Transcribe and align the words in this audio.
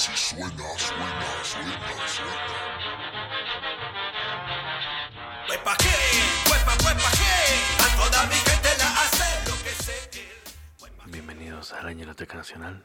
así 0.00 0.16
suena, 0.16 0.50
suena, 0.78 1.44
suena, 1.44 2.08
suena. 2.08 2.56
Huepa 5.46 5.76
qué, 5.76 6.50
huepa, 6.50 6.72
huepa 6.84 7.10
qué, 7.20 7.84
a 7.84 7.96
toda 7.96 8.26
mi 8.26 8.34
gente 8.34 8.68
la 8.78 9.02
hace 9.02 9.50
lo 9.50 9.56
que 9.62 9.74
sé. 9.84 10.10
Bienvenidos 11.04 11.72
a 11.74 11.82
Nacional, 11.82 12.82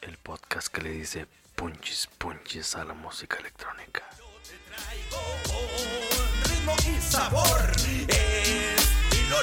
el 0.00 0.16
podcast 0.16 0.68
que 0.68 0.80
le 0.80 0.90
dice 0.92 1.26
punchis 1.54 2.08
punchis 2.16 2.76
a 2.76 2.84
la 2.84 2.94
música 2.94 3.36
electrónica. 3.36 4.02
Con 5.10 6.50
ritmo 6.50 6.74
y 6.88 7.00
sabor, 7.02 7.72
es 8.08 8.88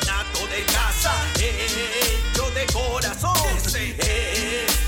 nato 0.07 0.47
de 0.47 0.63
casa, 0.65 1.13
hecho 1.35 2.49
de 2.49 2.65
corazón. 2.73 3.57
Es 3.57 3.73
que 3.73 4.78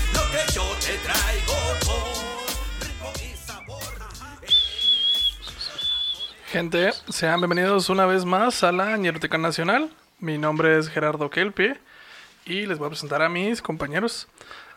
yo 0.54 0.62
te 0.80 0.96
traigo 0.98 1.54
con 1.86 2.80
ritmo 2.80 3.12
y 3.16 3.36
sabor. 3.36 3.82
Gente, 6.46 6.92
sean 7.08 7.40
bienvenidos 7.40 7.88
una 7.88 8.06
vez 8.06 8.24
más 8.24 8.62
a 8.62 8.72
la 8.72 8.96
Ñeroteca 8.96 9.38
Nacional. 9.38 9.90
Mi 10.18 10.38
nombre 10.38 10.78
es 10.78 10.88
Gerardo 10.88 11.30
Kelpie 11.30 11.80
y 12.44 12.66
les 12.66 12.78
voy 12.78 12.86
a 12.86 12.90
presentar 12.90 13.22
a 13.22 13.28
mis 13.28 13.62
compañeros. 13.62 14.28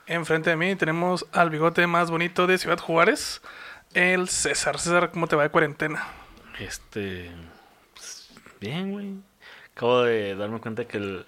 Enfrente 0.07 0.51
de 0.51 0.55
mí 0.55 0.75
tenemos 0.75 1.25
al 1.31 1.49
bigote 1.49 1.85
más 1.87 2.11
bonito 2.11 2.47
de 2.47 2.57
Ciudad 2.57 2.79
Juárez, 2.79 3.41
el 3.93 4.29
César. 4.29 4.79
César, 4.79 5.11
¿cómo 5.11 5.27
te 5.27 5.35
va 5.35 5.43
de 5.43 5.49
cuarentena? 5.49 6.07
Este. 6.59 7.31
pues, 7.93 8.29
bien, 8.61 8.91
güey. 8.91 9.13
Acabo 9.75 10.03
de 10.03 10.35
darme 10.35 10.59
cuenta 10.61 10.85
que 10.85 10.97
el- 10.97 11.25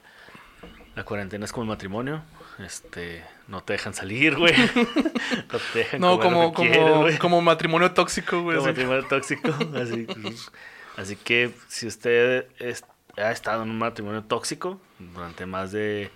la 0.96 1.04
cuarentena 1.04 1.44
es 1.46 1.52
como 1.52 1.64
el 1.64 1.70
matrimonio. 1.70 2.24
Este. 2.60 3.24
No 3.48 3.62
te 3.64 3.74
dejan 3.74 3.94
salir, 3.94 4.36
güey. 4.36 4.54
no 5.52 5.60
te 5.74 5.80
dejan 5.80 6.02
No, 6.02 6.20
como, 6.20 6.44
lo 6.44 6.50
que 6.52 6.56
como, 6.56 6.70
quieres, 7.04 7.20
como 7.20 7.42
matrimonio 7.42 7.92
tóxico, 7.94 8.42
güey. 8.42 8.58
Como 8.58 8.70
así. 8.70 8.80
matrimonio 8.80 9.06
tóxico. 9.08 9.50
Así, 9.80 10.04
pues, 10.22 10.52
así 10.98 11.16
que 11.16 11.52
si 11.68 11.88
usted 11.88 12.48
es- 12.60 12.84
ha 13.18 13.32
estado 13.32 13.64
en 13.64 13.70
un 13.70 13.78
matrimonio 13.80 14.24
tóxico 14.24 14.80
durante 15.00 15.46
más 15.46 15.72
de 15.72 16.12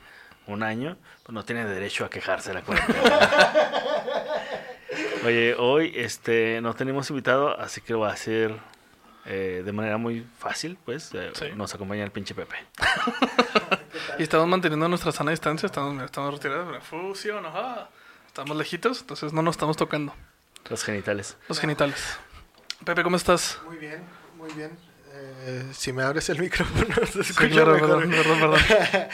un 0.47 0.63
año, 0.63 0.97
pues 1.23 1.33
no 1.33 1.45
tiene 1.45 1.65
derecho 1.65 2.03
a 2.05 2.09
quejarse 2.09 2.49
de 2.49 2.55
la 2.55 2.61
cuarentena. 2.61 3.01
Oye, 5.25 5.55
hoy 5.57 5.93
este 5.95 6.59
no 6.61 6.73
tenemos 6.73 7.09
invitado, 7.11 7.57
así 7.59 7.79
que 7.81 7.93
lo 7.93 7.99
va 8.01 8.09
a 8.09 8.13
hacer 8.13 8.55
eh, 9.25 9.61
de 9.63 9.71
manera 9.71 9.97
muy 9.97 10.25
fácil, 10.39 10.77
pues. 10.83 11.11
eh, 11.13 11.29
Sí. 11.33 11.45
Nos 11.55 11.73
acompaña 11.73 12.03
el 12.03 12.11
pinche 12.11 12.33
Pepe. 12.35 12.55
Y 14.19 14.23
estamos 14.23 14.47
manteniendo 14.47 14.87
nuestra 14.87 15.11
sana 15.11 15.31
distancia, 15.31 15.65
estamos, 15.67 16.03
estamos 16.03 16.33
retirados, 16.33 16.67
mira, 16.67 16.81
fusión, 16.81 17.45
ajá. 17.45 17.89
Estamos 18.27 18.55
lejitos, 18.55 19.01
entonces 19.01 19.33
no 19.33 19.41
nos 19.41 19.55
estamos 19.55 19.75
tocando 19.77 20.13
Los 20.69 20.83
genitales. 20.83 21.37
los 21.49 21.59
genitales. 21.59 22.17
Pepe, 22.85 23.03
¿cómo 23.03 23.15
estás? 23.17 23.59
Muy 23.65 23.77
bien, 23.77 24.03
muy 24.37 24.51
bien. 24.53 24.71
Eh, 25.13 25.65
si 25.73 25.91
me 25.91 26.03
abres 26.03 26.29
el 26.29 26.39
micrófono, 26.39 26.95
se 27.05 27.23
Sí, 27.23 27.31
escucha 27.31 27.49
claro, 27.49 27.73
mejor. 27.73 27.89
perdón, 28.07 28.11
perdón, 28.11 28.39
perdón. 28.39 28.59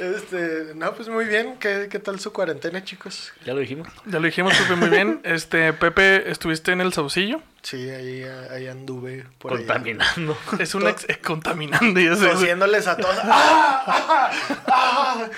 este, 0.00 0.72
no, 0.74 0.94
pues 0.94 1.08
muy 1.08 1.26
bien. 1.26 1.56
¿Qué, 1.58 1.88
¿Qué 1.90 1.98
tal 1.98 2.18
su 2.20 2.32
cuarentena, 2.32 2.82
chicos? 2.82 3.32
¿Ya 3.44 3.52
lo 3.54 3.60
dijimos? 3.60 3.88
Ya 4.06 4.18
lo 4.18 4.26
dijimos, 4.26 4.56
Pepe, 4.56 4.76
muy 4.76 4.88
bien. 4.88 5.20
Este, 5.24 5.72
Pepe, 5.72 6.30
estuviste 6.30 6.72
en 6.72 6.80
el 6.80 6.92
Saucillo. 6.92 7.42
Sí, 7.62 7.90
ahí, 7.90 8.24
ahí 8.50 8.66
anduve 8.68 9.26
por 9.38 9.52
allá. 9.52 9.60
Contaminando. 9.60 10.36
Es 10.58 10.74
un 10.74 10.88
ex, 10.88 11.04
eh, 11.08 11.18
contaminando, 11.22 12.00
ya 12.00 12.16
sé. 12.16 12.28
Tosiéndoles 12.28 12.86
a 12.86 12.96
todos. 12.96 13.16
¡Ah! 13.24 13.84
¡Ah! 13.86 14.30
¡Ah! 14.66 15.28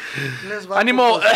Les 0.48 0.70
va 0.70 0.80
¡Ánimo! 0.80 1.20
putos. 1.20 1.32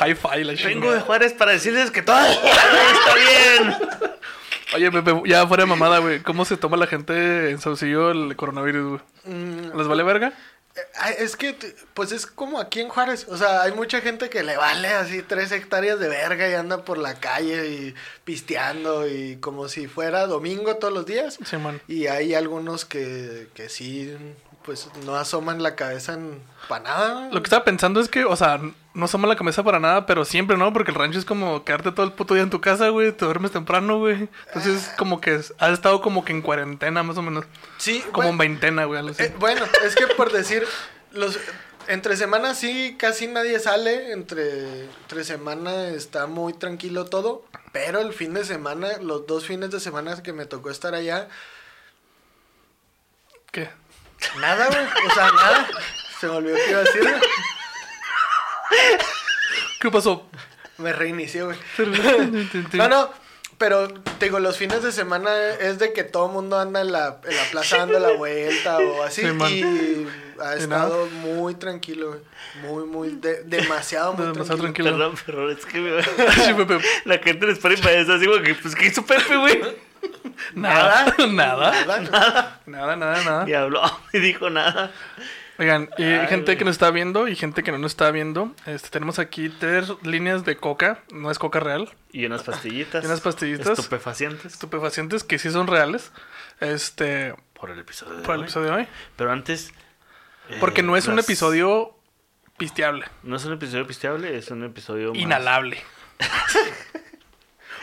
Hi-Fi, 0.00 0.44
la 0.44 0.52
Vengo 0.54 0.92
de. 0.92 1.00
Juárez 1.00 1.32
para 1.32 1.52
decirles 1.52 1.90
que 1.90 2.02
todo 2.02 2.18
está 2.24 3.14
bien. 3.14 3.76
Oye, 4.74 4.90
Pepe, 4.90 5.22
ya 5.24 5.46
fuera 5.46 5.62
de 5.64 5.68
mamada, 5.68 5.98
güey. 5.98 6.20
¿Cómo 6.20 6.44
se 6.44 6.56
toma 6.56 6.76
la 6.76 6.86
gente 6.86 7.50
en 7.50 7.60
Saucillo 7.60 8.10
el 8.10 8.36
coronavirus, 8.36 9.00
güey? 9.24 9.34
Mm, 9.36 9.76
¿Les 9.76 9.86
vale 9.88 10.02
verga? 10.02 10.32
eh, 10.76 11.16
es 11.18 11.36
que, 11.36 11.56
pues 11.94 12.12
es 12.12 12.26
como 12.26 12.60
aquí 12.60 12.80
en 12.80 12.88
Juárez. 12.88 13.26
O 13.28 13.36
sea, 13.36 13.62
hay 13.62 13.72
mucha 13.72 14.00
gente 14.00 14.28
que 14.28 14.42
le 14.42 14.56
vale 14.56 14.88
así 14.88 15.22
tres 15.22 15.52
hectáreas 15.52 15.98
de 15.98 16.08
verga 16.08 16.48
y 16.48 16.54
anda 16.54 16.84
por 16.84 16.98
la 16.98 17.14
calle 17.18 17.68
y 17.68 17.94
pisteando 18.24 19.08
y 19.08 19.36
como 19.36 19.68
si 19.68 19.86
fuera 19.86 20.26
domingo 20.26 20.76
todos 20.76 20.92
los 20.94 21.06
días. 21.06 21.38
Sí, 21.44 21.56
man. 21.56 21.80
Y 21.88 22.06
hay 22.06 22.34
algunos 22.34 22.84
que, 22.84 23.48
que 23.54 23.68
sí, 23.68 24.14
pues 24.64 24.88
no 25.06 25.16
asoman 25.16 25.62
la 25.62 25.74
cabeza 25.76 26.14
en 26.14 26.42
para 26.68 26.84
nada. 26.84 27.28
Lo 27.32 27.40
que 27.40 27.46
estaba 27.46 27.64
pensando 27.64 28.00
es 28.00 28.08
que, 28.08 28.24
o 28.24 28.36
sea, 28.36 28.60
no 28.92 29.08
somos 29.08 29.28
la 29.28 29.36
cabeza 29.36 29.62
para 29.62 29.80
nada, 29.80 30.04
pero 30.04 30.24
siempre, 30.24 30.56
¿no? 30.58 30.72
Porque 30.72 30.90
el 30.90 30.96
rancho 30.96 31.18
es 31.18 31.24
como 31.24 31.64
quedarte 31.64 31.92
todo 31.92 32.04
el 32.04 32.12
puto 32.12 32.34
día 32.34 32.42
en 32.42 32.50
tu 32.50 32.60
casa, 32.60 32.88
güey. 32.90 33.12
Te 33.12 33.24
duermes 33.24 33.50
temprano, 33.52 33.98
güey. 33.98 34.28
Entonces, 34.48 34.90
como 34.98 35.20
que 35.20 35.36
es- 35.36 35.54
has 35.58 35.72
estado 35.72 36.00
como 36.02 36.24
que 36.24 36.32
en 36.32 36.42
cuarentena, 36.42 37.02
más 37.02 37.16
o 37.16 37.22
menos. 37.22 37.46
Sí, 37.78 38.04
Como 38.12 38.28
en 38.28 38.36
veintena, 38.38 38.84
güey. 38.84 39.00
eh, 39.18 39.34
bueno, 39.38 39.64
es 39.84 39.94
que 39.94 40.06
por 40.08 40.30
decir, 40.32 40.66
los 41.12 41.38
entre 41.86 42.18
semana 42.18 42.54
sí 42.54 42.96
casi 42.98 43.26
nadie 43.28 43.58
sale, 43.60 44.12
entre, 44.12 44.84
entre 44.84 45.24
semana 45.24 45.88
está 45.88 46.26
muy 46.26 46.52
tranquilo 46.52 47.06
todo, 47.06 47.46
pero 47.72 48.00
el 48.00 48.12
fin 48.12 48.34
de 48.34 48.44
semana, 48.44 48.98
los 49.00 49.26
dos 49.26 49.46
fines 49.46 49.70
de 49.70 49.80
semana 49.80 50.22
que 50.22 50.34
me 50.34 50.44
tocó 50.44 50.68
estar 50.68 50.94
allá, 50.94 51.28
¿Qué? 53.50 53.70
Nada, 54.40 54.66
güey, 54.68 54.84
o 55.10 55.14
sea, 55.14 55.30
nada. 55.32 55.68
Se 56.20 56.26
me 56.26 56.32
olvidó 56.34 56.56
que 56.56 56.70
iba 56.70 56.80
a 56.80 56.84
decir, 56.84 57.02
güey. 57.02 57.14
¿Qué 59.80 59.90
pasó? 59.90 60.28
Me 60.78 60.92
reinició, 60.92 61.46
güey. 61.46 61.58
No, 62.74 62.88
no, 62.88 63.10
pero 63.58 63.88
te 64.18 64.26
digo, 64.26 64.38
los 64.40 64.56
fines 64.56 64.82
de 64.82 64.92
semana 64.92 65.30
es 65.54 65.78
de 65.78 65.92
que 65.92 66.04
todo 66.04 66.26
el 66.26 66.32
mundo 66.32 66.58
anda 66.58 66.80
en 66.80 66.92
la, 66.92 67.20
en 67.28 67.36
la 67.36 67.42
plaza 67.50 67.78
dando 67.78 67.98
la 67.98 68.12
vuelta 68.12 68.78
o 68.78 69.02
así. 69.02 69.22
Sí, 69.22 69.28
y 69.28 70.08
ha 70.40 70.56
Y 70.56 70.58
estado 70.60 71.06
muy 71.06 71.54
tranquilo, 71.54 72.08
güey. 72.08 72.20
Muy, 72.62 72.84
muy, 72.84 73.08
de- 73.16 73.42
demasiado, 73.44 74.12
muy 74.12 74.26
Demasiado 74.26 74.60
tranquilo. 74.60 74.96
tranquilo. 74.96 75.14
Perdón, 75.24 75.24
pero 75.26 75.50
es 75.50 75.66
que 75.66 75.78
me... 75.80 76.80
La 77.04 77.18
gente 77.18 77.46
les 77.46 77.58
para 77.58 77.74
eso 77.74 78.12
así, 78.14 78.26
que, 78.44 78.54
pues, 78.54 78.74
¿qué 78.76 78.86
hizo 78.86 79.04
Pepe, 79.04 79.36
güey? 79.36 79.60
Nada. 80.54 81.14
Nada. 81.28 81.72
Nada. 81.86 82.60
Nada, 82.66 82.96
nada, 82.96 83.24
nada. 83.24 83.44
Ni 83.44 83.52
habló, 83.54 83.82
ni 84.12 84.20
dijo 84.20 84.50
nada. 84.50 84.90
Oigan, 85.60 85.90
y 85.98 86.04
Ay, 86.04 86.28
gente 86.28 86.56
que 86.56 86.64
nos 86.64 86.72
está 86.76 86.90
viendo 86.92 87.26
y 87.26 87.34
gente 87.34 87.64
que 87.64 87.72
no 87.72 87.78
nos 87.78 87.90
está 87.90 88.12
viendo, 88.12 88.54
este, 88.66 88.90
tenemos 88.90 89.18
aquí 89.18 89.48
tres 89.48 89.88
líneas 90.04 90.44
de 90.44 90.56
coca, 90.56 91.00
no 91.12 91.32
es 91.32 91.40
coca 91.40 91.58
real, 91.58 91.90
Y 92.12 92.26
unas 92.26 92.44
pastillitas. 92.44 93.02
Y 93.02 93.06
unas 93.08 93.20
pastillitas. 93.20 93.76
Estupefacientes. 93.76 94.52
estupefacientes 94.52 95.24
que 95.24 95.36
sí 95.40 95.50
son 95.50 95.66
reales, 95.66 96.12
este, 96.60 97.34
Por 97.54 97.70
el 97.70 97.80
episodio 97.80 98.18
de 98.18 98.22
por 98.22 98.34
el 98.36 98.40
hoy. 98.42 98.44
episodio 98.44 98.66
de 98.70 98.76
hoy, 98.76 98.88
Pero 99.16 99.32
antes... 99.32 99.72
eh, 100.48 100.58
porque 100.60 100.84
no 100.84 100.96
es 100.96 101.08
un 101.08 101.18
episodio 101.18 101.92
pisteable, 102.56 103.06
No 103.24 103.34
es 103.34 103.44
un 103.44 103.54
episodio 103.54 103.84
pisteable, 103.84 104.38
es 104.38 104.52
un 104.52 104.62
episodio 104.62 105.10
más- 105.12 105.18
inhalable, 105.20 105.82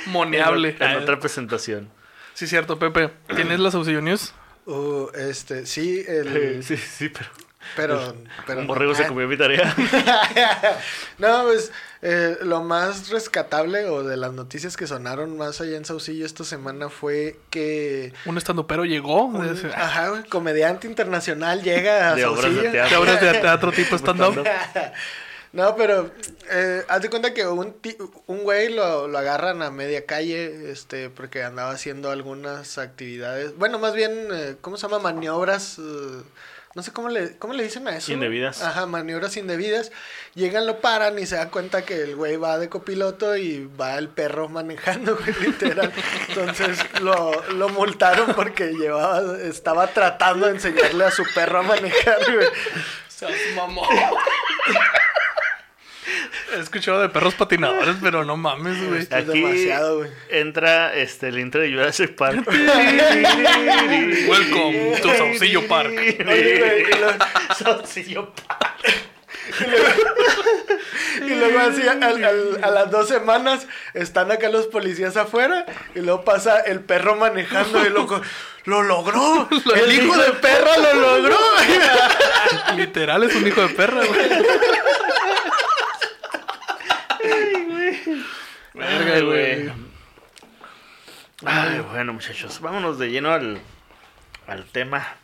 En, 0.06 0.12
moneable. 0.14 0.78
en 0.80 0.96
otra 0.96 1.20
presentación. 1.20 1.90
Sí, 2.36 2.46
cierto, 2.48 2.78
Pepe, 2.78 3.10
¿tienes 3.36 3.60
la 3.60 3.72
Saucillo 3.72 4.02
News? 4.02 4.34
Uh, 4.68 5.08
este, 5.16 5.66
sí, 5.66 6.04
Eh, 6.08 6.20
el, 6.58 6.64
sí, 6.68 6.78
sí, 6.78 7.10
pero... 7.10 7.28
pero, 7.76 8.16
pero 8.46 8.60
un 8.62 8.68
borrego 8.68 8.94
se 8.94 9.08
comió 9.08 9.28
mi 9.28 9.38
tarea. 9.38 9.74
no, 11.18 11.44
pues 11.46 11.72
eh, 12.02 12.38
lo 12.44 12.62
más 12.64 13.10
rescatable 13.10 13.86
o 13.86 14.04
de 14.04 14.18
las 14.18 14.34
noticias 14.34 14.76
que 14.78 14.86
sonaron 14.86 15.38
más 15.38 15.62
allá 15.62 15.78
en 15.78 15.86
Saucillo 15.86 16.26
esta 16.26 16.44
semana 16.44 16.90
fue 16.90 17.40
que 17.50 18.14
Un 18.26 18.38
estandupero 18.38 18.86
llegó, 18.86 19.26
un, 19.26 19.56
de- 19.62 19.74
ajá, 19.74 20.24
comediante 20.30 20.88
internacional 20.88 21.64
llega 21.64 22.12
a 22.12 22.16
De 22.16 22.26
obras 22.26 22.44
de 22.44 22.50
Saucillo. 22.52 22.72
teatro. 22.72 22.90
de 22.90 22.98
obras 22.98 23.22
de 23.22 23.34
teatro 23.40 23.72
tipo 23.72 23.96
stand-up. 24.00 24.46
No, 25.56 25.76
pero 25.78 26.12
eh, 26.52 26.84
haz 26.90 27.02
de 27.02 27.10
cuenta 27.10 27.34
que 27.34 27.48
un, 27.48 27.72
ti- 27.80 27.98
un 28.28 28.44
güey 28.44 28.70
lo, 28.74 29.08
lo 29.08 29.18
agarran 29.18 29.62
a 29.62 29.72
media 29.72 30.06
calle, 30.06 30.70
este, 30.70 31.10
porque 31.10 31.44
andaba 31.44 31.72
haciendo 31.72 32.12
algunas 32.12 32.78
actividades, 32.78 33.56
bueno, 33.58 33.80
más 33.80 33.94
bien, 33.94 34.28
eh, 34.34 34.58
¿cómo 34.60 34.76
se 34.76 34.84
llama? 34.84 35.00
Maniobras, 35.00 35.80
eh, 35.80 36.22
no 36.76 36.84
sé 36.84 36.92
cómo 36.92 37.08
le, 37.08 37.38
cómo 37.38 37.54
le 37.54 37.64
dicen 37.64 37.88
a 37.88 37.96
eso. 37.96 38.12
Indebidas. 38.12 38.62
Ajá, 38.62 38.86
maniobras 38.86 39.38
indebidas. 39.38 39.94
Llegan, 40.34 40.68
lo 40.68 40.82
paran 40.82 41.18
y 41.20 41.26
se 41.26 41.38
dan 41.38 41.50
cuenta 41.50 41.86
que 41.86 42.02
el 42.02 42.18
güey 42.18 42.36
va 42.36 42.58
de 42.60 42.68
copiloto 42.68 43.38
y 43.38 43.66
va 43.80 43.98
el 43.98 44.10
perro 44.10 44.50
manejando, 44.50 45.16
güey, 45.26 45.34
literal. 45.40 45.90
Entonces 46.28 46.80
lo, 47.00 47.32
lo 47.54 47.70
multaron 47.70 48.34
porque 48.36 48.74
llevaba, 48.74 49.38
estaba 49.42 49.88
tratando 49.88 50.48
de 50.48 50.52
enseñarle 50.56 51.06
a 51.06 51.12
su 51.12 51.24
perro 51.34 51.60
a 51.60 51.64
manejar, 51.64 52.20
güey. 52.36 52.48
Seas 53.08 53.32
mamón. 53.56 53.88
He 56.56 56.60
escuchado 56.60 57.02
de 57.02 57.10
perros 57.10 57.34
patinadores, 57.36 57.96
pero 58.02 58.24
no 58.24 58.38
mames, 58.38 58.82
güey. 58.88 59.02
Es 59.02 59.12
Aquí 59.12 59.42
demasiado, 59.42 59.98
güey. 60.00 60.10
entra 60.30 60.94
este, 60.96 61.28
el 61.28 61.40
intro 61.40 61.60
de 61.62 61.72
Jurassic 61.72 62.16
Park. 62.16 62.48
Welcome 64.28 64.98
to 65.02 65.14
Saucillo 65.18 65.68
Park. 65.68 65.92
Oye, 65.92 66.18
güey, 66.24 66.82
y 66.84 66.92
lo- 67.00 67.18
Saucillo 67.58 68.34
Park. 68.34 68.78
Y 71.22 71.30
luego 71.30 71.60
así 71.60 71.82
al- 71.88 72.02
al- 72.04 72.60
a 72.64 72.72
las 72.72 72.90
dos 72.92 73.08
semanas 73.08 73.68
están 73.94 74.32
acá 74.32 74.50
los 74.50 74.68
policías 74.68 75.18
afuera 75.18 75.66
y 75.94 76.00
luego 76.00 76.24
pasa 76.24 76.60
el 76.62 76.80
perro 76.82 77.16
manejando 77.16 77.86
y 77.86 77.90
loco, 77.90 78.22
lo 78.66 78.82
logró, 78.84 79.48
el 79.76 79.92
hijo 79.92 80.18
de 80.18 80.32
perra 80.34 80.78
lo 80.78 80.94
logró. 80.96 81.38
Literal 82.76 83.24
es 83.24 83.36
un 83.36 83.46
hijo 83.48 83.62
de 83.62 83.70
perra, 83.70 84.02
güey. 84.06 84.20
Verga, 88.76 89.22
güey. 89.22 89.72
Ay, 91.46 91.80
bueno, 91.92 92.14
muchachos, 92.14 92.60
vámonos 92.60 93.00
de 93.00 93.10
lleno 93.10 93.32
al, 93.32 93.60
al 94.48 94.66
tema 94.66 95.16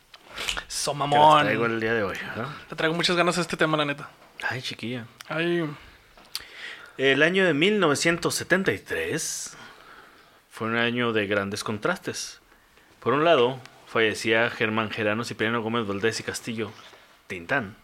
So 0.67 0.93
que 0.93 0.99
les 0.99 1.41
traigo 1.41 1.65
el 1.65 1.79
día 1.79 1.93
de 1.93 2.03
hoy. 2.03 2.17
¿no? 2.35 2.53
Te 2.69 2.75
traigo 2.75 2.95
muchas 2.95 3.15
ganas 3.15 3.37
a 3.37 3.41
este 3.41 3.57
tema, 3.57 3.77
la 3.77 3.85
neta. 3.85 4.09
Ay, 4.47 4.61
chiquilla. 4.61 5.05
Ay, 5.27 5.67
El 6.97 7.23
año 7.23 7.45
de 7.45 7.53
1973 7.53 9.57
fue 10.49 10.67
un 10.67 10.77
año 10.77 11.13
de 11.13 11.27
grandes 11.27 11.63
contrastes. 11.63 12.39
Por 12.99 13.13
un 13.13 13.23
lado, 13.23 13.59
fallecía 13.87 14.49
Germán 14.49 14.91
Gerano 14.91 15.23
Cipriano 15.23 15.61
Gómez 15.61 15.85
Valdés 15.85 16.19
y 16.19 16.23
Castillo, 16.23 16.71
Tintán. 17.27 17.75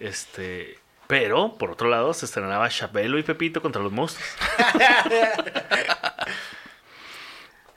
Este, 0.00 0.78
pero, 1.14 1.54
por 1.58 1.70
otro 1.70 1.88
lado, 1.88 2.12
se 2.12 2.24
estrenaba 2.26 2.68
Chabelo 2.68 3.18
y 3.18 3.22
Pepito 3.22 3.62
contra 3.62 3.80
los 3.80 3.92
monstruos. 3.92 4.28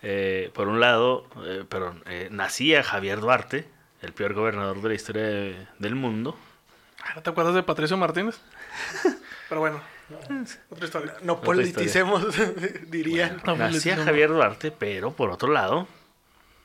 Eh, 0.04 0.52
por 0.54 0.68
un 0.68 0.80
lado, 0.80 1.28
eh, 1.44 1.66
perdón, 1.68 2.04
eh, 2.06 2.28
nacía 2.32 2.84
Javier 2.84 3.20
Duarte, 3.20 3.68
el 4.02 4.14
peor 4.14 4.34
gobernador 4.36 4.82
de 4.82 4.90
la 4.90 4.94
historia 4.96 5.24
de- 5.24 5.68
del 5.80 5.96
mundo. 5.96 6.38
Ah, 7.04 7.14
¿No 7.16 7.24
te 7.24 7.30
acuerdas 7.32 7.56
de 7.56 7.64
Patricio 7.64 7.98
Martínez? 7.98 8.40
Pero 9.50 9.60
bueno, 9.62 9.82
otra 10.70 10.86
historia. 10.86 11.16
No 11.24 11.34
Otra 11.34 11.46
politicemos, 11.46 12.26
dirían. 12.88 13.42
No, 13.46 13.56
Nacía 13.56 13.96
no. 13.96 14.06
Javier 14.06 14.30
Duarte, 14.30 14.72
pero 14.72 15.12
por 15.14 15.32
otro 15.32 15.52
lado, 15.52 15.88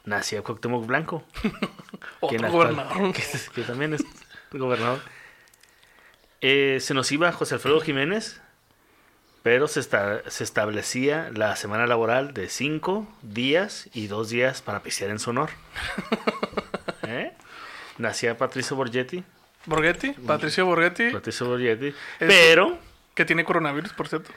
nacía 0.04 0.42
Cuauhtémoc 0.42 0.86
Blanco. 0.86 1.24
Otro 2.20 2.36
actual- 2.36 2.52
gobernador. 2.52 3.12
que, 3.14 3.22
que 3.54 3.62
también 3.62 3.94
es 3.94 4.04
gobernador. 4.52 5.00
Eh, 6.42 6.78
se 6.80 6.92
nos 6.94 7.10
iba 7.12 7.30
José 7.32 7.54
Alfredo 7.54 7.80
Jiménez, 7.80 8.40
pero 9.42 9.68
se, 9.68 9.80
esta- 9.80 10.28
se 10.30 10.44
establecía 10.44 11.30
la 11.34 11.56
semana 11.56 11.86
laboral 11.86 12.34
de 12.34 12.48
cinco 12.48 13.06
días 13.22 13.88
y 13.94 14.06
dos 14.08 14.28
días 14.30 14.60
para 14.62 14.82
pisear 14.82 15.10
en 15.10 15.18
su 15.18 15.30
honor. 15.30 15.50
¿Eh? 17.06 17.32
Nacía 17.98 18.36
Patricio 18.38 18.76
Borgetti, 18.76 19.22
Borghetti, 19.66 20.12
Patricio 20.12 20.66
Borghetti, 20.66 21.10
Patricio 21.10 21.46
Borgetti, 21.46 21.94
pero, 22.18 22.78
que 23.14 23.24
tiene 23.24 23.44
coronavirus, 23.44 23.92
por 23.92 24.08
cierto. 24.08 24.30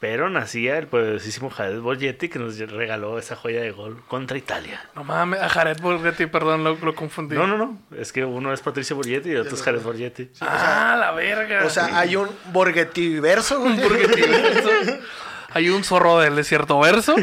Pero 0.00 0.30
nacía 0.30 0.78
el 0.78 0.86
poderosísimo 0.86 1.50
Jared 1.50 1.80
Borgetti 1.80 2.30
que 2.30 2.38
nos 2.38 2.58
regaló 2.58 3.18
esa 3.18 3.36
joya 3.36 3.60
de 3.60 3.70
gol 3.70 4.02
contra 4.08 4.38
Italia. 4.38 4.82
No 4.96 5.04
mames, 5.04 5.40
a 5.40 5.48
Jared 5.50 5.78
Borghetti, 5.80 6.24
perdón, 6.26 6.64
lo, 6.64 6.74
lo 6.76 6.94
confundí. 6.94 7.36
No, 7.36 7.46
no, 7.46 7.58
no, 7.58 7.78
es 7.96 8.10
que 8.10 8.24
uno 8.24 8.52
es 8.54 8.62
Patricio 8.62 8.96
Borgetti 8.96 9.28
y 9.28 9.32
el 9.32 9.42
otro 9.42 9.54
es 9.54 9.62
Jared 9.62 9.82
Borgetti. 9.82 10.30
Ah, 10.40 10.96
la 10.98 11.12
verga. 11.12 11.66
O 11.66 11.70
sea, 11.70 11.98
hay 11.98 12.16
un 12.16 12.28
borguetiverso. 12.46 13.60
güey. 13.60 13.78
Borghetti 13.78 14.22
verso. 14.22 14.70
Hay 15.52 15.68
un 15.68 15.84
zorro 15.84 16.18
del 16.20 16.34
desierto 16.34 16.80
verso. 16.80 17.14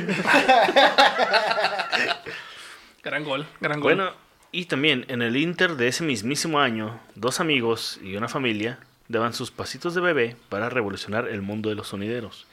gran 3.03 3.23
gol, 3.23 3.47
gran 3.59 3.79
gol. 3.79 3.95
Bueno, 3.95 4.11
y 4.51 4.65
también 4.65 5.05
en 5.07 5.21
el 5.21 5.35
Inter 5.35 5.77
de 5.77 5.87
ese 5.87 6.03
mismísimo 6.03 6.59
año, 6.59 6.99
dos 7.15 7.39
amigos 7.39 7.99
y 8.03 8.15
una 8.17 8.27
familia 8.27 8.79
daban 9.07 9.33
sus 9.33 9.51
pasitos 9.51 9.95
de 9.95 10.01
bebé 10.01 10.35
para 10.49 10.69
revolucionar 10.69 11.27
el 11.27 11.41
mundo 11.41 11.69
de 11.69 11.75
los 11.75 11.87
sonideros, 11.87 12.45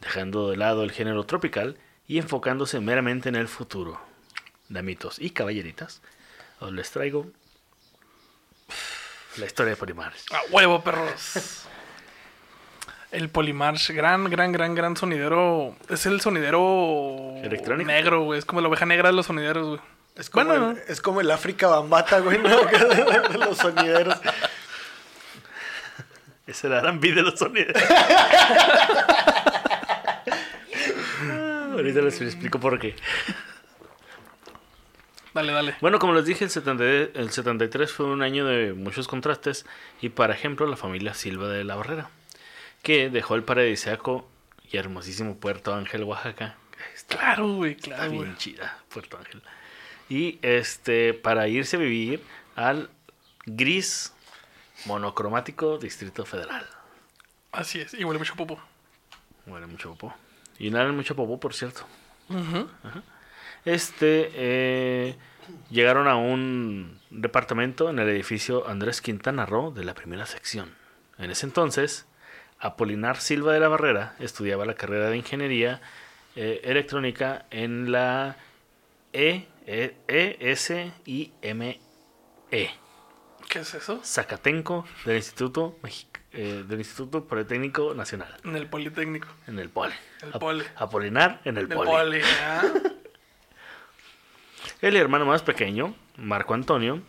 dejando 0.00 0.50
de 0.50 0.56
lado 0.56 0.82
el 0.84 0.92
género 0.92 1.24
tropical 1.24 1.76
y 2.06 2.18
enfocándose 2.18 2.80
meramente 2.80 3.28
en 3.28 3.36
el 3.36 3.48
futuro. 3.48 4.00
Damitos 4.68 5.18
y 5.18 5.30
caballeritas, 5.30 6.02
os 6.60 6.72
les 6.72 6.90
traigo 6.90 7.26
la 9.36 9.46
historia 9.46 9.70
de 9.70 9.76
Polimares. 9.76 10.24
A 10.32 10.40
huevo, 10.52 10.82
perros. 10.82 11.64
El 13.10 13.30
Polymarch, 13.30 13.90
gran, 13.92 14.28
gran, 14.28 14.52
gran, 14.52 14.74
gran 14.74 14.94
sonidero. 14.96 15.74
Es 15.88 16.04
el 16.04 16.20
sonidero 16.20 17.34
¿Electrónico? 17.42 17.86
negro, 17.90 18.22
güey. 18.24 18.38
Es 18.38 18.44
como 18.44 18.60
la 18.60 18.68
oveja 18.68 18.84
negra 18.84 19.08
de 19.08 19.14
los 19.14 19.24
sonideros, 19.26 19.66
güey. 19.66 19.80
Es 20.16 20.28
como, 20.28 20.44
Bueno. 20.46 20.70
el, 20.72 20.78
es 20.88 21.00
como 21.00 21.20
el 21.22 21.30
África 21.30 21.68
Bambata, 21.68 22.18
güey, 22.18 22.38
¿no? 22.38 22.48
Los 23.38 23.56
sonideros. 23.58 24.18
Es 26.46 26.64
el 26.64 26.72
R&B 26.72 27.12
de 27.12 27.22
los 27.22 27.38
sonideros. 27.38 27.82
Ah, 31.78 31.80
Ahorita 31.80 32.00
les 32.00 32.20
explico 32.20 32.58
por 32.58 32.78
qué. 32.80 32.96
Dale, 35.32 35.52
dale. 35.52 35.76
Bueno, 35.80 35.98
como 36.00 36.14
les 36.14 36.24
dije, 36.24 36.44
el, 36.44 36.50
70 36.50 36.84
el 36.84 37.30
73 37.30 37.92
fue 37.92 38.06
un 38.06 38.22
año 38.22 38.44
de 38.46 38.72
muchos 38.72 39.06
contrastes 39.06 39.64
y, 40.00 40.08
por 40.08 40.30
ejemplo, 40.32 40.66
la 40.66 40.76
familia 40.76 41.14
Silva 41.14 41.48
de 41.48 41.62
la 41.62 41.76
Barrera, 41.76 42.10
que 42.82 43.10
dejó 43.10 43.36
el 43.36 43.44
paradisíaco 43.44 44.28
y 44.70 44.76
hermosísimo 44.78 45.36
Puerto 45.36 45.74
Ángel, 45.74 46.02
Oaxaca. 46.04 46.56
Está, 46.94 47.18
Claro, 47.18 47.54
güey, 47.54 47.72
está 47.72 47.94
claro, 47.96 48.10
güey. 48.10 48.24
bien 48.24 48.36
chida, 48.36 48.78
Puerto 48.88 49.18
Ángel. 49.18 49.42
Y 50.08 50.38
este, 50.42 51.14
para 51.14 51.46
irse 51.46 51.76
a 51.76 51.80
vivir 51.80 52.20
al 52.56 52.90
gris 53.46 54.12
monocromático 54.86 55.78
Distrito 55.78 56.24
Federal. 56.24 56.66
Así 57.52 57.80
es. 57.80 57.94
Y 57.94 58.02
huele 58.04 58.18
mucho 58.18 58.34
popo. 58.34 58.60
Huele 59.46 59.66
mucho 59.66 59.90
popó. 59.90 60.14
Y 60.58 60.70
nada 60.70 60.90
mucho 60.92 61.14
popó, 61.16 61.38
por 61.38 61.54
cierto. 61.54 61.82
Ajá. 62.30 63.02
Este, 63.64 64.30
eh, 64.34 65.16
llegaron 65.70 66.08
a 66.08 66.16
un 66.16 66.98
departamento 67.10 67.90
en 67.90 67.98
el 67.98 68.08
edificio 68.08 68.68
Andrés 68.68 69.00
Quintana 69.00 69.46
Roo 69.46 69.70
de 69.70 69.84
la 69.84 69.94
primera 69.94 70.26
sección. 70.26 70.74
En 71.18 71.30
ese 71.30 71.46
entonces, 71.46 72.06
Apolinar 72.60 73.18
Silva 73.20 73.52
de 73.52 73.60
la 73.60 73.68
Barrera 73.68 74.14
estudiaba 74.18 74.64
la 74.66 74.74
carrera 74.74 75.10
de 75.10 75.16
ingeniería 75.16 75.80
eh, 76.36 76.60
electrónica 76.64 77.46
en 77.50 77.90
la 77.92 78.36
E, 79.12 79.46
E, 79.66 80.36
ESIME, 80.40 81.80
¿Qué 83.48 83.60
es 83.60 83.74
eso? 83.74 84.00
Zacatenco 84.04 84.86
del 85.04 85.16
Instituto, 85.16 85.76
Mexi- 85.82 86.06
eh, 86.32 86.64
del 86.66 86.78
Instituto 86.78 87.24
Politécnico 87.24 87.94
Nacional, 87.94 88.28
En 88.44 88.54
el 88.54 88.66
Politécnico. 88.66 89.28
en 89.46 89.58
el 89.58 89.70
Pole. 89.70 89.94
El 90.22 90.32
Pole. 90.38 90.64
Apolinar 90.76 91.40
en 91.44 91.56
el 91.56 91.64
El. 91.64 91.76
Poli. 91.76 92.20
El 94.80 94.94
hermano 94.96 95.24
más 95.26 95.42
pequeño, 95.42 95.94
Marco 96.16 96.54
Antonio, 96.54 97.00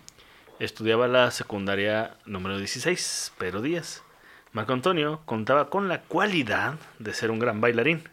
estudiaba 0.59 1.07
la 1.07 1.29
secundaria 1.29 2.15
número 2.25 2.57
16, 2.57 3.33
pero 3.38 3.61
Díaz. 3.61 4.03
Marco 4.53 4.73
Antonio 4.73 5.21
contaba 5.25 5.69
con 5.69 5.88
la 5.88 6.01
cualidad 6.01 6.75
de 6.97 7.13
ser 7.13 7.29
un 7.29 7.38
gran 7.38 7.61
bailarín, 7.61 8.09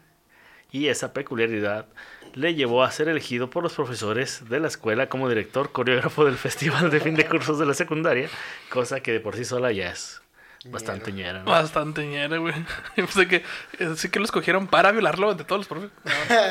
y 0.71 0.89
esa 0.89 1.13
peculiaridad 1.13 1.87
le 2.33 2.53
llevó 2.53 2.83
a 2.83 2.91
ser 2.91 3.07
elegido 3.07 3.49
por 3.49 3.63
los 3.63 3.73
profesores 3.73 4.47
de 4.47 4.59
la 4.59 4.67
escuela 4.67 5.09
como 5.09 5.29
director 5.29 5.71
coreógrafo 5.71 6.25
del 6.25 6.37
festival 6.37 6.91
de 6.91 6.99
fin 6.99 7.15
de 7.15 7.25
cursos 7.25 7.57
de 7.57 7.65
la 7.65 7.73
secundaria, 7.73 8.29
cosa 8.69 8.99
que 8.99 9.13
de 9.13 9.19
por 9.21 9.35
sí 9.35 9.45
sola 9.45 9.71
ya 9.71 9.89
es 9.89 10.21
bastante 10.69 11.11
ñera. 11.11 11.39
¿no? 11.43 11.51
Bastante 11.51 12.05
ñera, 12.05 12.37
güey. 12.37 12.53
Yo 12.97 13.05
pensé 13.05 13.27
que, 13.27 13.43
eh, 13.79 13.93
sí 13.95 14.09
que 14.09 14.19
lo 14.19 14.25
escogieron 14.25 14.67
para 14.67 14.91
violarlo 14.91 15.33
de 15.35 15.43
todos 15.43 15.59
los 15.61 15.67
profes. 15.67 15.89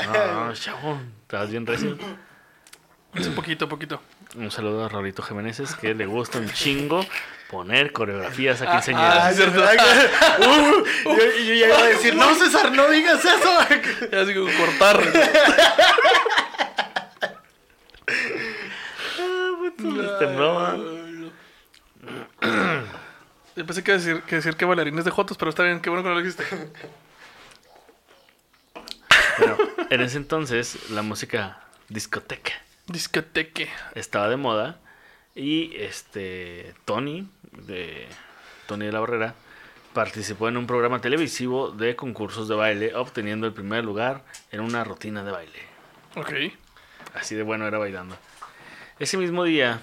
No, 0.06 0.46
No, 0.46 0.54
chavo, 0.54 1.00
estabas 1.23 1.50
bien 1.50 1.66
recio. 1.66 1.96
es 3.14 3.26
un 3.26 3.35
poquito, 3.35 3.68
poquito. 3.68 4.00
Un 4.35 4.50
saludo 4.50 4.85
a 4.85 4.88
Raulito 4.88 5.23
Jiménez, 5.23 5.61
que 5.80 5.94
le 5.94 6.04
gusta 6.06 6.38
un 6.38 6.50
chingo 6.50 7.04
poner 7.49 7.92
coreografías 7.92 8.61
a 8.61 8.64
Ah, 8.68 8.73
quinceañeras. 8.73 9.18
Ah, 9.25 9.32
cierto. 9.32 9.61
¿verdad 9.61 9.76
que- 9.76 10.46
Uh, 11.08 11.16
yo, 11.16 11.25
y 11.40 11.46
yo 11.46 11.54
ya 11.54 11.66
iba 11.68 11.78
a 11.78 11.87
decir, 11.87 12.14
no, 12.16 12.35
César, 12.35 12.73
no 12.73 12.88
digas 12.90 13.25
eso. 13.25 14.08
Ya 14.12 14.20
así 14.23 14.35
como 14.35 14.49
cortar. 14.58 15.00
Les 19.78 20.18
tembló, 20.18 21.05
Yo 23.56 23.64
pensé 23.64 23.82
que 23.82 23.92
decir 23.92 24.22
que, 24.22 24.36
decir 24.36 24.54
que 24.54 24.66
bailarines 24.66 25.04
de 25.06 25.10
Jotos, 25.10 25.38
pero 25.38 25.48
está 25.48 25.62
bien, 25.62 25.80
qué 25.80 25.88
bueno 25.88 26.02
que 26.02 26.08
no 26.10 26.14
lo 26.14 26.20
dijiste. 26.20 26.44
Bueno, 29.38 29.56
en 29.90 30.00
ese 30.00 30.18
entonces 30.18 30.90
la 30.90 31.02
música 31.02 31.60
discoteca 31.88 32.52
Discoteque. 32.86 33.68
estaba 33.94 34.28
de 34.28 34.36
moda 34.36 34.78
y 35.34 35.75
este 35.76 36.75
Tony 36.84 37.28
de 37.52 38.06
Tony 38.66 38.86
de 38.86 38.92
la 38.92 39.00
Barrera 39.00 39.34
participó 39.92 40.48
en 40.48 40.56
un 40.56 40.66
programa 40.66 41.00
televisivo 41.00 41.70
de 41.70 41.96
concursos 41.96 42.48
de 42.48 42.54
baile 42.54 42.94
obteniendo 42.94 43.46
el 43.46 43.52
primer 43.52 43.84
lugar 43.84 44.25
en 44.52 44.60
una 44.60 44.84
rutina 44.84 45.25
de 45.25 45.32
baile. 45.32 45.58
Ok. 46.14 46.32
Así 47.14 47.34
de 47.34 47.42
bueno 47.42 47.66
era 47.66 47.78
bailando. 47.78 48.16
Ese 48.98 49.16
mismo 49.16 49.44
día 49.44 49.80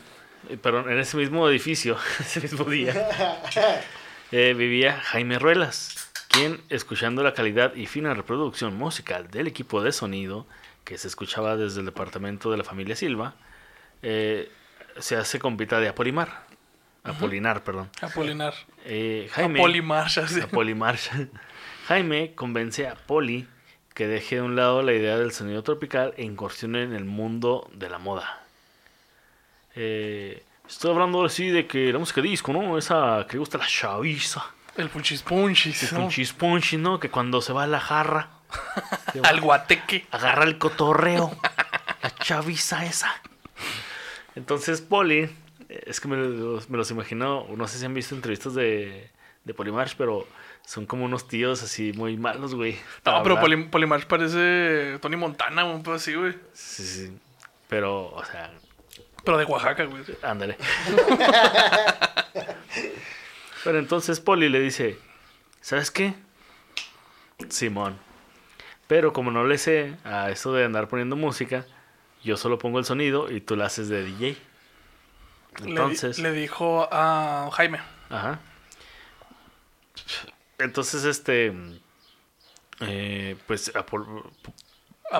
perdón, 0.62 0.92
en 0.92 1.00
ese 1.00 1.18
mismo 1.18 1.48
edificio, 1.50 1.98
ese 2.20 2.42
mismo 2.42 2.66
día, 2.66 2.94
eh, 4.32 4.54
vivía 4.58 5.00
Jaime 5.00 5.40
Ruelas, 5.40 6.12
quien, 6.30 6.62
escuchando 6.70 7.24
la 7.24 7.34
calidad 7.34 7.76
y 7.76 7.86
fina 7.86 8.14
reproducción 8.14 8.76
musical 8.76 9.30
del 9.30 9.48
equipo 9.48 9.82
de 9.82 9.92
sonido 9.92 10.48
que 10.84 10.98
se 10.98 11.08
escuchaba 11.08 11.56
desde 11.56 11.80
el 11.80 11.86
departamento 11.86 12.52
de 12.52 12.58
la 12.58 12.64
familia 12.64 12.96
Silva, 12.96 13.36
eh, 14.02 14.52
se 15.00 15.16
hace 15.16 15.40
compita 15.40 15.80
de 15.80 15.88
Apolimar. 15.88 16.44
Apolinar, 17.04 17.64
perdón. 17.64 17.90
Apolinar. 18.02 18.54
Eh, 18.86 19.30
Jaime, 19.34 19.60
Apolimar, 19.60 20.08
ya 20.08 20.28
sé. 20.28 20.42
Apolimar. 20.42 20.98
Jaime 21.88 22.34
convence 22.34 22.88
a 22.88 22.96
Poli 22.96 23.48
que 23.94 24.08
deje 24.08 24.38
de 24.38 24.42
un 24.42 24.56
lado 24.56 24.82
la 24.82 24.94
idea 24.94 25.18
del 25.18 25.32
sonido 25.32 25.64
tropical 25.64 26.14
e 26.18 26.24
incursione 26.24 26.84
en 26.84 26.94
el 26.94 27.06
mundo 27.06 27.70
de 27.74 27.90
la 27.90 28.00
moda. 28.00 28.43
Eh, 29.75 30.44
estoy 30.68 30.92
hablando 30.92 31.24
así 31.25 31.50
de 31.50 31.65
que 31.68 31.92
la 31.92 32.00
música 32.00 32.22
disco, 32.22 32.53
¿no? 32.53 32.77
Esa 32.77 33.25
que 33.27 33.34
le 33.34 33.39
gusta 33.39 33.58
la 33.58 33.68
chaviza. 33.68 34.44
El 34.77 34.89
punchis 34.89 35.22
punchis. 35.22 35.80
Que 35.89 35.96
¿no? 35.96 36.01
punchis 36.01 36.34
punchis, 36.34 36.80
¿no? 36.80 37.00
Que 37.00 37.10
cuando 37.10 37.42
se 37.42 37.53
va 37.53 37.63
a 37.63 37.68
la 37.68 37.80
jarra, 37.80 38.30
va 39.24 39.30
Al 39.30 39.42
guateque. 39.42 40.06
agarra 40.12 40.44
el 40.46 40.58
cotorreo. 40.58 41.36
la 42.01 42.15
chaviza 42.15 42.86
esa. 42.86 43.13
Entonces 44.36 44.82
Poli, 44.82 45.30
eh, 45.70 45.84
es 45.86 46.00
que 46.00 46.08
me 46.08 46.18
los, 46.18 46.70
me 46.70 46.77
los 46.77 46.89
imagino, 46.92 47.46
no 47.56 47.68
sé 47.68 47.77
si 47.77 47.86
han 47.86 47.94
visto 47.94 48.15
entrevistas 48.15 48.53
de, 48.56 49.10
de 49.44 49.53
Polimarch, 49.53 49.96
pero 49.96 50.27
son 50.65 50.86
como 50.86 51.06
unos 51.06 51.27
tíos 51.27 51.62
así 51.62 51.94
muy 51.94 52.18
malos, 52.18 52.56
güey. 52.56 52.77
No, 53.06 53.22
pero. 53.22 53.39
Poli- 53.39 53.65
Polimar 53.65 54.08
parece 54.08 54.98
Tony 55.01 55.15
Montana, 55.18 55.65
un 55.65 55.84
poco 55.84 55.98
así, 55.98 56.13
güey. 56.15 56.34
Sí, 56.53 56.84
sí. 56.84 57.18
Pero, 57.70 58.08
o 58.13 58.24
sea, 58.25 58.51
Pero 59.24 59.38
de 59.38 59.46
Oaxaca, 59.46 59.86
güey. 59.86 60.03
ándale. 60.22 60.58
pero 63.63 63.80
entonces 63.80 64.20
Poli 64.20 64.50
le 64.50 64.60
dice, 64.60 64.98
¿sabes 65.62 65.92
qué? 65.92 66.13
Simón. 67.50 67.98
Pero 68.88 69.13
como 69.13 69.32
no 69.32 69.46
le 69.46 69.58
sé 69.58 69.96
a 70.03 70.30
eso 70.30 70.53
de 70.53 70.65
andar 70.65 70.88
poniendo 70.89 71.15
música, 71.15 71.65
yo 72.24 72.36
solo 72.38 72.58
pongo 72.60 72.80
el 72.80 72.86
sonido 72.86 73.32
y 73.32 73.42
tú 73.42 73.56
la 73.56 73.65
haces 73.68 73.89
de 73.89 74.03
DJ. 74.03 74.38
Le 75.60 75.65
di- 75.65 75.70
Entonces, 75.72 76.20
Le, 76.20 76.32
dijo 76.32 76.88
a 76.92 77.50
Jaime. 77.53 77.80
ajá. 78.10 78.39
Entonces, 80.58 81.03
este, 81.06 81.53
eh, 82.82 83.36
pues 83.48 83.72
a 83.75 83.86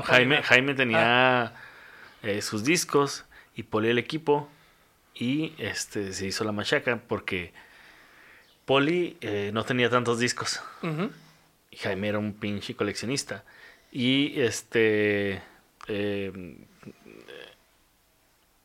Jaime, 0.02 0.74
tenía 0.74 1.54
eh, 2.22 2.42
sus 2.42 2.64
discos 2.64 3.26
y 3.56 3.64
Poli 3.64 3.90
el 3.90 3.98
equipo 3.98 4.50
y 5.16 5.54
este 5.58 6.14
se 6.14 6.28
hizo 6.28 6.44
la 6.44 6.52
machaca 6.52 7.00
porque 7.08 7.54
Poli 8.66 9.18
eh, 9.22 9.52
no 9.54 9.64
tenía 9.64 9.90
tantos 9.90 10.20
discos. 10.20 10.62
Ujú. 10.82 11.12
y 11.72 11.78
Jaime 11.78 12.08
era 12.10 12.20
un 12.20 12.34
pinche 12.34 12.76
coleccionista. 12.76 13.44
Y 13.92 14.40
este 14.42 15.42
eh, 15.88 16.58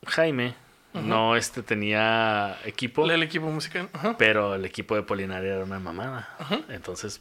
Jaime 0.06 0.54
no 0.94 1.36
este 1.36 1.62
tenía 1.62 2.58
equipo 2.64 3.08
El 3.10 3.22
equipo 3.22 3.46
musical. 3.50 3.88
Pero 4.16 4.54
el 4.54 4.64
equipo 4.64 4.94
de 4.94 5.02
Polinaria 5.02 5.54
era 5.54 5.64
una 5.64 5.78
mamada. 5.78 6.36
Entonces 6.68 7.20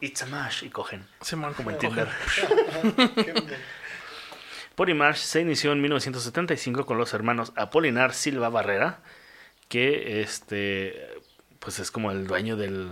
it's 0.00 0.22
a 0.22 0.26
mash 0.26 0.64
y 0.64 0.70
cogen. 0.70 1.06
Simón, 1.20 1.54
como 1.54 1.70
en. 1.70 1.78
Tinder 1.78 2.08
Polimarch 4.80 5.18
se 5.18 5.42
inició 5.42 5.72
en 5.72 5.82
1975 5.82 6.86
con 6.86 6.96
los 6.96 7.12
hermanos 7.12 7.52
Apolinar 7.54 8.14
Silva 8.14 8.48
Barrera, 8.48 9.00
que 9.68 10.22
este 10.22 11.06
pues 11.58 11.78
es 11.80 11.90
como 11.90 12.10
el 12.10 12.26
dueño 12.26 12.56
del, 12.56 12.88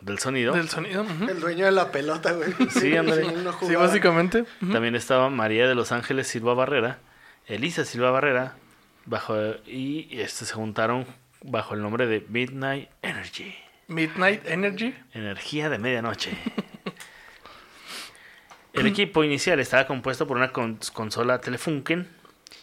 del 0.00 0.20
sonido. 0.20 0.54
Del 0.54 0.68
sonido. 0.68 1.04
El 1.28 1.40
dueño 1.40 1.64
de 1.64 1.72
la 1.72 1.90
pelota, 1.90 2.34
güey. 2.34 2.52
Sí, 2.70 2.92
no 2.92 3.52
Sí, 3.66 3.74
básicamente. 3.74 4.44
También 4.60 4.94
estaba 4.94 5.28
María 5.28 5.66
de 5.66 5.74
los 5.74 5.90
Ángeles 5.90 6.28
Silva 6.28 6.54
Barrera, 6.54 7.00
Elisa 7.48 7.84
Silva 7.84 8.12
Barrera, 8.12 8.54
bajo 9.04 9.34
y 9.66 10.20
este 10.20 10.44
se 10.44 10.54
juntaron 10.54 11.04
bajo 11.42 11.74
el 11.74 11.82
nombre 11.82 12.06
de 12.06 12.24
Midnight 12.28 12.90
Energy, 13.02 13.56
Midnight 13.88 14.46
Energy. 14.46 14.94
energía 15.12 15.68
de 15.68 15.78
medianoche. 15.78 16.30
El 18.74 18.86
equipo 18.86 19.22
inicial 19.24 19.60
estaba 19.60 19.86
compuesto 19.86 20.26
por 20.26 20.36
una 20.36 20.52
con- 20.52 20.78
consola 20.92 21.40
Telefunken 21.40 22.08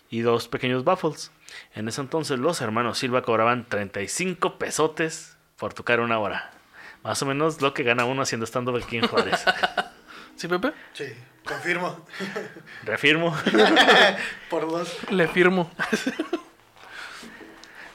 y 0.09 0.19
dos 0.21 0.47
pequeños 0.47 0.83
baffles. 0.83 1.31
En 1.73 1.87
ese 1.87 2.01
entonces 2.01 2.37
los 2.39 2.61
hermanos 2.61 2.97
Silva 2.97 3.21
cobraban 3.23 3.65
35 3.67 4.57
pesotes 4.57 5.37
por 5.57 5.73
tocar 5.73 5.99
una 6.01 6.19
hora. 6.19 6.51
Más 7.03 7.21
o 7.21 7.25
menos 7.25 7.61
lo 7.61 7.73
que 7.73 7.83
gana 7.83 8.05
uno 8.05 8.21
haciendo 8.21 8.45
stand-up 8.45 8.75
aquí 8.83 8.97
en 8.97 9.07
Juárez. 9.07 9.43
¿Sí, 10.35 10.47
Pepe? 10.47 10.73
Sí, 10.93 11.05
confirmo. 11.45 12.05
Reafirmo. 12.83 13.35
Por 14.49 14.69
dos. 14.69 14.97
Le 15.11 15.27
firmo. 15.27 15.69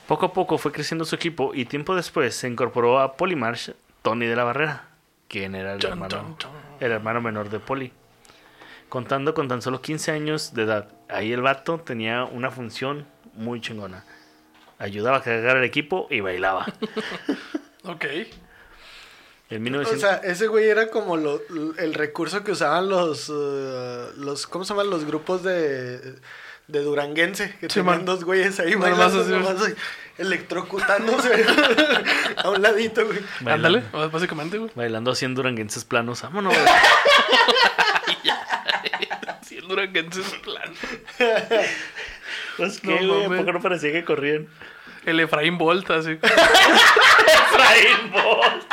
Poco 0.06 0.26
a 0.26 0.32
poco 0.32 0.56
fue 0.58 0.70
creciendo 0.72 1.04
su 1.04 1.14
equipo 1.16 1.52
y 1.54 1.64
tiempo 1.64 1.94
después 1.96 2.34
se 2.36 2.48
incorporó 2.48 3.00
a 3.00 3.16
Polymarch 3.16 3.72
Tony 4.02 4.26
de 4.26 4.36
la 4.36 4.44
Barrera, 4.44 4.88
quien 5.28 5.54
era 5.56 5.72
el, 5.74 5.80
Chon, 5.80 5.92
hermano, 5.92 6.08
chon, 6.10 6.38
chon. 6.38 6.50
el 6.78 6.92
hermano 6.92 7.20
menor 7.20 7.50
de 7.50 7.58
Poli. 7.58 7.92
Contando 8.88 9.34
con 9.34 9.48
tan 9.48 9.62
solo 9.62 9.82
15 9.82 10.12
años 10.12 10.54
de 10.54 10.62
edad, 10.62 10.88
ahí 11.08 11.32
el 11.32 11.42
vato 11.42 11.78
tenía 11.80 12.24
una 12.24 12.50
función 12.50 13.06
muy 13.34 13.60
chingona. 13.60 14.04
Ayudaba 14.78 15.18
a 15.18 15.22
cargar 15.22 15.56
el 15.56 15.64
equipo 15.64 16.06
y 16.10 16.20
bailaba. 16.20 16.66
Ok. 17.88 18.04
En 19.48 19.58
O 19.58 19.60
1900... 19.60 20.00
sea, 20.00 20.16
ese 20.28 20.48
güey 20.48 20.68
era 20.68 20.88
como 20.90 21.16
lo- 21.16 21.40
el 21.78 21.94
recurso 21.94 22.42
que 22.42 22.50
usaban 22.50 22.88
los, 22.88 23.30
eh, 23.32 24.06
los 24.16 24.48
¿cómo 24.48 24.64
se 24.64 24.70
llaman? 24.74 24.90
Los 24.90 25.04
grupos 25.04 25.44
de, 25.44 26.00
de 26.66 26.80
Duranguense, 26.80 27.50
que 27.60 27.68
Sí, 27.68 27.74
tenían 27.74 27.98
man. 27.98 28.04
dos 28.04 28.24
güeyes 28.24 28.58
ahí 28.58 28.74
bailando, 28.74 29.22
nomás 29.24 29.72
electrocutándose 30.18 31.46
a 32.38 32.50
un 32.50 32.60
ladito, 32.60 33.06
güey. 33.06 33.20
Ándale, 33.44 33.84
básicamente, 34.10 34.58
güey. 34.58 34.72
bailando 34.74 35.12
así 35.12 35.24
en 35.24 35.36
duranguenses 35.36 35.84
planos. 35.84 36.22
Vámonos. 36.22 36.52
El 39.66 39.68
duranguense 39.68 40.20
es 40.26 40.34
plan. 40.34 40.72
Pues, 42.56 42.82
No 42.84 42.96
¿qué, 42.98 43.04
güey? 43.06 43.24
¿A 43.24 43.28
mames. 43.28 43.40
poco 43.40 43.52
no 43.52 43.60
parecía 43.60 43.90
que 43.92 44.04
corrían? 44.04 44.46
El 45.04 45.18
Efraín 45.20 45.58
Volta, 45.58 45.96
así. 45.96 46.12
Efraín 46.22 48.12
Bolt. 48.12 48.64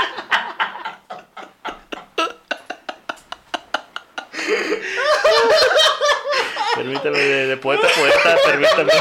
Permítame, 6.75 7.17
de, 7.19 7.47
de 7.47 7.57
poeta 7.57 7.87
a 7.87 7.91
poeta, 7.91 8.35
permítame. 8.45 8.91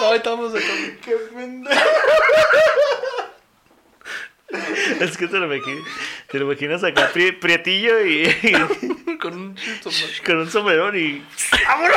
No, 0.00 0.14
estamos 0.14 0.54
acá. 0.54 0.64
Qué 1.04 1.12
pendejo. 1.34 1.80
Es 5.00 5.16
que 5.16 5.26
te 5.28 5.38
lo, 5.38 5.46
imagi- 5.52 5.84
te 6.30 6.38
lo 6.38 6.44
imaginas 6.50 6.84
acá, 6.84 7.10
pri- 7.12 7.32
prietillo 7.32 8.00
y, 8.04 8.22
y 8.42 8.52
Con 9.20 9.34
un 9.34 9.58
sombrero. 9.58 10.24
con 10.24 10.36
un 10.38 10.50
sombrerón 10.50 10.96
y... 10.96 11.24
¡Vámonos! 11.66 11.96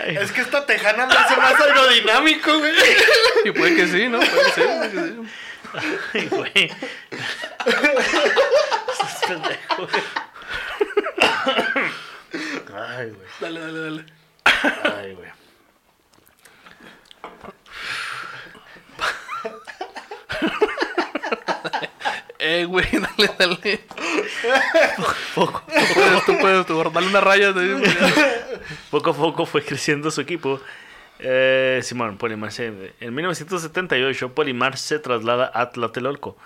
Ay, 0.00 0.16
Es 0.20 0.32
que 0.32 0.40
esta 0.40 0.64
tejana 0.66 1.06
me 1.06 1.14
hace 1.14 1.36
más 1.36 1.60
aerodinámico, 1.60 2.58
güey. 2.58 2.72
Y 3.44 3.50
puede 3.52 3.76
que 3.76 3.86
sí, 3.88 4.08
¿no? 4.08 4.18
Puede 4.18 4.30
que 4.32 4.50
sí. 4.50 4.62
puede 4.62 4.90
que 4.90 4.98
sí. 5.00 5.26
ay, 6.14 6.28
güey. 6.28 6.70
Estás 8.92 9.20
pendejo, 9.26 9.76
güey. 9.76 10.02
Ay, 12.74 13.10
güey. 13.10 13.28
Dale, 13.40 13.60
dale, 13.60 13.80
dale. 13.80 14.04
Ay, 14.98 15.14
güey. 15.14 15.28
Eh, 22.38 22.64
güey, 22.66 22.86
dale, 22.92 23.30
dale. 23.38 23.80
Poco, 25.34 25.62
Tú 25.66 25.94
puedes, 25.94 26.24
tú 26.24 26.38
puedes, 26.38 26.66
tú, 26.66 26.90
dale 26.92 27.06
una 27.08 27.20
raya. 27.20 27.52
poco 28.90 29.10
a 29.10 29.14
poco 29.14 29.46
fue 29.46 29.62
creciendo 29.64 30.10
su 30.10 30.20
equipo. 30.20 30.60
Eh, 31.18 31.80
Simón, 31.82 32.16
Polimar 32.16 32.52
se- 32.52 32.94
En 33.00 33.14
1978, 33.14 34.34
Polimar 34.34 34.76
se 34.76 34.98
traslada 35.00 35.50
a 35.52 35.70
Tlatelolco, 35.70 36.36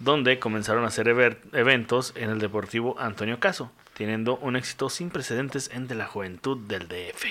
donde 0.00 0.38
comenzaron 0.40 0.82
a 0.84 0.88
hacer 0.88 1.06
eventos 1.08 2.12
en 2.16 2.30
el 2.30 2.40
Deportivo 2.40 2.96
Antonio 2.98 3.38
Caso, 3.38 3.70
teniendo 3.94 4.36
un 4.38 4.56
éxito 4.56 4.90
sin 4.90 5.10
precedentes 5.10 5.70
entre 5.72 5.96
la 5.96 6.06
juventud 6.06 6.58
del 6.66 6.88
DF. 6.88 7.24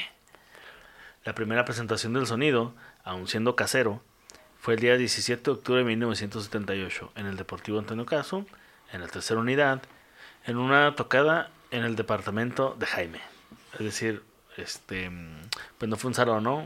La 1.25 1.35
primera 1.35 1.65
presentación 1.65 2.13
del 2.13 2.27
sonido, 2.27 2.73
aun 3.03 3.27
siendo 3.27 3.55
casero, 3.57 4.01
fue 4.65 4.73
el 4.73 4.79
día 4.79 4.97
17 4.97 5.43
de 5.43 5.51
octubre 5.51 5.81
de 5.81 5.85
1978 5.85 7.11
en 7.17 7.27
el 7.27 7.37
Deportivo 7.37 7.77
Antonio 7.77 8.03
Caso, 8.03 8.47
en 8.91 9.01
la 9.01 9.07
tercera 9.07 9.39
unidad, 9.39 9.83
en 10.47 10.57
una 10.57 10.95
tocada 10.95 11.51
en 11.69 11.83
el 11.83 11.95
departamento 11.95 12.75
de 12.79 12.87
Jaime. 12.87 13.21
Es 13.73 13.81
decir, 13.81 14.23
este, 14.57 15.11
pues 15.77 15.87
no 15.87 15.97
fue 15.97 16.07
un 16.07 16.15
salón, 16.15 16.43
¿no? 16.43 16.65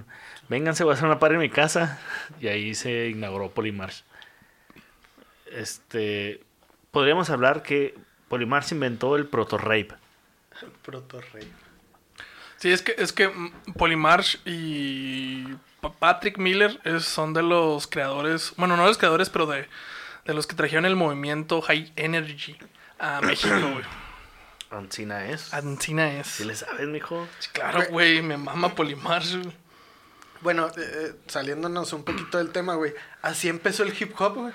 Vénganse, 0.50 0.84
voy 0.84 0.90
a 0.90 0.94
hacer 0.96 1.06
una 1.06 1.18
party 1.18 1.36
en 1.36 1.40
mi 1.40 1.48
casa. 1.48 1.98
Y 2.38 2.48
ahí 2.48 2.74
se 2.74 3.08
inauguró 3.08 3.50
Polymarch. 3.50 4.04
Este, 5.50 6.42
podríamos 6.90 7.30
hablar 7.30 7.62
que 7.62 7.94
Polymarch 8.28 8.72
inventó 8.72 9.16
el 9.16 9.26
proto-rape. 9.26 9.94
El 10.60 10.70
proto 10.82 11.22
rey. 11.32 11.50
Sí, 12.58 12.70
es 12.70 12.82
que, 12.82 12.94
es 12.98 13.14
que 13.14 13.28
mm, 13.28 13.72
Polymarch 13.72 14.38
y 14.44 15.46
Patrick 15.98 16.38
Miller 16.38 16.80
es- 16.84 17.04
son 17.04 17.32
de 17.34 17.42
los 17.42 17.86
creadores, 17.86 18.52
bueno, 18.56 18.76
no 18.76 18.86
los 18.86 18.98
creadores, 18.98 19.30
pero 19.30 19.46
de, 19.46 19.68
de 20.24 20.34
los 20.34 20.46
que 20.46 20.56
trajeron 20.56 20.84
el 20.86 20.96
movimiento 20.96 21.60
High 21.62 21.92
Energy 21.96 22.56
a 22.98 23.20
México, 23.22 23.54
güey. 23.60 23.84
Ancina 24.70 25.24
es. 25.26 25.54
Ancina 25.54 26.12
es. 26.20 26.26
¿Sí 26.26 26.44
le 26.44 26.54
sabes, 26.54 26.86
mijo? 26.88 27.26
Sí, 27.38 27.48
Claro, 27.52 27.84
güey, 27.90 28.20
me 28.22 28.36
mama 28.36 28.74
güey. 29.36 29.56
Bueno, 30.42 30.68
eh, 30.68 30.72
eh, 30.76 31.14
saliéndonos 31.26 31.92
un 31.94 32.04
poquito 32.04 32.38
del 32.38 32.50
tema, 32.50 32.74
güey. 32.74 32.92
Así 33.22 33.48
empezó 33.48 33.82
el 33.82 33.94
hip 33.98 34.14
hop, 34.20 34.34
güey. 34.34 34.52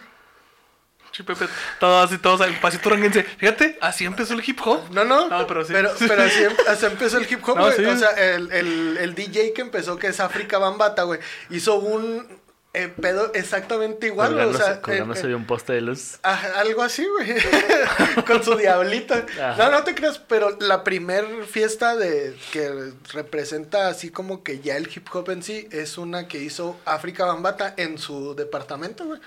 Pepe, 1.21 1.45
todos 1.79 2.09
así, 2.09 2.17
todos 2.17 2.41
al 2.41 2.59
pasito 2.59 2.89
ranguense. 2.89 3.21
Fíjate, 3.23 3.77
así 3.81 4.05
empezó 4.05 4.33
el 4.33 4.41
hip 4.43 4.59
hop. 4.65 4.89
No, 4.89 5.03
no. 5.05 5.27
No, 5.29 5.45
pero 5.45 5.63
sí. 5.63 5.71
Pero, 5.71 5.91
pero 5.99 6.23
así, 6.23 6.43
em- 6.43 6.55
así 6.67 6.85
empezó 6.87 7.19
el 7.19 7.31
hip 7.31 7.47
hop, 7.47 7.57
No, 7.57 7.65
güey. 7.65 7.75
sí. 7.75 7.85
O 7.85 7.95
sea, 7.97 8.09
el, 8.33 8.51
el, 8.51 8.97
el 8.97 9.13
DJ 9.13 9.53
que 9.53 9.61
empezó, 9.61 9.97
que 9.97 10.07
es 10.07 10.19
África 10.19 10.57
Bambata, 10.57 11.03
güey, 11.03 11.19
hizo 11.51 11.75
un 11.75 12.41
eh, 12.75 12.87
pedo 12.87 13.31
exactamente 13.35 14.07
igual, 14.07 14.33
güey. 14.33 14.45
O 14.45 14.47
Colgándose, 14.47 14.71
sea, 14.73 14.81
colgándose 14.81 15.21
eh, 15.21 15.25
eh, 15.25 15.27
de 15.27 15.35
un 15.35 15.45
poste 15.45 15.73
de 15.73 15.81
luz. 15.81 16.17
ah, 16.23 16.41
algo 16.55 16.81
así, 16.81 17.05
güey. 17.05 17.35
Con 18.25 18.43
su 18.43 18.55
diablito. 18.55 19.13
Ajá. 19.13 19.55
No, 19.65 19.69
no 19.71 19.83
te 19.83 19.93
creas, 19.93 20.17
pero 20.17 20.57
la 20.59 20.83
primer 20.83 21.45
fiesta 21.45 21.95
de 21.95 22.35
que 22.51 22.91
representa 23.13 23.89
así 23.89 24.09
como 24.09 24.43
que 24.43 24.59
ya 24.61 24.75
el 24.77 24.89
hip 24.91 25.07
hop 25.13 25.29
en 25.29 25.43
sí 25.43 25.67
es 25.71 25.99
una 25.99 26.27
que 26.27 26.39
hizo 26.39 26.79
África 26.85 27.25
Bambata 27.25 27.75
en 27.77 27.99
su 27.99 28.33
departamento, 28.33 29.05
güey. 29.05 29.19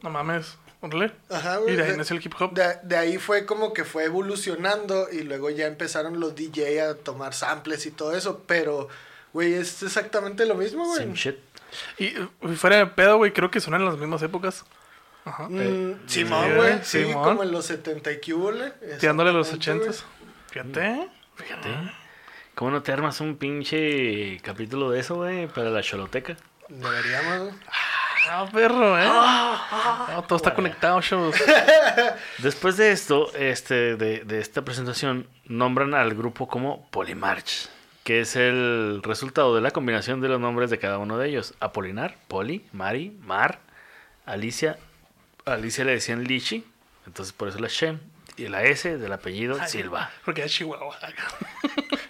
No 0.00 0.10
mames, 0.10 0.54
órale. 0.80 1.12
Ajá, 1.28 1.56
güey. 1.58 1.74
Y 1.74 1.76
de 1.76 1.82
ahí 1.84 1.96
nació 1.96 2.16
el 2.16 2.24
hip 2.24 2.34
hop. 2.38 2.52
De, 2.52 2.76
de 2.82 2.96
ahí 2.96 3.18
fue 3.18 3.46
como 3.46 3.72
que 3.72 3.84
fue 3.84 4.04
evolucionando 4.04 5.08
y 5.10 5.22
luego 5.22 5.50
ya 5.50 5.66
empezaron 5.66 6.20
los 6.20 6.34
DJ 6.34 6.82
a 6.82 6.94
tomar 6.94 7.34
samples 7.34 7.86
y 7.86 7.90
todo 7.90 8.16
eso, 8.16 8.44
pero, 8.46 8.88
güey, 9.32 9.54
es 9.54 9.82
exactamente 9.82 10.46
lo 10.46 10.54
mismo, 10.54 10.84
güey. 10.86 11.00
Same 11.00 11.14
shit. 11.14 11.36
Y 11.98 12.06
eh, 12.06 12.28
fuera 12.56 12.76
de 12.76 12.86
pedo, 12.86 13.16
güey, 13.18 13.32
creo 13.32 13.50
que 13.50 13.60
son 13.60 13.74
en 13.74 13.84
las 13.84 13.96
mismas 13.98 14.22
épocas. 14.22 14.64
Ajá. 15.24 15.48
Mm, 15.48 16.00
Simón, 16.06 16.06
sí, 16.06 16.24
güey, 16.24 16.54
güey, 16.56 16.78
sí, 16.82 17.04
Simón. 17.04 17.24
como 17.24 17.42
en 17.42 17.52
los 17.52 17.66
70 17.66 18.12
y 18.12 18.20
que 18.20 18.34
hubo, 18.34 18.50
le, 18.50 18.70
Tirándole 18.98 19.30
a 19.30 19.32
los 19.34 19.48
exactamente, 19.48 19.90
ochentas. 19.90 20.06
Fíjate. 20.50 21.10
Fíjate. 21.36 21.68
¿Cómo 22.54 22.70
no 22.72 22.82
te 22.82 22.90
armas 22.92 23.20
un 23.20 23.36
pinche 23.36 24.40
capítulo 24.42 24.90
de 24.90 25.00
eso, 25.00 25.16
güey? 25.16 25.46
Para 25.46 25.70
la 25.70 25.82
choloteca. 25.82 26.36
Deberíamos, 26.68 27.42
güey. 27.42 27.54
Ah, 28.30 28.46
perro, 28.52 28.98
¿eh? 28.98 29.06
No, 30.12 30.22
todo 30.24 30.36
está 30.36 30.54
conectado, 30.54 31.00
chavos. 31.00 31.34
Después 32.38 32.76
de 32.76 32.92
esto, 32.92 33.32
este, 33.34 33.96
de, 33.96 34.20
de 34.24 34.40
esta 34.40 34.62
presentación, 34.62 35.26
nombran 35.46 35.94
al 35.94 36.14
grupo 36.14 36.46
como 36.46 36.86
Polymarch, 36.90 37.68
que 38.04 38.20
es 38.20 38.36
el 38.36 39.00
resultado 39.02 39.54
de 39.54 39.62
la 39.62 39.70
combinación 39.70 40.20
de 40.20 40.28
los 40.28 40.40
nombres 40.40 40.70
de 40.70 40.78
cada 40.78 40.98
uno 40.98 41.16
de 41.18 41.28
ellos. 41.28 41.54
Apolinar, 41.60 42.16
Poli, 42.28 42.66
Mari, 42.72 43.16
Mar, 43.22 43.60
Alicia. 44.26 44.78
Alicia 45.46 45.84
le 45.84 45.92
decían 45.92 46.24
Lichi, 46.24 46.66
entonces 47.06 47.32
por 47.32 47.48
eso 47.48 47.58
la 47.58 47.68
Shem. 47.68 47.98
Y 48.36 48.46
la 48.46 48.62
S 48.62 48.98
del 48.98 49.12
apellido 49.12 49.58
Silva. 49.66 50.12
Porque 50.24 50.44
es 50.44 50.52
Chihuahua. 50.52 50.96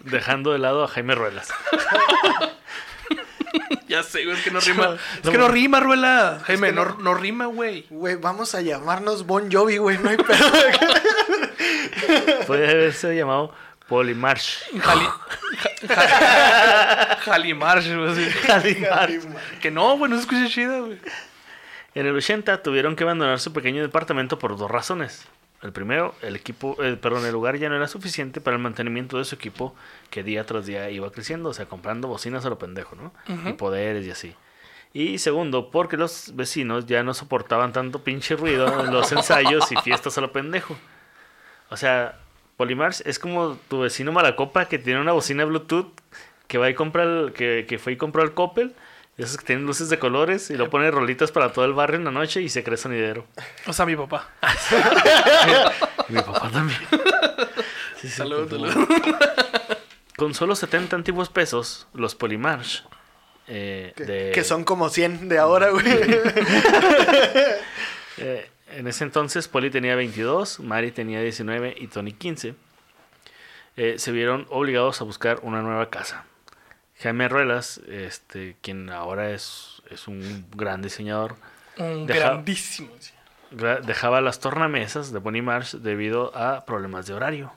Dejando 0.00 0.52
de 0.52 0.58
lado 0.58 0.84
a 0.84 0.88
Jaime 0.88 1.14
Ruelas. 1.14 1.48
ya 3.88 4.02
sé, 4.02 4.24
güey, 4.24 4.36
es 4.36 4.44
que 4.44 4.50
no 4.50 4.60
rima. 4.66 4.96
Es 5.22 5.30
que 5.30 5.38
no 5.38 5.48
rima, 5.48 5.80
Ruela. 5.80 6.40
Jaime, 6.44 6.68
que 6.68 6.72
no, 6.74 6.96
no- 7.00 7.14
rima, 7.14 7.46
güey. 7.46 7.86
Güey, 7.90 8.16
vamos 8.16 8.54
a 8.54 8.60
llamarnos 8.60 9.26
Bon 9.26 9.50
Jovi, 9.50 9.78
güey, 9.78 9.98
no 9.98 10.10
hay 10.10 10.16
pedo. 10.16 10.38
Puede 12.46 12.70
haberse 12.70 13.14
llamado 13.14 13.52
Polymarch. 13.88 14.64
Jali... 14.80 15.04
ja- 15.58 15.94
ja- 15.94 17.16
Jalimarch, 17.24 17.86
güey. 17.94 18.10
así. 18.10 18.30
Jalimarch. 18.46 19.24
Que 19.60 19.70
no, 19.70 19.96
güey, 19.96 20.10
no 20.10 20.16
se 20.16 20.22
escucha 20.22 20.48
chida, 20.48 20.80
güey. 20.80 20.98
En 21.94 22.06
el 22.06 22.16
80 22.16 22.62
tuvieron 22.62 22.96
que 22.96 23.04
abandonar 23.04 23.40
su 23.40 23.52
pequeño 23.52 23.82
departamento 23.82 24.38
por 24.38 24.56
dos 24.56 24.70
razones. 24.70 25.26
El 25.62 25.72
primero, 25.72 26.14
el 26.22 26.36
equipo, 26.36 26.76
eh, 26.82 26.96
perdón, 26.96 27.26
el 27.26 27.32
lugar 27.32 27.56
ya 27.58 27.68
no 27.68 27.74
era 27.74 27.88
suficiente 27.88 28.40
para 28.40 28.56
el 28.56 28.62
mantenimiento 28.62 29.18
de 29.18 29.24
su 29.24 29.34
equipo 29.34 29.74
que 30.08 30.22
día 30.22 30.44
tras 30.44 30.66
día 30.66 30.88
iba 30.90 31.10
creciendo, 31.10 31.48
o 31.48 31.54
sea, 31.54 31.66
comprando 31.66 32.06
bocinas 32.06 32.44
a 32.46 32.48
lo 32.48 32.58
pendejo, 32.58 32.94
¿no? 32.94 33.12
Y 33.48 33.54
poderes 33.54 34.06
y 34.06 34.10
así. 34.10 34.34
Y 34.92 35.18
segundo, 35.18 35.70
porque 35.70 35.96
los 35.96 36.34
vecinos 36.36 36.86
ya 36.86 37.02
no 37.02 37.12
soportaban 37.12 37.72
tanto 37.72 38.04
pinche 38.04 38.36
ruido 38.36 38.84
en 38.84 38.92
los 38.92 39.10
ensayos 39.12 39.70
y 39.72 39.76
fiestas 39.76 40.16
a 40.16 40.20
lo 40.20 40.32
pendejo. 40.32 40.76
O 41.70 41.76
sea, 41.76 42.18
Polymars 42.56 43.02
es 43.04 43.18
como 43.18 43.58
tu 43.68 43.80
vecino 43.80 44.12
Malacopa 44.12 44.66
que 44.66 44.78
tiene 44.78 45.00
una 45.00 45.12
bocina 45.12 45.44
Bluetooth 45.44 45.92
que 46.46 46.58
va 46.58 46.70
y 46.70 46.74
compra 46.74 47.02
el, 47.02 47.32
que, 47.32 47.66
que 47.68 47.78
fue 47.78 47.92
y 47.92 47.96
compró 47.96 48.22
el 48.22 48.32
Coppel, 48.32 48.74
esos 49.18 49.36
que 49.36 49.44
tienen 49.44 49.66
luces 49.66 49.88
de 49.90 49.98
colores 49.98 50.48
y 50.50 50.56
lo 50.56 50.70
pone 50.70 50.90
rolitas 50.90 51.32
para 51.32 51.52
todo 51.52 51.64
el 51.64 51.72
barrio 51.74 51.98
en 51.98 52.04
la 52.04 52.10
noche 52.12 52.40
y 52.40 52.48
se 52.48 52.62
cree 52.62 52.76
sonidero. 52.76 53.26
O 53.66 53.72
sea, 53.72 53.84
mi 53.84 53.96
papá. 53.96 54.28
Y 56.08 56.12
mi 56.12 56.20
papá 56.22 56.50
también. 56.50 56.78
Sí, 57.96 58.08
sí, 58.08 58.08
Salud, 58.10 58.48
salud. 58.48 58.86
Con 60.16 60.34
solo 60.34 60.54
70 60.54 60.94
antiguos 60.96 61.28
pesos, 61.30 61.86
los 61.94 62.14
Polymarch 62.14 62.84
eh, 63.48 63.92
que, 63.96 64.04
de- 64.04 64.30
que 64.32 64.44
son 64.44 64.62
como 64.64 64.88
100 64.88 65.28
de 65.28 65.38
ahora, 65.38 65.70
güey. 65.70 65.84
Eh, 68.20 68.50
en 68.72 68.88
ese 68.88 69.04
entonces 69.04 69.46
Polly 69.46 69.70
tenía 69.70 69.94
22, 69.94 70.58
Mari 70.60 70.90
tenía 70.90 71.20
19 71.22 71.76
y 71.78 71.86
Tony 71.86 72.12
15. 72.12 72.54
Eh, 73.76 73.94
se 73.98 74.10
vieron 74.10 74.46
obligados 74.50 75.00
a 75.00 75.04
buscar 75.04 75.38
una 75.42 75.62
nueva 75.62 75.88
casa. 75.88 76.24
Jaime 77.00 77.28
Ruelas, 77.28 77.80
este, 77.88 78.56
quien 78.60 78.90
ahora 78.90 79.30
es, 79.30 79.82
es 79.90 80.08
un 80.08 80.46
gran 80.54 80.82
diseñador, 80.82 81.36
Un 81.76 82.06
Deja- 82.06 82.30
grandísimo. 82.30 82.90
gra- 83.52 83.80
dejaba 83.80 84.20
las 84.20 84.40
tornamesas 84.40 85.12
de 85.12 85.18
Bonnie 85.20 85.42
Marsh 85.42 85.76
debido 85.76 86.36
a 86.36 86.64
problemas 86.64 87.06
de 87.06 87.14
horario. 87.14 87.52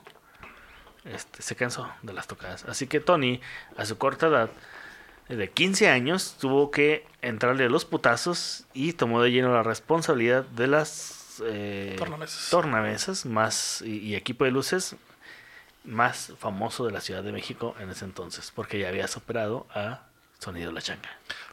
Este, 1.04 1.42
se 1.42 1.56
cansó 1.56 1.90
de 2.02 2.12
las 2.12 2.28
tocadas. 2.28 2.64
Así 2.66 2.86
que 2.86 3.00
Tony, 3.00 3.40
a 3.76 3.84
su 3.84 3.98
corta 3.98 4.28
edad, 4.28 4.50
de 5.28 5.50
15 5.50 5.88
años, 5.88 6.36
tuvo 6.40 6.70
que 6.70 7.04
entrarle 7.22 7.64
a 7.64 7.68
los 7.68 7.84
putazos 7.84 8.64
y 8.74 8.92
tomó 8.92 9.20
de 9.22 9.30
lleno 9.32 9.52
la 9.52 9.62
responsabilidad 9.64 10.44
de 10.44 10.66
las 10.68 11.42
eh, 11.44 11.96
Tornamesas. 11.98 12.48
tornamesas 12.50 13.26
más, 13.26 13.82
y, 13.84 13.96
y 13.98 14.14
equipo 14.14 14.44
de 14.44 14.50
luces 14.52 14.94
más 15.84 16.32
famoso 16.38 16.84
de 16.86 16.92
la 16.92 17.00
Ciudad 17.00 17.22
de 17.22 17.32
México 17.32 17.74
en 17.80 17.90
ese 17.90 18.04
entonces, 18.04 18.52
porque 18.54 18.78
ya 18.78 18.88
había 18.88 19.08
superado 19.08 19.66
a 19.74 20.02
Sonido 20.38 20.70
La 20.72 20.80
Changa. 20.82 21.08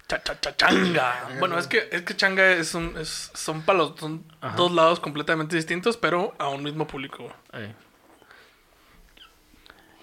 Cha, 0.07 0.21
cha, 0.23 0.39
cha, 0.39 0.55
changa. 0.55 1.29
Bueno, 1.39 1.57
es 1.59 1.67
que, 1.67 1.87
es 1.91 2.01
que 2.01 2.15
changa 2.15 2.51
es 2.53 2.73
un, 2.73 2.97
es, 2.97 3.31
son 3.35 3.61
palos, 3.61 3.93
son 3.99 4.23
Ajá. 4.41 4.55
dos 4.55 4.71
lados 4.71 4.99
completamente 4.99 5.55
distintos, 5.55 5.97
pero 5.97 6.33
a 6.39 6.49
un 6.49 6.63
mismo 6.63 6.87
público. 6.87 7.31
Eh. 7.53 7.73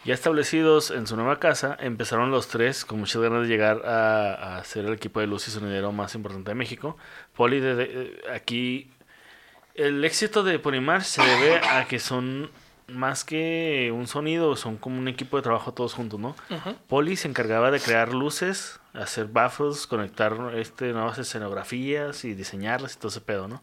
Ya 0.04 0.14
establecidos 0.14 0.92
en 0.92 1.08
su 1.08 1.16
nueva 1.16 1.40
casa, 1.40 1.76
empezaron 1.80 2.30
los 2.30 2.46
tres 2.46 2.84
con 2.84 3.00
muchas 3.00 3.20
ganas 3.20 3.42
de 3.42 3.48
llegar 3.48 3.84
a, 3.84 4.58
a 4.58 4.64
ser 4.64 4.84
el 4.86 4.92
equipo 4.92 5.18
de 5.18 5.26
luz 5.26 5.48
y 5.48 5.50
sonidero 5.50 5.90
más 5.90 6.14
importante 6.14 6.52
de 6.52 6.54
México. 6.54 6.96
Poli, 7.34 7.58
de, 7.58 7.74
de- 7.74 8.20
aquí, 8.32 8.88
el 9.74 10.04
éxito 10.04 10.44
de 10.44 10.60
Polimar 10.60 11.02
se 11.02 11.22
debe 11.24 11.58
a 11.58 11.86
que 11.88 11.98
son 11.98 12.52
más 12.88 13.24
que 13.24 13.92
un 13.94 14.06
sonido, 14.06 14.56
son 14.56 14.76
como 14.76 14.98
un 14.98 15.08
equipo 15.08 15.36
de 15.36 15.42
trabajo 15.42 15.72
todos 15.72 15.94
juntos, 15.94 16.20
¿no? 16.20 16.36
Poli 16.88 17.16
se 17.16 17.28
encargaba 17.28 17.70
de 17.70 17.80
crear 17.80 18.12
luces, 18.12 18.80
hacer 18.92 19.26
baffles, 19.26 19.86
conectar 19.86 20.36
este, 20.54 20.92
nuevas 20.92 21.18
escenografías 21.18 22.24
y 22.24 22.34
diseñarlas 22.34 22.94
y 22.94 22.98
todo 22.98 23.08
ese 23.08 23.20
pedo, 23.20 23.48
¿no? 23.48 23.62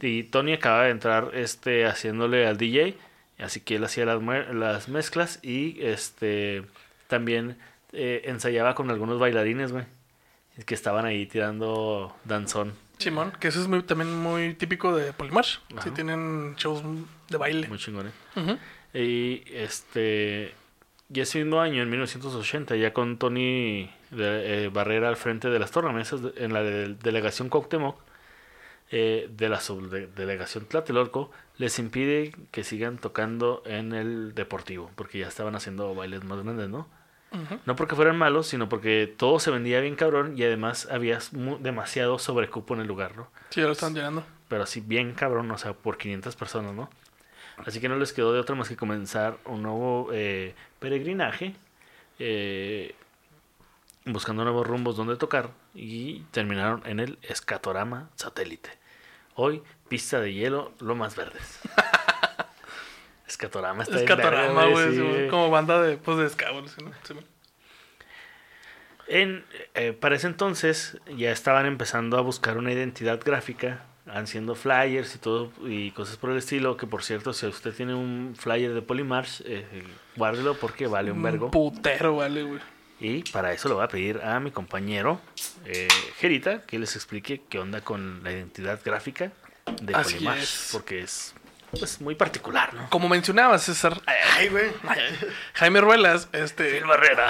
Y 0.00 0.24
Tony 0.24 0.54
acaba 0.54 0.84
de 0.84 0.90
entrar 0.90 1.30
este 1.34 1.86
haciéndole 1.86 2.46
al 2.46 2.56
DJ, 2.56 2.96
así 3.38 3.60
que 3.60 3.76
él 3.76 3.84
hacía 3.84 4.04
las, 4.06 4.20
las 4.52 4.88
mezclas 4.88 5.38
y 5.42 5.80
este 5.80 6.64
también 7.06 7.58
eh, 7.92 8.22
ensayaba 8.24 8.74
con 8.74 8.90
algunos 8.90 9.20
bailarines, 9.20 9.70
güey, 9.70 9.84
que 10.66 10.74
estaban 10.74 11.04
ahí 11.04 11.26
tirando 11.26 12.16
danzón. 12.24 12.72
Simón, 12.98 13.32
que 13.38 13.48
eso 13.48 13.60
es 13.60 13.68
muy, 13.68 13.82
también 13.82 14.16
muy 14.16 14.54
típico 14.54 14.94
de 14.96 15.12
Polymarch. 15.12 15.60
Sí, 15.82 15.90
tienen 15.90 16.54
shows 16.56 16.82
de 17.28 17.36
baile. 17.36 17.68
Muy 17.68 17.78
chingones. 17.78 18.12
Ujú. 18.36 18.58
Y 18.94 19.42
este 19.52 20.54
y 21.14 21.20
ese 21.20 21.38
mismo 21.44 21.60
año, 21.60 21.82
en 21.82 21.90
1980, 21.90 22.74
ya 22.76 22.92
con 22.94 23.18
Tony 23.18 23.90
de- 24.10 24.64
eh, 24.64 24.68
Barrera 24.68 25.08
al 25.10 25.16
frente 25.16 25.50
de 25.50 25.58
las 25.58 25.70
tornamesas 25.70 26.22
de- 26.22 26.32
en 26.44 26.52
la 26.54 26.62
de- 26.62 26.94
delegación 26.94 27.50
Cuauhtémoc, 27.50 27.98
eh, 28.90 29.28
de 29.30 29.48
la 29.48 29.60
subdelegación 29.60 30.64
Tlatelolco 30.66 31.30
les 31.58 31.78
impide 31.78 32.34
que 32.50 32.64
sigan 32.64 32.98
tocando 32.98 33.62
en 33.66 33.92
el 33.92 34.34
deportivo, 34.34 34.90
porque 34.96 35.18
ya 35.18 35.28
estaban 35.28 35.54
haciendo 35.54 35.94
bailes 35.94 36.24
más 36.24 36.42
grandes, 36.42 36.68
¿no? 36.68 36.88
No 37.64 37.76
porque 37.76 37.94
fueran 37.94 38.16
malos, 38.18 38.46
sino 38.48 38.68
porque 38.68 39.10
todo 39.16 39.38
se 39.38 39.50
vendía 39.50 39.80
bien 39.80 39.96
cabrón 39.96 40.34
y 40.36 40.42
además 40.44 40.86
había 40.90 41.18
demasiado 41.60 42.18
sobrecupo 42.18 42.74
en 42.74 42.80
el 42.80 42.86
lugar, 42.86 43.16
¿no? 43.16 43.28
Sí, 43.48 43.60
ya 43.60 43.66
lo 43.66 43.72
están 43.72 43.94
llenando. 43.94 44.22
Pero 44.48 44.64
así 44.64 44.80
bien 44.82 45.12
cabrón, 45.14 45.50
o 45.50 45.56
sea, 45.56 45.72
por 45.72 45.96
500 45.96 46.36
personas, 46.36 46.74
¿no? 46.74 46.90
Así 47.58 47.80
que 47.80 47.88
no 47.88 47.96
les 47.96 48.12
quedó 48.12 48.32
de 48.32 48.40
otra 48.40 48.54
más 48.54 48.68
que 48.68 48.76
comenzar 48.76 49.38
un 49.44 49.62
nuevo 49.62 50.08
eh, 50.12 50.54
peregrinaje, 50.78 51.54
eh, 52.18 52.94
buscando 54.04 54.44
nuevos 54.44 54.66
rumbos 54.66 54.96
donde 54.96 55.16
tocar 55.16 55.50
y 55.74 56.20
terminaron 56.30 56.82
en 56.86 57.00
el 57.00 57.18
Escatorama 57.22 58.10
Satélite. 58.16 58.70
Hoy, 59.34 59.62
pista 59.88 60.20
de 60.20 60.32
hielo, 60.32 60.72
Lomas 60.80 61.16
Verdes. 61.16 61.60
Escatorama 63.26 63.82
está 63.82 63.96
Es 63.96 64.04
bien 64.04 64.16
verga, 64.16 64.30
Catorama, 64.30 64.66
güey. 64.66 64.94
sí, 64.94 65.28
como 65.30 65.50
banda 65.50 65.80
de, 65.80 65.96
pues, 65.96 66.18
de. 66.18 66.46
En, 69.08 69.44
eh, 69.74 69.92
para 69.92 70.16
ese 70.16 70.26
entonces 70.26 70.98
ya 71.16 71.32
estaban 71.32 71.66
empezando 71.66 72.18
a 72.18 72.20
buscar 72.20 72.56
una 72.58 72.72
identidad 72.72 73.20
gráfica, 73.24 73.84
haciendo 74.06 74.54
flyers 74.54 75.14
y 75.14 75.18
todo 75.18 75.50
y 75.64 75.90
cosas 75.92 76.16
por 76.16 76.30
el 76.30 76.38
estilo. 76.38 76.76
Que 76.76 76.86
por 76.86 77.02
cierto, 77.04 77.32
si 77.32 77.46
usted 77.46 77.74
tiene 77.74 77.94
un 77.94 78.34
flyer 78.38 78.74
de 78.74 78.82
Polymarch, 78.82 79.42
eh, 79.44 79.84
guárdelo 80.16 80.54
porque 80.54 80.86
vale 80.86 81.12
un 81.12 81.22
vergo. 81.22 81.50
putero, 81.50 82.16
vale, 82.16 82.42
güey. 82.42 82.60
Y 83.00 83.22
para 83.32 83.52
eso 83.52 83.68
le 83.68 83.74
voy 83.74 83.84
a 83.84 83.88
pedir 83.88 84.20
a 84.22 84.38
mi 84.38 84.52
compañero 84.52 85.20
eh, 85.64 85.88
Gerita 86.18 86.62
que 86.62 86.78
les 86.78 86.94
explique 86.94 87.42
qué 87.48 87.58
onda 87.58 87.80
con 87.80 88.22
la 88.22 88.30
identidad 88.30 88.78
gráfica 88.84 89.32
de 89.80 89.94
Así 89.94 90.14
Polymarch, 90.14 90.42
es. 90.42 90.68
porque 90.72 91.00
es 91.00 91.34
pues, 91.70 92.00
muy 92.00 92.14
particular, 92.14 92.72
¿no? 92.74 92.88
Como 92.90 93.08
mencionaba 93.08 93.58
César, 93.58 94.00
Ay, 94.06 94.48
güey. 94.48 94.70
Jaime 95.54 95.80
Ruelas, 95.80 96.28
este. 96.32 96.70
Phil 96.78 96.84
Barrera. 96.84 97.28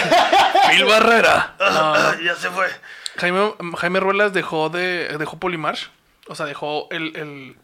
Phil 0.70 0.84
Barrera. 0.84 1.54
No, 1.60 2.20
ya 2.20 2.34
se 2.34 2.50
fue. 2.50 2.66
Jaime, 3.16 3.54
Jaime 3.78 4.00
Ruelas 4.00 4.32
dejó 4.32 4.68
de 4.68 5.14
dejó 5.18 5.38
Polymarch, 5.38 5.90
o 6.28 6.34
sea, 6.34 6.46
dejó 6.46 6.88
el, 6.90 7.16
el, 7.16 7.56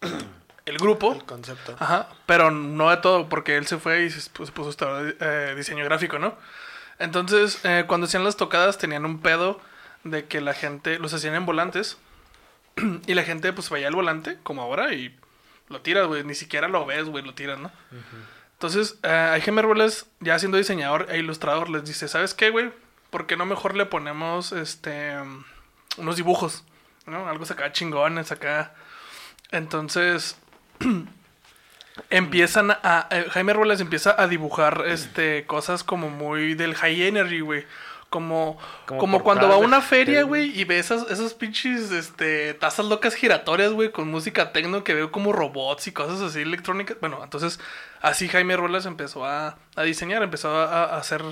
el 0.66 0.78
grupo, 0.78 1.12
El 1.12 1.24
concepto. 1.24 1.76
ajá, 1.78 2.08
pero 2.26 2.50
no 2.50 2.90
de 2.90 2.96
todo, 2.98 3.28
porque 3.28 3.56
él 3.56 3.66
se 3.66 3.78
fue 3.78 4.04
y 4.04 4.10
se 4.10 4.28
puso, 4.30 4.46
se 4.46 4.52
puso 4.52 4.68
a 4.68 4.70
estudiar, 4.70 5.16
eh, 5.20 5.54
diseño 5.56 5.84
gráfico, 5.84 6.18
¿no? 6.18 6.36
Entonces, 6.98 7.60
eh, 7.64 7.84
cuando 7.86 8.06
hacían 8.06 8.24
las 8.24 8.36
tocadas 8.36 8.78
tenían 8.78 9.04
un 9.04 9.20
pedo 9.20 9.60
de 10.04 10.26
que 10.26 10.40
la 10.40 10.54
gente 10.54 10.98
los 10.98 11.12
hacían 11.14 11.34
en 11.34 11.46
volantes 11.46 11.96
y 13.06 13.14
la 13.14 13.22
gente 13.24 13.52
pues 13.52 13.70
veía 13.70 13.88
el 13.88 13.94
volante, 13.94 14.38
como 14.42 14.62
ahora, 14.62 14.92
y 14.94 15.16
lo 15.68 15.80
tiras, 15.80 16.06
güey, 16.06 16.22
ni 16.24 16.34
siquiera 16.34 16.68
lo 16.68 16.84
ves, 16.86 17.06
güey, 17.08 17.24
lo 17.24 17.34
tiras, 17.34 17.58
¿no? 17.58 17.70
Entonces, 18.52 18.98
eh, 19.02 19.40
Jaime 19.42 19.62
Ruelas, 19.62 20.06
ya 20.20 20.38
siendo 20.38 20.58
diseñador 20.58 21.06
e 21.10 21.18
ilustrador, 21.18 21.68
les 21.70 21.84
dice, 21.84 22.06
¿sabes 22.08 22.34
qué, 22.34 22.50
güey? 22.50 22.72
¿Por 23.10 23.26
qué 23.26 23.36
no 23.36 23.44
mejor 23.46 23.74
le 23.74 23.86
ponemos 23.86 24.52
este 24.52 25.16
unos 25.96 26.16
dibujos? 26.16 26.64
¿No? 27.06 27.28
Algo 27.28 27.44
acá 27.44 27.72
chingones 27.72 28.32
acá. 28.32 28.72
Entonces, 29.50 30.36
empiezan 32.10 32.70
a... 32.70 33.08
eh, 33.10 33.26
Jaime 33.30 33.52
Ruelas 33.52 33.80
empieza 33.80 34.14
a 34.20 34.26
dibujar 34.28 34.84
este 34.86 35.46
cosas 35.46 35.84
como 35.84 36.10
muy 36.10 36.54
del 36.54 36.74
high 36.74 37.02
energy, 37.02 37.40
güey. 37.40 37.64
Como, 38.08 38.58
Como 38.84 39.00
como, 39.00 39.22
cuando 39.22 39.48
va 39.48 39.54
a 39.54 39.56
una 39.58 39.80
feria, 39.80 40.24
güey, 40.24 40.50
y 40.60 40.64
ve 40.64 40.78
esas, 40.78 41.10
esos 41.10 41.32
pinches 41.32 41.90
este, 41.92 42.52
tazas 42.52 42.84
locas 42.84 43.14
giratorias, 43.14 43.72
güey, 43.72 43.90
con 43.90 44.10
música 44.10 44.52
tecno 44.52 44.84
que 44.84 44.92
veo 44.92 45.10
como 45.10 45.32
robots 45.32 45.86
y 45.86 45.92
cosas 45.92 46.20
así 46.20 46.42
electrónicas. 46.42 46.98
Bueno, 47.00 47.20
entonces 47.24 47.58
así 48.02 48.28
Jaime 48.28 48.54
Ruelas 48.54 48.84
empezó 48.84 49.24
a, 49.24 49.56
a 49.76 49.82
diseñar, 49.82 50.22
empezó 50.22 50.54
a, 50.54 50.84
a 50.84 50.98
hacer 50.98 51.22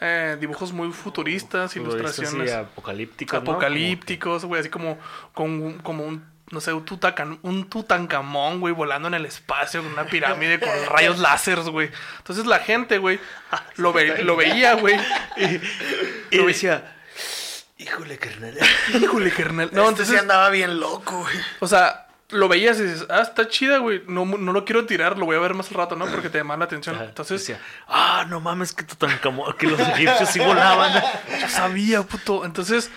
eh, 0.00 0.36
dibujos 0.40 0.72
muy 0.72 0.92
futuristas, 0.92 1.72
Futuristas 1.72 1.76
y 1.76 1.80
ilustraciones 2.22 2.52
apocalípticos. 2.52 3.32
¿no? 3.42 3.50
apocalípticos, 3.52 4.44
güey, 4.44 4.60
así 4.60 4.68
como, 4.70 4.98
con, 5.32 5.78
como 5.78 6.04
un, 6.04 6.24
no 6.50 6.60
sé, 6.60 6.72
un, 6.72 6.84
tutacan, 6.84 7.38
un 7.42 7.68
tutankamón, 7.70 8.60
güey, 8.60 8.74
volando 8.74 9.08
en 9.08 9.14
el 9.14 9.24
espacio 9.26 9.82
con 9.82 9.92
una 9.92 10.04
pirámide 10.04 10.60
con 10.60 10.70
rayos 10.90 11.18
láseres, 11.18 11.66
güey. 11.68 11.90
Entonces 12.18 12.44
la 12.46 12.58
gente, 12.58 12.98
güey, 12.98 13.18
lo, 13.76 13.92
ve- 13.92 14.22
lo 14.22 14.36
veía, 14.36 14.74
güey. 14.74 14.96
Y 16.30 16.38
decía, 16.44 16.96
híjole, 17.78 18.18
carnal. 18.18 18.58
Híjole, 19.00 19.30
carnal. 19.30 19.70
No, 19.72 19.82
No, 19.84 19.88
entonces, 19.90 20.14
sí 20.14 20.20
andaba 20.20 20.50
bien 20.50 20.80
loco, 20.80 21.18
güey. 21.20 21.36
o 21.60 21.66
sea, 21.68 22.06
lo 22.30 22.48
veías 22.48 22.78
y 22.78 22.84
dices, 22.84 23.06
ah, 23.10 23.20
está 23.20 23.48
chida, 23.48 23.78
güey. 23.78 24.02
No, 24.06 24.24
no 24.24 24.52
lo 24.52 24.64
quiero 24.64 24.86
tirar, 24.86 25.18
lo 25.18 25.26
voy 25.26 25.36
a 25.36 25.40
ver 25.40 25.54
más 25.54 25.68
al 25.70 25.76
rato, 25.76 25.96
¿no? 25.96 26.06
Porque 26.06 26.30
te 26.30 26.38
llama 26.38 26.56
la 26.56 26.64
atención. 26.64 27.00
Entonces, 27.00 27.40
decía, 27.40 27.60
ah, 27.86 28.26
no 28.28 28.40
mames, 28.40 28.72
que 28.72 28.84
Tutankamón, 28.84 29.54
que 29.58 29.66
los 29.66 29.80
egipcios 29.80 30.28
sí 30.28 30.38
volaban. 30.38 31.02
Yo 31.40 31.48
sabía, 31.48 32.02
puto. 32.02 32.44
Entonces, 32.44 32.90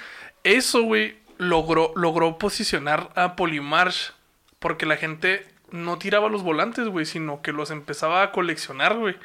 eso, 0.44 0.84
güey, 0.84 1.18
logró, 1.38 1.92
logró 1.96 2.38
posicionar 2.38 3.10
a 3.16 3.36
Polymarch. 3.36 4.14
Porque 4.60 4.88
la 4.88 4.98
gente 4.98 5.48
no 5.70 6.00
tiraba 6.00 6.30
los 6.30 6.42
volantes, 6.42 6.88
güey, 6.88 7.06
sino 7.06 7.42
que 7.42 7.52
los 7.52 7.70
empezaba 7.70 8.24
a 8.24 8.32
coleccionar, 8.32 8.96
güey. 8.96 9.16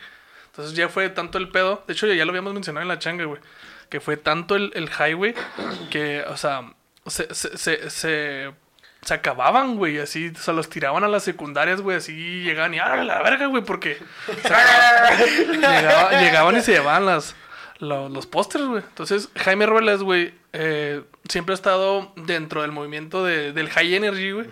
Entonces 0.47 0.77
ya 0.77 0.89
fue 0.89 1.09
tanto 1.09 1.39
el 1.39 1.49
pedo. 1.49 1.83
De 1.87 1.95
hecho, 1.95 2.07
ya, 2.07 2.25
lo 2.25 2.31
habíamos 2.31 2.53
mencionado 2.53 2.83
en 2.83 2.89
la 2.89 2.99
changa, 2.99 3.25
güey. 3.25 3.41
Que 3.89 4.01
fue 4.01 4.17
tanto 4.17 4.57
el, 4.57 4.71
el 4.75 4.91
highway 4.91 5.35
que, 5.91 6.23
o 6.29 6.37
sea, 6.37 6.75
se, 7.07 7.35
se, 7.35 7.57
se, 7.57 7.91
se, 7.91 8.53
se 9.03 9.15
acababan, 9.15 9.77
güey. 9.77 9.99
Así, 9.99 10.33
o 10.35 10.39
sea, 10.39 10.55
los 10.55 10.69
tiraban 10.71 11.05
a 11.05 11.09
las 11.09 11.23
secundarias, 11.25 11.81
güey. 11.81 11.97
Así 11.99 12.43
llegaban 12.43 12.73
y, 12.75 12.79
¡ah, 12.79 12.97
la 12.97 13.23
verga, 13.23 13.47
güey! 13.47 13.63
Porque. 13.65 13.99
Llegaba- 15.61 16.21
llegaban 16.21 16.57
y 16.57 16.61
se 16.63 16.73
llevaban 16.73 17.07
las, 17.07 17.35
lo- 17.79 18.09
los 18.09 18.27
pósters, 18.27 18.65
güey. 18.65 18.83
Entonces, 18.87 19.29
Jaime 19.37 19.67
Ruelas, 19.67 20.03
güey, 20.03 20.35
eh, 20.53 21.03
siempre 21.29 21.53
ha 21.53 21.57
estado 21.57 22.13
dentro 22.17 22.63
del 22.63 22.73
movimiento 22.73 23.25
de- 23.25 23.53
del 23.53 23.69
high 23.71 23.95
energy, 23.95 24.31
güey. 24.33 24.47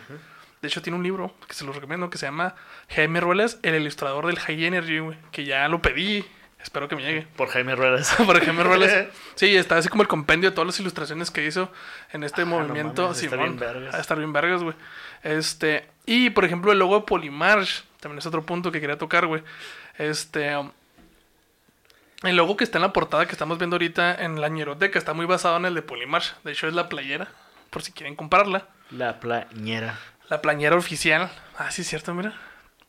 De 0.62 0.68
hecho, 0.68 0.82
tiene 0.82 0.98
un 0.98 1.02
libro 1.04 1.34
que 1.48 1.54
se 1.54 1.64
lo 1.64 1.72
recomiendo 1.72 2.10
que 2.10 2.18
se 2.18 2.26
llama 2.26 2.54
Jaime 2.90 3.20
Ruelas, 3.20 3.58
el 3.62 3.76
ilustrador 3.76 4.26
del 4.26 4.38
high 4.38 4.64
energy, 4.66 4.98
güey. 4.98 5.16
Que 5.32 5.44
ya 5.44 5.68
lo 5.68 5.80
pedí. 5.80 6.24
Espero 6.62 6.88
que 6.88 6.96
me 6.96 7.02
llegue. 7.02 7.26
Por 7.36 7.48
Jaime 7.48 7.74
Ruedas. 7.74 8.14
Por 8.26 8.38
Jaime 8.44 8.62
Ruelas. 8.62 9.06
Sí, 9.34 9.56
está 9.56 9.76
así 9.78 9.88
como 9.88 10.02
el 10.02 10.08
compendio 10.08 10.50
de 10.50 10.54
todas 10.54 10.66
las 10.66 10.78
ilustraciones 10.80 11.30
que 11.30 11.44
hizo 11.46 11.72
en 12.12 12.22
este 12.24 12.42
Ah, 12.42 12.44
no 12.44 12.58
movimiento. 12.60 13.02
mames, 13.04 13.22
está 13.22 13.30
Simón. 13.36 13.56
bien 13.56 13.58
vergas. 13.58 13.94
Va 13.94 13.98
a 13.98 14.00
estar 14.00 14.18
bien 14.18 14.32
vergas, 14.32 14.62
güey. 14.62 14.74
Este, 15.22 15.88
y 16.04 16.30
por 16.30 16.44
ejemplo, 16.44 16.70
el 16.72 16.78
logo 16.78 16.98
de 17.00 17.06
Polymarch, 17.06 17.84
también 18.00 18.18
es 18.18 18.26
otro 18.26 18.44
punto 18.44 18.70
que 18.70 18.80
quería 18.80 18.98
tocar, 18.98 19.26
güey. 19.26 19.42
Este, 19.96 20.52
el 22.22 22.36
logo 22.36 22.56
que 22.56 22.64
está 22.64 22.76
en 22.78 22.82
la 22.82 22.92
portada 22.92 23.24
que 23.26 23.32
estamos 23.32 23.56
viendo 23.58 23.76
ahorita 23.76 24.14
en 24.22 24.40
la 24.40 24.48
ñeroteca 24.48 24.98
está 24.98 25.14
muy 25.14 25.24
basado 25.26 25.56
en 25.56 25.64
el 25.64 25.74
de 25.74 25.82
Polymarch. 25.82 26.34
De 26.44 26.52
hecho, 26.52 26.68
es 26.68 26.74
la 26.74 26.88
playera, 26.90 27.28
por 27.70 27.82
si 27.82 27.92
quieren 27.92 28.14
comprarla. 28.16 28.66
La 28.90 29.20
plañera. 29.20 29.98
La 30.28 30.42
playera 30.42 30.76
oficial. 30.76 31.30
Ah, 31.56 31.70
sí, 31.70 31.80
es 31.82 31.88
cierto, 31.88 32.12
mira. 32.14 32.34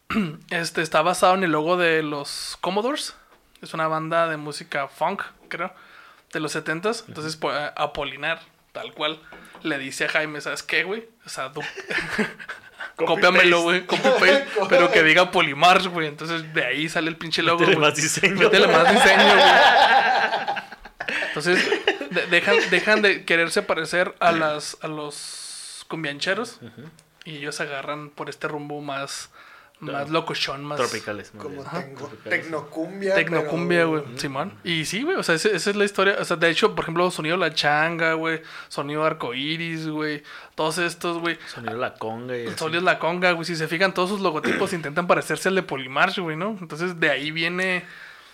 Este 0.49 0.81
está 0.81 1.01
basado 1.01 1.35
en 1.35 1.43
el 1.45 1.51
logo 1.51 1.77
de 1.77 2.03
los 2.03 2.57
Commodores. 2.59 3.15
Es 3.61 3.73
una 3.73 3.87
banda 3.87 4.27
de 4.27 4.37
música 4.37 4.87
funk, 4.87 5.23
creo, 5.47 5.73
de 6.33 6.39
los 6.39 6.55
70s. 6.55 7.03
Entonces, 7.07 7.35
pues, 7.35 7.55
eh, 7.57 7.71
Apolinar, 7.75 8.41
tal 8.71 8.93
cual, 8.93 9.19
le 9.63 9.77
dice 9.77 10.05
a 10.05 10.09
Jaime, 10.09 10.41
¿sabes 10.41 10.63
qué, 10.63 10.83
güey? 10.83 11.07
O 11.25 11.29
sea. 11.29 11.51
Cópiamelo, 12.95 13.61
güey. 13.61 13.85
pero 14.69 14.91
que 14.91 15.03
diga 15.03 15.31
Polymarch, 15.31 15.87
güey. 15.87 16.07
Entonces, 16.07 16.53
de 16.53 16.65
ahí 16.65 16.89
sale 16.89 17.09
el 17.09 17.17
pinche 17.17 17.41
logo. 17.41 17.59
Métele 17.59 17.77
más 17.77 17.95
diseño. 17.95 18.35
Métele 18.35 18.67
más 18.67 18.91
diseño, 18.91 19.23
güey. 19.23 19.43
Entonces, 21.27 21.69
de- 22.11 22.27
dejan, 22.27 22.57
dejan 22.69 23.01
de 23.01 23.25
quererse 23.25 23.61
parecer 23.61 24.15
a 24.19 24.31
las 24.31 24.77
a 24.81 24.87
los 24.87 25.85
cumbiancheros 25.87 26.59
y 27.25 27.37
ellos 27.37 27.59
agarran 27.59 28.09
por 28.09 28.29
este 28.29 28.47
rumbo 28.47 28.81
más 28.81 29.29
más 29.81 30.09
locochón, 30.09 30.63
más 30.63 30.77
Tropicales. 30.79 31.33
más 31.33 31.43
Como 31.43 31.63
tengo 31.63 32.07
tecnocumbia. 32.23 33.15
tecnocumbia, 33.15 33.79
pero- 33.79 33.89
güey, 33.89 34.03
Simón. 34.17 34.53
Y 34.63 34.85
sí, 34.85 35.03
güey, 35.03 35.17
o 35.17 35.23
sea, 35.23 35.35
ese- 35.35 35.55
esa 35.55 35.69
es 35.71 35.75
la 35.75 35.85
historia, 35.85 36.17
o 36.19 36.25
sea, 36.25 36.37
de 36.37 36.49
hecho, 36.49 36.73
por 36.75 36.83
ejemplo, 36.85 37.09
sonido 37.11 37.35
La 37.37 37.53
Changa, 37.53 38.13
güey, 38.13 38.41
sonido 38.69 39.03
Arcoiris, 39.03 39.87
güey, 39.89 40.23
todos 40.55 40.77
estos, 40.77 41.17
güey. 41.19 41.37
Sonido 41.47 41.77
la 41.77 41.95
conga 41.95 42.37
y 42.37 42.47
así. 42.47 42.57
Sonido 42.57 42.81
La 42.81 42.99
Conga, 42.99 43.31
güey, 43.31 43.45
si 43.45 43.55
se 43.55 43.67
fijan, 43.67 43.93
todos 43.93 44.09
sus 44.09 44.21
logotipos 44.21 44.71
intentan 44.73 45.07
parecerse 45.07 45.49
al 45.49 45.55
de 45.55 45.63
Polymarch, 45.63 46.19
güey, 46.19 46.37
¿no? 46.37 46.57
Entonces, 46.61 46.99
de 46.99 47.09
ahí 47.09 47.31
viene 47.31 47.83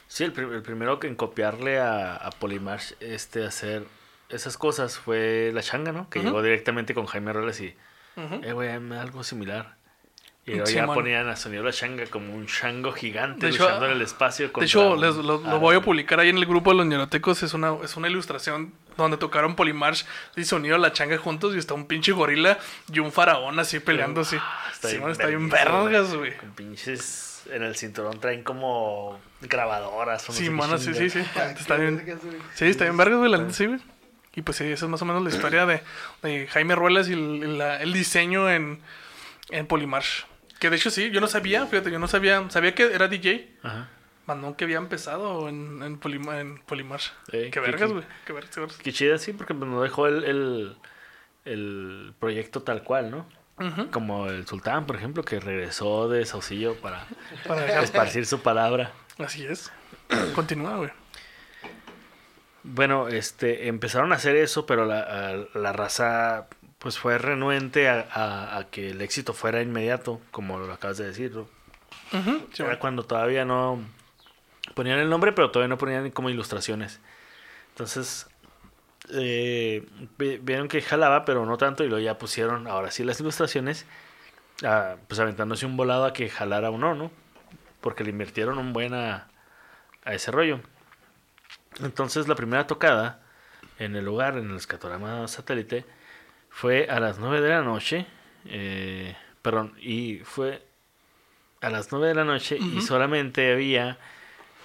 Sí, 0.09 0.23
el, 0.23 0.31
prim- 0.33 0.53
el 0.53 0.61
primero 0.61 0.99
que 0.99 1.07
en 1.07 1.15
copiarle 1.15 1.79
a, 1.79 2.15
a 2.15 2.29
Polymarch 2.31 2.95
este, 3.01 3.45
hacer 3.45 3.83
esas 4.29 4.57
cosas 4.57 4.97
fue 4.97 5.51
la 5.53 5.61
changa, 5.61 5.91
¿no? 5.93 6.09
Que 6.09 6.19
llegó 6.21 6.41
directamente 6.41 6.93
con 6.93 7.05
Jaime 7.05 7.31
Robles 7.31 7.61
y, 7.61 7.75
eh, 8.17 8.51
güey, 8.53 8.69
algo 8.69 9.23
similar. 9.23 9.76
Y 10.47 10.51
luego 10.51 10.69
ya 10.69 10.85
ponían 10.87 11.27
a 11.27 11.35
Sonido 11.35 11.61
la 11.63 11.73
changa 11.73 12.05
como 12.07 12.33
un 12.33 12.47
chango 12.47 12.93
gigante 12.93 13.47
De 13.47 13.51
hecho, 13.51 13.63
luchando 13.65 13.85
en 13.87 13.91
el 13.91 14.01
espacio. 14.01 14.47
De 14.47 14.65
hecho, 14.65 14.93
un 14.93 15.01
les- 15.01 15.15
lo, 15.17 15.39
voy 15.59 15.75
a 15.75 15.81
publicar 15.81 16.21
ahí 16.21 16.29
en 16.29 16.37
el 16.37 16.45
grupo 16.45 16.71
de 16.71 16.77
los 16.77 16.85
ñerotecos. 16.85 17.43
Es 17.43 17.53
una, 17.53 17.75
es 17.83 17.97
una 17.97 18.07
ilustración 18.07 18.73
donde 18.95 19.17
tocaron 19.17 19.55
Polymarch 19.57 20.05
y 20.37 20.55
unieron 20.55 20.81
la 20.81 20.93
changa 20.93 21.17
juntos 21.17 21.53
y 21.53 21.57
está 21.59 21.73
un 21.73 21.85
pinche 21.85 22.13
gorila 22.13 22.57
y 22.91 22.99
un 22.99 23.11
faraón 23.11 23.59
así 23.59 23.79
peleando 23.81 24.21
así. 24.21 24.37
Está 24.71 24.87
Sí, 24.87 24.93
bien 24.95 25.03
man, 25.03 25.11
está 25.11 25.27
bien 25.27 25.49
vergas, 25.49 26.15
güey. 26.15 26.35
Con 26.37 26.51
pinches. 26.53 27.43
En 27.51 27.63
el 27.63 27.75
cinturón 27.75 28.19
traen 28.19 28.43
como 28.43 29.19
grabadoras. 29.41 30.29
o 30.29 30.31
no 30.31 30.37
Sí, 30.37 30.49
mano, 30.49 30.77
sí, 30.77 30.93
sí, 30.93 31.09
sí. 31.09 31.19
Ah, 31.35 31.51
Está 31.57 31.75
bien. 31.75 32.03
Sí, 32.55 32.65
está 32.65 32.85
bien 32.85 32.95
vergas, 32.97 33.19
güey, 33.19 33.31
la 33.31 33.49
sí, 33.51 33.65
güey. 33.65 33.79
Y 34.35 34.41
pues 34.43 34.57
sí, 34.57 34.63
esa 34.65 34.85
es 34.85 34.91
más 34.91 35.01
o 35.01 35.05
menos 35.05 35.23
la 35.23 35.29
historia 35.29 35.65
de, 35.65 35.81
de 36.23 36.47
Jaime 36.47 36.75
Ruelas 36.75 37.09
y 37.09 37.13
el, 37.13 37.57
la- 37.57 37.81
el 37.81 37.91
diseño 37.91 38.49
en, 38.49 38.79
en 39.49 39.67
Polymarch. 39.67 40.25
Que 40.59 40.69
de 40.69 40.75
hecho 40.75 40.89
sí, 40.89 41.11
yo 41.11 41.21
no 41.21 41.27
sabía, 41.27 41.65
fíjate, 41.67 41.91
yo 41.91 41.99
no 41.99 42.07
sabía, 42.07 42.49
sabía 42.49 42.73
que 42.73 42.83
era 42.83 43.07
DJ, 43.07 43.57
Ajá. 43.63 43.89
no 44.27 44.57
que 44.57 44.63
había 44.63 44.77
empezado 44.77 45.49
en, 45.49 45.83
en, 45.83 45.97
Polymarch. 45.99 47.13
Eh, 47.31 47.49
qué 47.51 47.59
vergas, 47.59 47.91
güey, 47.91 48.03
qué 48.25 48.33
vergas, 48.33 48.51
qué 48.53 48.59
vergas. 48.61 48.77
Qué 48.77 48.93
chida, 48.93 49.17
sí, 49.17 49.33
porque 49.33 49.53
pues, 49.53 49.69
nos 49.69 49.83
dejó 49.83 50.07
el, 50.07 50.23
el, 50.23 50.77
el 51.45 52.13
proyecto 52.19 52.63
tal 52.63 52.83
cual, 52.83 53.11
¿no? 53.11 53.25
Como 53.91 54.27
el 54.27 54.45
sultán, 54.45 54.85
por 54.85 54.97
ejemplo, 54.97 55.23
que 55.23 55.39
regresó 55.39 56.07
de 56.09 56.25
Saucillo 56.25 56.75
para 56.75 57.07
esparcir 57.81 58.27
su 58.27 58.41
palabra. 58.41 58.91
Así 59.17 59.47
es. 59.47 59.71
Continúa, 60.35 60.77
güey. 60.77 60.91
Bueno, 62.61 63.07
este, 63.07 63.67
empezaron 63.67 64.11
a 64.11 64.17
hacer 64.17 64.35
eso, 64.35 64.67
pero 64.67 64.85
la, 64.85 65.47
la 65.55 65.73
raza 65.73 66.47
pues 66.79 66.97
fue 66.99 67.17
renuente 67.17 67.89
a, 67.89 68.07
a- 68.11 68.57
a 68.57 68.63
que 68.69 68.89
el 68.91 69.01
éxito 69.01 69.33
fuera 69.33 69.61
inmediato, 69.61 70.21
como 70.31 70.59
lo 70.59 70.71
acabas 70.71 70.97
de 70.97 71.07
decir, 71.07 71.31
¿no? 71.35 71.47
Ujú, 72.13 72.47
sí, 72.53 72.63
Era 72.63 72.79
cuando 72.79 73.03
todavía 73.03 73.45
no 73.45 73.79
ponían 74.75 74.99
el 74.99 75.09
nombre, 75.09 75.31
pero 75.33 75.51
todavía 75.51 75.69
no 75.69 75.77
ponían 75.77 76.11
como 76.11 76.29
ilustraciones. 76.29 76.99
Entonces, 77.69 78.27
eh, 79.13 79.87
vi- 80.17 80.37
vieron 80.37 80.67
que 80.67 80.81
jalaba, 80.81 81.25
pero 81.25 81.45
no 81.45 81.57
tanto, 81.57 81.83
y 81.83 81.87
luego 81.89 82.03
ya 82.03 82.17
pusieron 82.17 82.67
ahora 82.67 82.91
sí 82.91 83.03
las 83.03 83.19
ilustraciones, 83.19 83.85
ah, 84.63 84.95
pues 85.07 85.19
aventándose 85.19 85.65
un 85.65 85.77
volado 85.77 86.05
a 86.05 86.13
que 86.13 86.29
jalara 86.29 86.69
o 86.71 86.77
no, 86.77 86.95
¿no? 86.95 87.11
Porque 87.81 88.03
le 88.03 88.11
invirtieron 88.11 88.57
un 88.57 88.73
buen 88.73 88.93
a, 88.93 89.27
a 90.05 90.13
ese 90.13 90.31
rollo. 90.31 90.61
Entonces, 91.81 92.27
la 92.27 92.35
primera 92.35 92.67
tocada 92.67 93.21
en 93.79 93.95
el 93.95 94.05
lugar, 94.05 94.37
en 94.37 94.49
el 94.49 94.57
escatorama 94.57 95.27
satélite, 95.27 95.85
fue 96.57 96.87
a 96.89 96.99
las 96.99 97.19
9 97.19 97.39
de 97.39 97.49
la 97.49 97.61
noche, 97.61 98.07
eh, 98.45 99.15
perdón, 99.43 99.75
y 99.79 100.21
fue 100.23 100.65
a 101.61 101.69
las 101.69 101.91
9 101.91 102.07
de 102.07 102.15
la 102.15 102.23
noche 102.23 102.57
y 102.57 102.81
solamente 102.81 103.51
había 103.53 103.99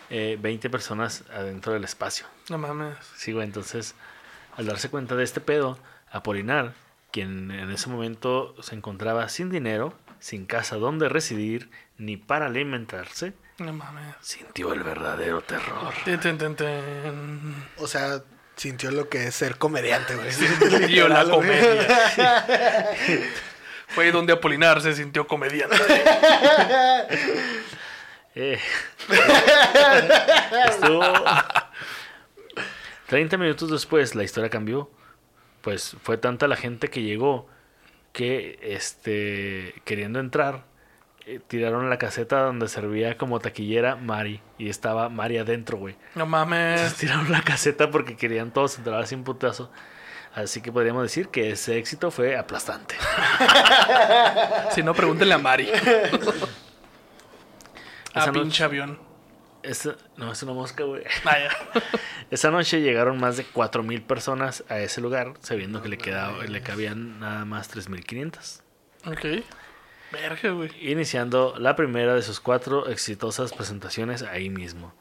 eh, 0.09 0.39
20 0.41 0.71
personas 0.71 1.25
adentro 1.31 1.75
del 1.75 1.85
espacio. 1.85 2.25
No 2.49 2.57
mames. 2.57 2.97
Sí, 3.17 3.33
güey, 3.33 3.45
entonces, 3.47 3.95
al 4.57 4.65
darse 4.65 4.89
cuenta 4.89 5.17
de 5.17 5.25
este 5.25 5.41
pedo, 5.43 5.79
Apolinar, 6.11 6.73
quien 7.11 7.51
en 7.51 7.71
ese 7.71 7.91
momento 7.91 8.55
se 8.63 8.75
encontraba 8.75 9.29
sin 9.29 9.51
dinero, 9.51 9.93
sin 10.19 10.47
casa 10.47 10.77
donde 10.77 11.11
residir, 11.11 11.71
ni 11.99 12.17
para 12.17 12.47
alimentarse, 12.47 13.35
No 13.59 13.73
mames. 13.75 14.15
sintió 14.23 14.73
el 14.73 14.83
verdadero 14.83 15.43
terror. 15.43 15.93
Ten, 16.07 16.21
ten, 16.21 16.39
ten, 16.39 16.57
ten. 16.57 17.55
O 17.77 17.87
sea, 17.87 18.23
sintió 18.57 18.91
lo 18.91 19.09
que 19.09 19.27
es 19.27 19.35
ser 19.35 19.57
comediante, 19.59 20.15
güey. 20.15 20.33
Sintió 20.33 21.09
la 21.09 21.25
comedia. 21.25 22.09
Fue 23.89 24.11
donde 24.11 24.33
Apolinar 24.33 24.81
se 24.81 24.95
sintió 24.95 25.27
comediante. 25.27 25.77
Eh, 28.35 28.59
estuvo... 30.71 31.03
30 33.09 33.37
minutos 33.37 33.71
después 33.71 34.15
la 34.15 34.25
historia 34.25 34.49
cambió. 34.49 34.91
Pues 35.61 35.97
fue 36.03 36.17
tanta 36.17 36.49
la 36.49 36.57
gente 36.57 36.89
que 36.89 37.03
llegó 37.03 37.47
que, 38.15 38.59
este, 38.63 39.75
queriendo 39.85 40.19
entrar, 40.19 40.65
eh, 41.27 41.41
tiraron 41.47 41.89
la 41.91 41.99
caseta 41.99 42.41
donde 42.43 42.69
servía 42.69 43.17
como 43.17 43.41
taquillera 43.41 43.97
Mari. 43.97 44.41
Y 44.59 44.69
estaba 44.69 45.09
Mari 45.09 45.39
adentro, 45.39 45.79
güey. 45.79 45.95
No 46.15 46.25
Entonces 46.25 46.29
mames. 46.31 46.95
tiraron 46.99 47.31
la 47.33 47.43
caseta 47.43 47.91
porque 47.91 48.17
querían 48.17 48.53
todos 48.53 48.79
entrar 48.79 49.07
sin 49.07 49.25
putazo. 49.25 49.71
Así 50.35 50.63
que 50.63 50.73
podríamos 50.73 51.03
decir 51.03 51.29
que 51.29 51.51
ese 51.51 51.77
éxito 51.79 52.11
fue 52.11 52.37
aplastante. 52.37 52.95
Si 54.73 54.83
no, 54.83 54.95
pregúntenle 54.95 55.35
a 55.35 55.39
Mari. 55.39 55.69
A 58.15 58.27
noche- 58.27 58.41
pinche 58.41 58.65
avión. 58.65 58.99
Esa- 59.63 59.97
no, 60.17 60.33
es 60.33 60.43
una 60.43 60.53
mosca, 60.55 60.85
güey. 60.85 61.03
Ah. 61.25 61.37
Esa 62.31 62.51
noche 62.51 62.81
llegaron 62.81 63.19
más 63.19 63.37
de 63.37 63.45
4.000 63.47 64.03
personas 64.07 64.65
a 64.69 64.79
ese 64.81 65.01
lugar, 65.01 65.35
sabiendo 65.41 65.83
que 65.83 65.89
le, 65.89 65.99
quedaba, 65.99 66.45
le 66.45 66.63
cabían 66.63 67.21
nada 67.21 67.45
más 67.45 67.71
3.500. 67.75 68.61
Ok. 69.07 69.45
Iniciando 70.81 71.55
la 71.59 71.75
primera 71.75 72.15
de 72.15 72.23
sus 72.23 72.41
cuatro 72.41 72.89
exitosas 72.89 73.53
presentaciones 73.53 74.23
ahí 74.23 74.51
mismo. 74.51 74.93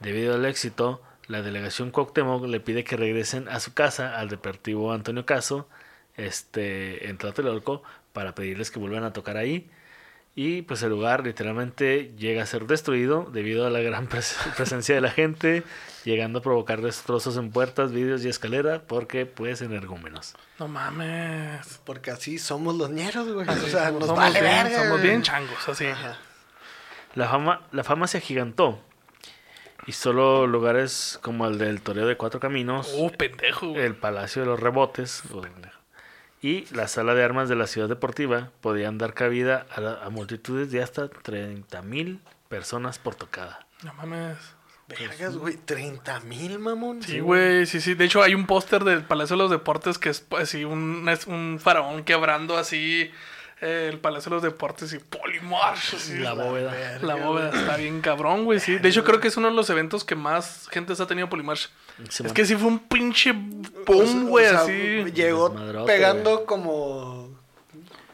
Debido 0.00 0.34
al 0.34 0.44
éxito, 0.44 1.02
la 1.26 1.42
delegación 1.42 1.90
Cuauhtémoc 1.90 2.44
le 2.46 2.60
pide 2.60 2.84
que 2.84 2.96
regresen 2.96 3.48
a 3.48 3.60
su 3.60 3.74
casa 3.74 4.18
al 4.18 4.28
deportivo 4.28 4.92
Antonio 4.92 5.26
Caso, 5.26 5.68
este, 6.16 7.08
en 7.08 7.18
Tlatelolco, 7.18 7.82
para 8.12 8.34
pedirles 8.34 8.70
que 8.70 8.78
vuelvan 8.78 9.04
a 9.04 9.12
tocar 9.12 9.36
ahí. 9.36 9.70
Y 10.36 10.62
pues 10.62 10.82
el 10.82 10.90
lugar 10.90 11.24
literalmente 11.24 12.12
llega 12.16 12.42
a 12.44 12.46
ser 12.46 12.66
destruido 12.66 13.28
debido 13.32 13.66
a 13.66 13.70
la 13.70 13.80
gran 13.80 14.08
pres- 14.08 14.36
presencia 14.56 14.94
de 14.94 15.00
la 15.00 15.10
gente, 15.10 15.64
llegando 16.04 16.38
a 16.38 16.42
provocar 16.42 16.80
destrozos 16.82 17.36
en 17.36 17.50
puertas, 17.50 17.92
vidrios 17.92 18.24
y 18.24 18.28
escalera, 18.28 18.82
porque 18.86 19.26
pues 19.26 19.60
energúmenos. 19.60 20.34
No 20.58 20.68
mames. 20.68 21.80
Porque 21.84 22.10
así 22.12 22.38
somos 22.38 22.76
los 22.76 22.90
ñeros, 22.90 23.28
güey. 23.32 23.46
O 23.48 23.52
sea, 23.66 23.90
nos 23.90 24.06
somos 24.06 24.16
vale 24.16 24.40
bien, 24.40 24.52
verga. 24.64 24.84
Somos 24.84 25.02
bien 25.02 25.22
changos, 25.22 25.68
así. 25.68 25.86
Ajá. 25.86 26.16
La 27.16 27.28
fama, 27.28 27.62
la 27.72 27.82
fama 27.82 28.06
se 28.06 28.18
agigantó. 28.18 28.80
Y 29.86 29.92
solo 29.92 30.46
lugares 30.46 31.18
como 31.22 31.46
el 31.48 31.58
del 31.58 31.80
Toreo 31.82 32.06
de 32.06 32.16
Cuatro 32.16 32.38
Caminos, 32.38 32.92
Uh, 32.96 33.10
pendejo, 33.10 33.74
el 33.76 33.96
Palacio 33.96 34.42
de 34.42 34.46
los 34.48 34.60
Rebotes 34.60 35.22
y 36.42 36.64
la 36.74 36.88
Sala 36.88 37.14
de 37.14 37.22
Armas 37.24 37.48
de 37.48 37.56
la 37.56 37.66
Ciudad 37.66 37.88
Deportiva 37.88 38.50
podían 38.60 38.98
dar 38.98 39.14
cabida 39.14 39.66
a, 39.74 39.80
la- 39.80 40.02
a 40.04 40.10
multitudes 40.10 40.70
de 40.70 40.82
hasta 40.82 41.08
30 41.08 41.82
mil 41.82 42.20
personas 42.48 42.98
por 42.98 43.14
tocada. 43.14 43.66
No 43.82 43.92
mames. 43.94 44.36
Vergas, 44.88 45.36
güey. 45.36 45.56
30 45.56 46.18
mil, 46.20 46.58
mamón. 46.58 47.00
Sí, 47.02 47.20
güey, 47.20 47.64
sí, 47.66 47.80
sí. 47.80 47.94
De 47.94 48.06
hecho, 48.06 48.22
hay 48.22 48.34
un 48.34 48.46
póster 48.46 48.82
del 48.82 49.04
Palacio 49.04 49.36
de 49.36 49.42
los 49.44 49.50
Deportes 49.50 49.98
que 49.98 50.08
es 50.08 50.20
pues, 50.20 50.42
así 50.44 50.64
un, 50.64 51.08
es 51.08 51.26
un 51.28 51.58
faraón 51.62 52.02
quebrando 52.02 52.56
así 52.58 53.10
el 53.60 53.98
Palacio 53.98 54.30
de 54.30 54.36
los 54.36 54.42
Deportes 54.42 54.92
y 54.92 54.98
Polymarch. 54.98 55.94
así. 55.94 56.18
La 56.18 56.32
bóveda. 56.32 56.98
La 57.02 57.14
bóveda 57.16 57.50
está 57.50 57.76
bien 57.76 58.00
cabrón, 58.00 58.44
güey, 58.44 58.58
sí. 58.60 58.78
De 58.78 58.88
hecho, 58.88 59.04
creo 59.04 59.20
que 59.20 59.28
es 59.28 59.36
uno 59.36 59.48
de 59.48 59.54
los 59.54 59.68
eventos 59.70 60.04
que 60.04 60.14
más 60.16 60.68
gente 60.70 60.94
ha 60.98 61.06
tenido 61.06 61.28
Polymarch. 61.28 61.68
Sí, 62.08 62.22
es 62.24 62.32
que 62.32 62.46
sí 62.46 62.56
fue 62.56 62.68
un 62.68 62.78
pinche 62.78 63.32
boom, 63.86 64.28
güey, 64.28 64.46
o 64.46 64.50
sea, 64.50 64.60
así. 64.60 64.72
Llegó 65.12 65.50
Desmadrote, 65.50 65.92
pegando 65.92 66.46
como. 66.46 67.28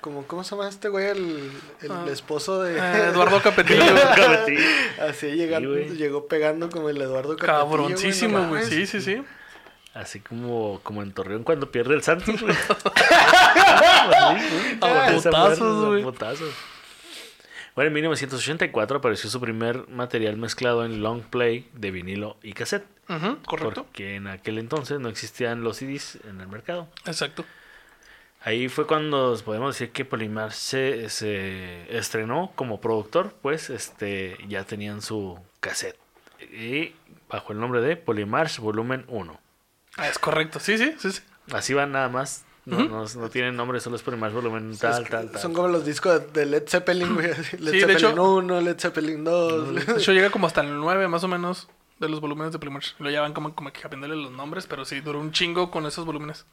como. 0.00 0.24
¿Cómo 0.26 0.42
se 0.42 0.50
llama 0.56 0.68
este 0.68 0.88
güey? 0.88 1.06
El, 1.06 1.50
el 1.82 1.90
Ah. 1.92 2.04
esposo 2.10 2.62
de. 2.62 2.76
Eh, 2.78 3.08
Eduardo 3.12 3.40
Capetillo. 3.42 3.84
Así 5.08 5.26
llegando, 5.32 5.74
Sí, 5.74 5.80
güey. 5.84 5.96
llegó 5.96 6.26
pegando 6.26 6.70
como 6.70 6.88
el 6.88 7.00
Eduardo 7.00 7.36
Capetillo, 7.36 7.58
Cabroncísimo, 7.60 8.48
güey. 8.48 8.64
Sí, 8.64 8.86
sí, 8.86 9.00
sí. 9.00 9.22
Así 9.96 10.20
como, 10.20 10.80
como 10.82 11.02
en 11.02 11.12
Torreón 11.12 11.42
cuando 11.42 11.70
pierde 11.70 11.94
el 11.94 12.02
Santos. 12.02 12.42
güey. 12.42 12.54
A 14.82 15.06
a 15.06 15.10
güey. 15.88 16.02
putazos. 16.02 16.54
Bueno, 17.74 17.88
en 17.88 17.94
1984 17.94 18.98
apareció 18.98 19.30
su 19.30 19.40
primer 19.40 19.88
material 19.88 20.36
mezclado 20.36 20.84
en 20.84 21.02
long 21.02 21.22
play 21.22 21.68
de 21.72 21.90
vinilo 21.90 22.36
y 22.42 22.52
cassette. 22.52 22.84
Ujú, 23.08 23.38
correcto. 23.46 23.84
Porque 23.84 24.16
en 24.16 24.26
aquel 24.26 24.58
entonces 24.58 25.00
no 25.00 25.08
existían 25.08 25.62
los 25.62 25.78
CDs 25.78 26.18
en 26.28 26.42
el 26.42 26.48
mercado. 26.48 26.88
Exacto. 27.06 27.46
Ahí 28.42 28.68
fue 28.68 28.86
cuando 28.86 29.34
podemos 29.44 29.74
decir 29.74 29.92
que 29.92 30.04
Polimar 30.04 30.52
se, 30.52 31.08
se 31.08 31.96
estrenó 31.96 32.52
como 32.54 32.82
productor, 32.82 33.32
pues 33.40 33.70
este 33.70 34.36
ya 34.46 34.64
tenían 34.64 35.00
su 35.00 35.38
cassette. 35.60 35.98
Y 36.52 36.92
bajo 37.30 37.54
el 37.54 37.60
nombre 37.60 37.80
de 37.80 37.96
Polymarch 37.96 38.58
Volumen 38.58 39.04
1. 39.08 39.45
Ah, 39.96 40.08
es 40.08 40.18
correcto. 40.18 40.60
Sí, 40.60 40.76
sí, 40.78 40.94
sí. 40.98 41.10
sí. 41.12 41.22
Así 41.52 41.74
van 41.74 41.92
nada 41.92 42.08
más. 42.08 42.44
No, 42.64 42.82
no, 42.84 43.04
no 43.04 43.30
tienen 43.30 43.54
nombre, 43.56 43.78
solo 43.78 43.94
es 43.94 44.02
Polymarch 44.02 44.34
Volumen 44.34 44.76
tal, 44.76 45.04
Es- 45.04 45.08
tal, 45.08 45.30
tal. 45.30 45.40
Son 45.40 45.52
como 45.54 45.68
los 45.68 45.84
discos 45.86 46.20
de, 46.32 46.40
de 46.40 46.46
Led 46.46 46.64
Zeppelin, 46.68 47.14
güey. 47.14 47.28
Led 47.28 47.36
Sí, 47.44 47.56
de 47.58 47.80
Zeppelin 47.80 47.96
hecho- 47.98 48.34
1, 48.34 48.60
Led 48.60 48.76
Zeppelin 48.80 49.22
2. 49.24 49.74
De 49.86 49.92
hecho, 50.00 50.12
llega 50.12 50.30
como 50.30 50.48
hasta 50.48 50.62
el 50.62 50.76
9 50.76 51.06
más 51.06 51.22
o 51.22 51.28
menos 51.28 51.68
de 52.00 52.08
los 52.08 52.20
volúmenes 52.20 52.52
de 52.52 52.58
Polymarch. 52.58 52.96
Lo 52.98 53.08
llevan 53.08 53.32
como, 53.34 53.54
como 53.54 53.72
que 53.72 53.80
cambiándole 53.80 54.16
los 54.16 54.32
nombres, 54.32 54.66
pero 54.66 54.84
sí, 54.84 55.00
duró 55.00 55.20
un 55.20 55.30
chingo 55.30 55.70
con 55.70 55.86
esos 55.86 56.04
volúmenes. 56.04 56.44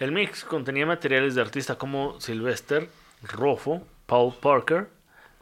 El 0.00 0.10
mix 0.10 0.42
contenía 0.44 0.84
materiales 0.84 1.36
de 1.36 1.42
artistas 1.42 1.76
como 1.76 2.20
Sylvester, 2.20 2.88
Rofo, 3.22 3.86
Paul 4.06 4.34
Parker, 4.34 4.88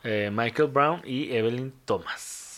eh, 0.05 0.31
Michael 0.31 0.69
Brown 0.69 1.01
y 1.05 1.33
Evelyn 1.35 1.73
Thomas. 1.87 2.50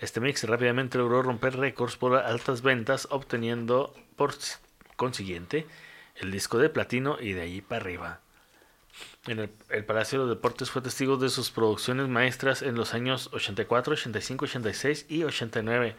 Este 0.00 0.20
mix 0.20 0.44
rápidamente 0.44 0.98
logró 0.98 1.22
romper 1.22 1.56
récords 1.56 1.96
por 1.96 2.14
altas 2.16 2.62
ventas, 2.62 3.08
obteniendo 3.10 3.94
por 4.16 4.34
consiguiente 4.96 5.66
el 6.16 6.30
disco 6.30 6.58
de 6.58 6.68
platino 6.68 7.18
y 7.20 7.32
de 7.32 7.42
allí 7.42 7.60
para 7.60 7.80
arriba. 7.82 8.20
En 9.26 9.38
el, 9.38 9.50
el 9.68 9.84
Palacio 9.84 10.18
de 10.18 10.26
los 10.26 10.36
Deportes 10.36 10.70
fue 10.70 10.82
testigo 10.82 11.16
de 11.16 11.28
sus 11.28 11.50
producciones 11.50 12.08
maestras 12.08 12.62
en 12.62 12.74
los 12.74 12.94
años 12.94 13.30
84, 13.32 13.92
85, 13.92 14.44
86 14.44 15.06
y 15.08 15.24
89, 15.24 15.94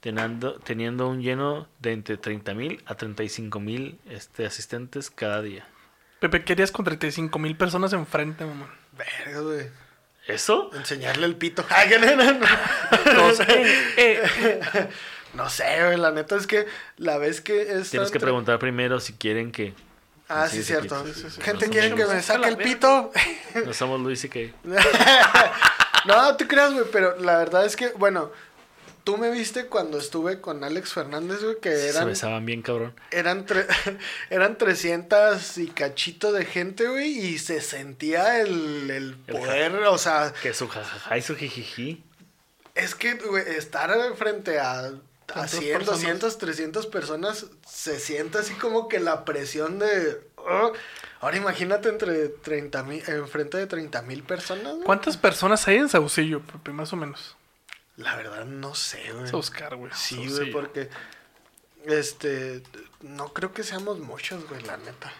teniendo, 0.00 0.54
teniendo 0.60 1.08
un 1.08 1.22
lleno 1.22 1.66
de 1.80 1.92
entre 1.92 2.20
30.000 2.20 2.82
a 2.86 2.96
35.000 2.96 3.98
este, 4.10 4.46
asistentes 4.46 5.10
cada 5.10 5.42
día. 5.42 5.66
Pepe, 6.20 6.44
¿qué 6.44 6.54
harías 6.54 6.70
con 6.70 6.84
35 6.84 7.38
mil 7.38 7.56
personas 7.56 7.92
enfrente, 7.92 8.44
mamón? 8.44 8.68
Verga, 8.96 9.40
güey. 9.40 9.83
¿Eso? 10.26 10.70
Enseñarle 10.74 11.26
el 11.26 11.36
pito. 11.36 11.64
No. 13.06 13.12
Todos, 13.14 13.40
eh, 13.40 13.80
eh. 13.96 14.88
No 15.34 15.50
sé, 15.50 15.64
güey. 15.84 15.96
La 15.96 16.12
neta 16.12 16.36
es 16.36 16.46
que 16.46 16.66
la 16.96 17.18
vez 17.18 17.40
que 17.40 17.62
es. 17.62 17.90
Tienes 17.90 18.10
que 18.10 18.20
preguntar 18.20 18.58
primero 18.58 19.00
si 19.00 19.12
quieren 19.14 19.50
que... 19.52 19.74
Ah, 20.28 20.46
Sí, 20.48 20.58
sí, 20.58 20.64
cierto. 20.64 21.04
sí, 21.06 21.12
sí, 21.12 21.26
sí. 21.28 21.40
Gente 21.42 21.66
No 21.66 21.72
quiere 21.72 21.90
somos- 21.90 22.08
que 22.08 22.14
me 22.14 22.22
saque 22.22 22.48
el 22.48 22.56
pito. 22.56 23.12
No 23.66 23.72
somos 23.74 24.00
Luis 24.00 24.24
y 24.24 24.28
que... 24.28 24.54
no, 26.06 26.36
tú 26.36 26.46
creas, 26.46 26.72
güey, 26.72 26.86
pero 26.92 27.16
la 27.20 27.36
verdad 27.38 27.66
es 27.66 27.76
que, 27.76 27.88
bueno, 27.90 28.30
tú 29.04 29.16
me 29.18 29.30
viste 29.30 29.66
cuando 29.66 29.98
estuve 29.98 30.40
con 30.40 30.64
Alex 30.64 30.92
Fernández, 30.94 31.42
güey, 31.42 31.60
que 31.60 31.70
Se 31.76 31.90
eran, 31.90 32.06
besaban 32.06 32.44
bien, 32.46 32.62
cabrón. 32.62 32.94
eran, 33.10 33.46
tre- 33.46 33.66
eran 34.30 34.56
300 34.58 35.58
y 35.58 35.66
cachito 35.68 36.32
de 36.32 36.44
gente, 36.46 36.88
güey, 36.88 37.10
y 37.18 37.38
se 37.38 37.60
sentía 37.60 38.40
el, 38.40 38.90
el 38.90 39.16
El 39.26 39.34
poder, 39.36 39.74
o 39.84 39.98
sea, 39.98 40.32
Que 40.42 40.54
su 40.54 40.68
jajaja 40.68 41.16
y 41.18 41.22
su 41.22 41.36
jijiji. 41.36 42.02
es 42.74 42.94
que, 42.94 43.14
güey, 43.14 43.44
estar 43.56 43.92
frente 44.16 44.58
a, 44.58 44.80
a 44.86 44.92
Tantas 45.26 45.50
100, 45.52 45.78
personas. 45.78 46.00
200, 46.00 46.38
300 46.38 46.86
personas, 46.86 47.46
se 47.66 47.98
siente 48.00 48.38
así 48.38 48.54
como 48.54 48.88
que 48.88 49.00
la 49.00 49.24
presión 49.24 49.78
de... 49.78 50.20
oh, 50.36 50.72
ahora 51.20 51.36
imagínate 51.36 51.88
entre 51.88 52.28
30 52.28 52.82
mil, 52.82 53.02
enfrente 53.06 53.56
de 53.58 53.66
30 53.66 54.02
mil 54.02 54.22
personas, 54.22 54.72
güey. 54.74 54.84
¿Cuántas 54.84 55.16
personas 55.16 55.66
hay 55.68 55.76
en 55.76 55.88
Saucillo, 55.88 56.40
Pepe, 56.40 56.72
más 56.72 56.92
o 56.92 56.96
menos? 56.96 57.36
La 57.96 58.16
verdad 58.16 58.44
no 58.44 58.74
sé, 58.74 59.12
güey. 59.12 59.30
Buscar, 59.30 59.76
güey. 59.76 59.92
Sí, 59.94 60.26
güey, 60.28 60.50
porque 60.50 60.88
este 61.86 62.62
no 63.02 63.32
creo 63.32 63.52
que 63.52 63.62
seamos 63.62 63.98
muchos, 64.00 64.48
güey, 64.48 64.62
la 64.62 64.76
neta. 64.76 65.12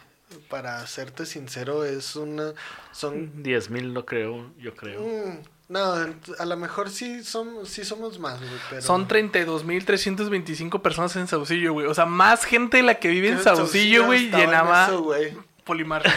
Para 0.48 0.84
serte 0.88 1.26
sincero, 1.26 1.84
es 1.84 2.16
una 2.16 2.52
son 2.92 3.42
10 3.42 3.70
mil 3.70 3.94
no 3.94 4.04
creo, 4.04 4.50
yo 4.58 4.74
creo. 4.74 5.00
mm, 5.00 5.42
no, 5.68 5.94
a 6.38 6.44
lo 6.44 6.56
mejor 6.56 6.90
sí 6.90 7.22
somos 7.22 7.68
sí 7.68 7.84
somos 7.84 8.18
más, 8.18 8.38
güey, 8.40 8.50
pero 8.68 8.82
Son 8.82 9.06
32.325 9.06 10.82
personas 10.82 11.14
en 11.16 11.28
Saucillo, 11.28 11.72
güey. 11.72 11.86
O 11.86 11.94
sea, 11.94 12.06
más 12.06 12.44
gente 12.44 12.78
de 12.78 12.82
la 12.82 12.96
que 12.96 13.08
vive 13.08 13.28
en 13.28 13.42
Saucillo, 13.42 14.06
güey, 14.06 14.30
llenaba 14.30 14.86
eso, 14.86 15.02
güey. 15.02 15.36
Polimar. 15.64 16.02
güey. 16.02 16.14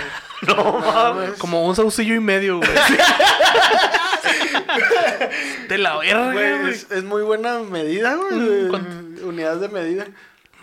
No 0.55 0.79
mames. 0.79 1.31
Como 1.39 1.65
un 1.65 1.75
Saucillo 1.75 2.13
y 2.15 2.19
medio, 2.19 2.57
güey. 2.57 2.69
de 5.69 5.77
la 5.77 5.97
verga, 5.97 6.33
Güey, 6.33 6.69
es, 6.71 6.91
es 6.91 7.03
muy 7.03 7.23
buena 7.23 7.59
medida, 7.59 8.15
güey. 8.15 8.33
Mm, 8.35 8.45
de- 8.63 8.67
¿cuánto? 8.69 9.27
Unidad 9.27 9.57
de 9.57 9.69
medida. 9.69 10.07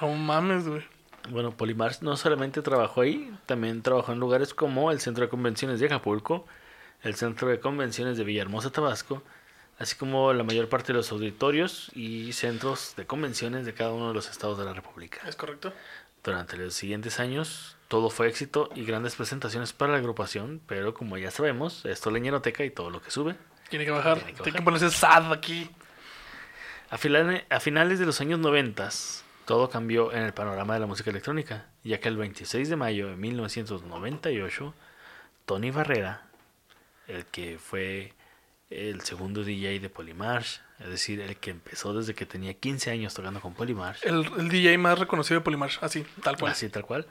No 0.01 0.09
mames, 0.15 0.67
güey. 0.69 0.83
Bueno, 1.31 1.53
Polimars 1.53 2.03
no 2.03 2.17
solamente 2.17 2.61
trabajó 2.63 3.01
ahí, 3.01 3.35
también 3.47 3.83
trabajó 3.83 4.13
en 4.13 4.21
lugares 4.21 4.53
como 4.53 4.91
el 4.91 5.01
Centro 5.01 5.25
de 5.25 5.31
Convenciones 5.31 5.81
de 5.81 5.87
Acapulco, 5.87 6.47
el 7.03 7.15
Centro 7.15 7.49
de 7.49 7.61
Convenciones 7.61 8.19
de 8.19 8.25
Villahermosa, 8.25 8.71
Tabasco, 8.71 9.23
así 9.79 9.97
como 9.97 10.33
la 10.35 10.45
mayor 10.45 10.69
parte 10.69 10.89
de 10.93 10.99
los 10.99 11.11
auditorios 11.13 11.91
y 11.95 12.33
centros 12.35 12.95
de 12.97 13.07
convenciones 13.07 13.65
de 13.65 13.73
cada 13.73 13.93
uno 13.93 14.09
de 14.09 14.15
los 14.15 14.29
estados 14.31 14.59
de 14.59 14.67
la 14.67 14.75
República. 14.75 15.21
¿Es 15.27 15.35
correcto? 15.37 15.73
Durante 16.23 16.57
los 16.59 16.75
siguientes 16.75 17.19
años, 17.21 17.77
todo 17.89 18.11
fue 18.11 18.29
éxito 18.29 18.69
y 18.75 18.85
grandes 18.85 19.15
presentaciones 19.15 19.73
para 19.73 19.93
la 19.93 19.99
agrupación, 19.99 20.61
pero 20.67 20.93
como 20.95 21.17
ya 21.19 21.31
sabemos, 21.31 21.85
esto 21.87 22.11
es 22.11 22.15
leñeroteca 22.15 22.65
y 22.65 22.71
todo 22.71 22.91
lo 22.91 23.01
que 23.03 23.11
sube. 23.11 23.35
Tiene 23.75 23.87
que 23.87 23.91
bajar. 23.91 24.19
Tiene 24.19 24.35
que 24.35 24.37
Tiene 24.37 24.59
que 24.59 24.63
bajar. 24.63 24.65
ponerse 24.65 24.91
sad 24.97 25.33
aquí. 25.33 25.69
A, 26.91 26.97
finales 26.97 27.99
de 27.99 28.07
los 28.07 28.21
años 28.21 28.39
90, 28.39 28.89
todo 29.47 29.69
cambió 29.69 30.13
en 30.13 30.23
el 30.23 30.33
panorama 30.33 30.75
de 30.75 30.81
la 30.81 30.87
música 30.87 31.11
electrónica, 31.11 31.67
ya 31.83 31.99
que 31.99 32.07
el 32.07 32.17
26 32.17 32.69
de 32.69 32.77
mayo 32.77 33.09
de 33.09 33.17
1998, 33.17 34.73
Tony 35.45 35.73
Barrera, 35.73 36.23
el 37.09 37.27
que 37.27 37.59
fue 37.59 38.13
el 38.71 39.01
segundo 39.01 39.43
DJ 39.43 39.81
de 39.81 39.91
Polymarch, 39.91 40.61
es 40.79 40.89
decir, 40.89 41.21
el 41.21 41.35
que 41.35 41.51
empezó 41.51 41.95
desde 41.95 42.15
que 42.15 42.27
tenía 42.27 42.55
15 42.55 42.93
años 42.93 43.13
tocando 43.13 43.41
con 43.41 43.55
Polymarch, 43.55 44.05
El, 44.05 44.25
el 44.39 44.49
DJ 44.51 44.79
más 44.79 45.01
reconocido 45.01 45.41
de 45.41 45.45
Polimar. 45.45 45.71
Así, 45.81 46.07
tal 46.23 46.37
cual. 46.37 46.53
así 46.53 46.69
tal 46.69 46.85
cual, 46.85 47.09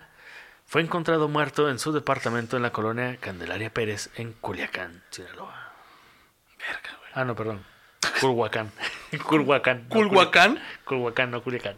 fue 0.65 0.81
encontrado 0.81 1.27
muerto 1.27 1.69
en 1.69 1.77
su 1.77 1.91
departamento 1.91 2.55
en 2.55 2.63
la 2.63 2.71
colonia 2.71 3.17
Candelaria 3.17 3.69
Pérez, 3.73 4.11
en 4.15 4.31
Culiacán, 4.31 5.03
Sinaloa. 5.09 5.72
Verga, 6.67 6.89
güey. 6.99 7.11
Ah, 7.13 7.23
no, 7.25 7.35
perdón. 7.35 7.65
Culhuacán. 8.19 8.71
Culhuacán. 9.27 9.83
no, 9.83 9.89
¿Culhuacán? 9.89 10.59
Culhuacán, 10.85 11.31
no 11.31 11.43
Culiacán. 11.43 11.77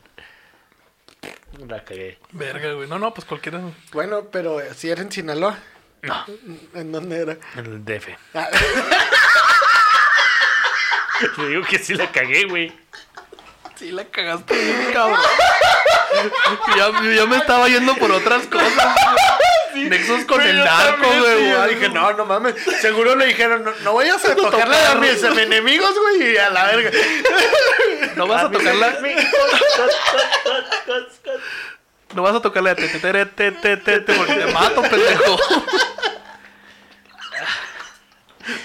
La 1.67 1.83
cagué. 1.83 2.19
Verga, 2.31 2.73
güey. 2.73 2.87
No, 2.89 2.99
no, 2.99 3.13
pues 3.13 3.25
cualquiera. 3.25 3.61
Bueno, 3.91 4.25
pero 4.31 4.59
si 4.73 4.89
era 4.89 5.01
en 5.01 5.11
Sinaloa, 5.11 5.57
No, 6.01 6.25
¿en 6.73 6.91
dónde 6.91 7.21
era? 7.21 7.37
en 7.55 7.65
el 7.65 7.85
DF. 7.85 8.09
Ah, 8.33 8.47
Le 11.37 11.47
digo 11.47 11.63
que 11.63 11.79
sí 11.79 11.93
la 11.95 12.11
cagué, 12.11 12.45
güey. 12.45 12.73
Sí, 13.75 13.91
la 13.91 14.03
cagaste 14.05 14.53
bien, 14.53 14.91
cabrón. 14.93 15.19
ya, 16.77 16.91
ya 17.15 17.25
me 17.25 17.37
estaba 17.37 17.67
yendo 17.69 17.95
por 17.95 18.11
otras 18.11 18.45
cosas. 18.47 18.95
Güey. 19.75 19.89
Nexos 19.89 20.25
con 20.25 20.41
el 20.41 20.57
narco, 20.57 21.07
güey. 21.07 21.49
sí, 21.49 21.67
dije, 21.67 21.89
no, 21.89 22.13
no 22.13 22.25
mames. 22.25 22.55
Seguro 22.81 23.15
le 23.15 23.27
dijeron, 23.27 23.63
no, 23.63 23.71
no 23.83 23.93
vayas 23.93 24.23
a 24.25 24.35
tocarle 24.35 24.77
a 24.77 24.95
mis 24.95 25.21
enemigos, 25.23 25.93
güey, 25.99 26.33
y 26.33 26.37
a 26.37 26.49
la 26.49 26.65
verga. 26.65 26.91
No 28.15 28.27
vas 28.27 28.45
a 28.45 28.51
tocarla. 28.51 28.97
No 32.13 32.21
vas 32.21 32.35
a 32.35 32.41
tocarle 32.41 32.69
a 32.69 32.75
te, 32.75 32.87
te, 32.87 32.99
te, 32.99 33.25
te, 33.25 33.51
te, 33.51 33.77
te, 33.77 33.99
te, 33.99 34.13
porque 34.13 34.35
te 34.35 34.45
mato, 34.53 34.81
pendejo. 34.83 35.37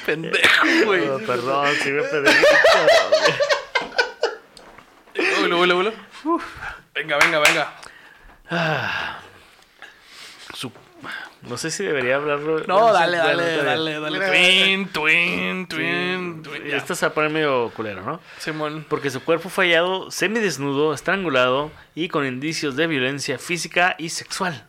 pendejo, 0.06 0.66
güey. 0.84 1.08
Oh, 1.08 1.18
perdón, 1.26 1.74
sí 1.82 1.90
me 1.90 2.02
luego. 5.66 5.92
Uf. 6.24 6.44
Venga, 6.94 7.18
venga, 7.18 7.38
venga. 7.40 7.72
Su- 8.50 9.20
No 11.42 11.56
sé 11.56 11.70
si 11.70 11.84
debería 11.84 12.16
hablarlo. 12.16 12.64
No, 12.66 12.92
dale, 12.92 13.16
dale, 13.16 13.56
dale, 13.56 13.98
dale. 13.98 14.18
Twin, 14.28 14.88
twin, 14.88 15.66
twin, 15.66 16.42
twin. 16.42 16.64
Ya. 16.66 16.76
Esto 16.76 16.94
se 16.94 17.06
va 17.06 17.10
a 17.10 17.14
poner 17.14 17.30
medio 17.30 17.70
culero, 17.70 18.02
¿no? 18.02 18.20
Simón. 18.38 18.84
Porque 18.88 19.10
su 19.10 19.22
cuerpo 19.22 19.48
fue 19.48 19.66
hallado 19.66 20.10
semidesnudo, 20.10 20.92
estrangulado 20.92 21.70
y 21.94 22.08
con 22.08 22.26
indicios 22.26 22.76
de 22.76 22.86
violencia 22.86 23.38
física 23.38 23.94
y 23.98 24.10
sexual. 24.10 24.66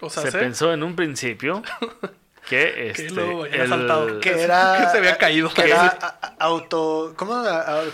O 0.00 0.10
sea, 0.10 0.24
se 0.24 0.36
pensó 0.36 0.72
en 0.72 0.82
un 0.82 0.96
principio 0.96 1.62
que 2.48 2.90
este, 2.90 3.10
lo 3.10 3.44
habían 3.44 3.62
asaltado. 3.62 4.20
Que 4.20 4.32
Que 4.32 4.42
era. 4.42 4.90
se 4.92 4.98
había 4.98 5.16
caído. 5.16 5.54
Que 5.54 5.62
era 5.62 5.88
auto. 6.40 7.14
¿Cómo? 7.16 7.40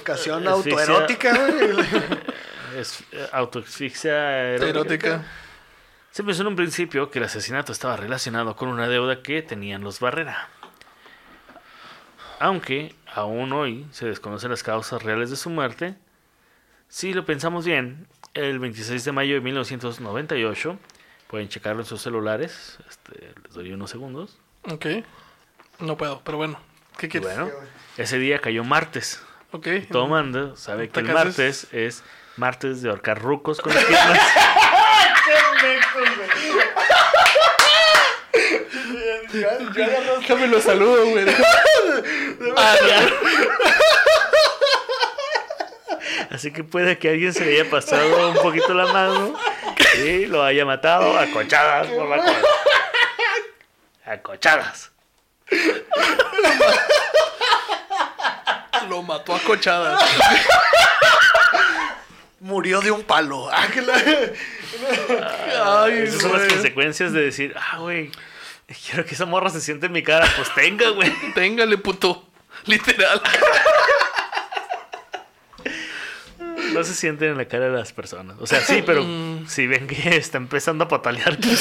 Ocasión 0.00 0.48
autoerótica, 0.48 1.34
eh, 2.74 2.84
autoasfixia 3.32 4.54
erótica. 4.54 4.68
Erótica. 4.68 5.24
Se 6.18 6.24
pensó 6.24 6.42
en 6.42 6.48
un 6.48 6.56
principio 6.56 7.12
que 7.12 7.20
el 7.20 7.26
asesinato 7.26 7.70
estaba 7.70 7.96
relacionado 7.96 8.56
con 8.56 8.68
una 8.68 8.88
deuda 8.88 9.22
que 9.22 9.40
tenían 9.40 9.84
los 9.84 10.00
Barrera. 10.00 10.48
Aunque 12.40 12.92
aún 13.14 13.52
hoy 13.52 13.86
se 13.92 14.06
desconocen 14.06 14.50
las 14.50 14.64
causas 14.64 15.00
reales 15.04 15.30
de 15.30 15.36
su 15.36 15.48
muerte, 15.48 15.94
si 16.88 17.14
lo 17.14 17.24
pensamos 17.24 17.64
bien, 17.64 18.08
el 18.34 18.58
26 18.58 19.04
de 19.04 19.12
mayo 19.12 19.34
de 19.34 19.42
1998, 19.42 20.76
pueden 21.28 21.48
checarlo 21.48 21.82
en 21.82 21.86
sus 21.86 22.02
celulares, 22.02 22.78
este, 22.90 23.32
les 23.44 23.54
doy 23.54 23.72
unos 23.72 23.88
segundos. 23.88 24.40
Ok. 24.68 24.86
No 25.78 25.96
puedo, 25.96 26.20
pero 26.24 26.36
bueno. 26.36 26.58
¿Qué 26.96 27.08
quieres? 27.08 27.32
Bueno, 27.32 27.48
ese 27.96 28.18
día 28.18 28.40
cayó 28.40 28.64
martes. 28.64 29.22
Ok. 29.52 29.68
Todo 29.88 30.08
mundo 30.08 30.56
sabe 30.56 30.88
que 30.88 30.98
el 30.98 31.12
martes 31.12 31.68
es 31.70 32.02
martes 32.36 32.82
de 32.82 32.88
ahorcar 32.88 33.22
rucos 33.22 33.60
con 33.60 33.72
las 33.72 33.84
piernas. 33.84 34.18
Déjame 40.20 40.46
lo 40.48 40.60
saludo, 40.60 41.06
güey. 41.06 41.26
Ah, 42.56 42.76
Así 46.30 46.52
que 46.52 46.62
puede 46.62 46.98
que 46.98 47.08
alguien 47.10 47.32
se 47.32 47.44
le 47.44 47.60
haya 47.60 47.70
pasado 47.70 48.30
un 48.30 48.36
poquito 48.36 48.74
la 48.74 48.86
mano 48.92 49.34
y 49.96 50.26
lo 50.26 50.44
haya 50.44 50.64
matado 50.64 51.18
a 51.18 51.26
cochadas 51.26 51.86
por 51.88 52.08
la 52.08 52.18
cola. 52.18 52.42
A 54.04 54.18
cochadas. 54.18 54.90
Lo 58.88 59.02
mató 59.02 59.34
a 59.34 59.40
cochadas. 59.40 60.02
murió 62.40 62.80
de 62.80 62.90
un 62.90 63.02
palo. 63.02 63.48
Ah, 63.52 63.66
que 63.72 63.82
la- 63.82 63.94
Ay, 65.64 65.98
Esas 66.04 66.22
son 66.22 66.32
las 66.32 66.52
consecuencias 66.52 67.12
de 67.12 67.20
decir, 67.22 67.54
ah, 67.56 67.78
güey, 67.78 68.10
quiero 68.86 69.04
que 69.04 69.14
esa 69.14 69.26
morra 69.26 69.50
se 69.50 69.60
siente 69.60 69.86
en 69.86 69.92
mi 69.92 70.02
cara. 70.02 70.28
Pues 70.36 70.52
tenga, 70.54 70.88
güey. 70.90 71.12
Téngale, 71.34 71.78
puto. 71.78 72.24
Literal. 72.66 73.20
No 76.72 76.84
se 76.84 76.94
sienten 76.94 77.30
en 77.30 77.36
la 77.38 77.46
cara 77.46 77.66
de 77.70 77.78
las 77.78 77.92
personas. 77.92 78.36
O 78.40 78.46
sea, 78.46 78.60
sí, 78.60 78.82
pero 78.84 79.04
si 79.48 79.66
ven 79.66 79.86
que 79.86 80.16
está 80.16 80.36
empezando 80.38 80.84
a 80.84 80.88
patalear, 80.88 81.38
pues, 81.40 81.60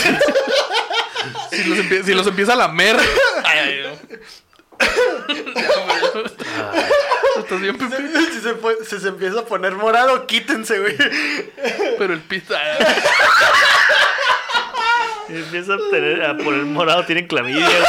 Si 1.52 1.64
los, 1.64 1.78
empie- 1.80 2.04
si 2.04 2.14
los 2.14 2.28
empieza 2.28 2.54
a 2.54 2.58
lamer. 2.58 2.98
Ay, 3.46 3.60
ay, 3.60 3.82
no. 3.84 3.98
Ya, 7.50 7.56
güey. 7.56 7.62
¿Estás 7.62 7.62
bien, 7.62 7.78
Pepe? 7.78 7.98
si, 8.84 8.90
se, 8.90 9.00
si 9.00 9.08
empieza 9.08 9.40
a 9.40 9.46
poner 9.46 9.74
morado, 9.74 10.28
quítense, 10.28 10.80
güey. 10.80 10.96
Pero 11.98 12.14
el 12.14 12.22
pito. 12.22 12.54
y 15.30 15.36
empieza 15.38 15.74
a, 15.74 15.78
tener, 15.92 16.24
a 16.24 16.38
poner 16.38 16.66
morado, 16.66 17.06
tienen 17.06 17.28
clamidia, 17.28 17.68
güey. 17.68 17.84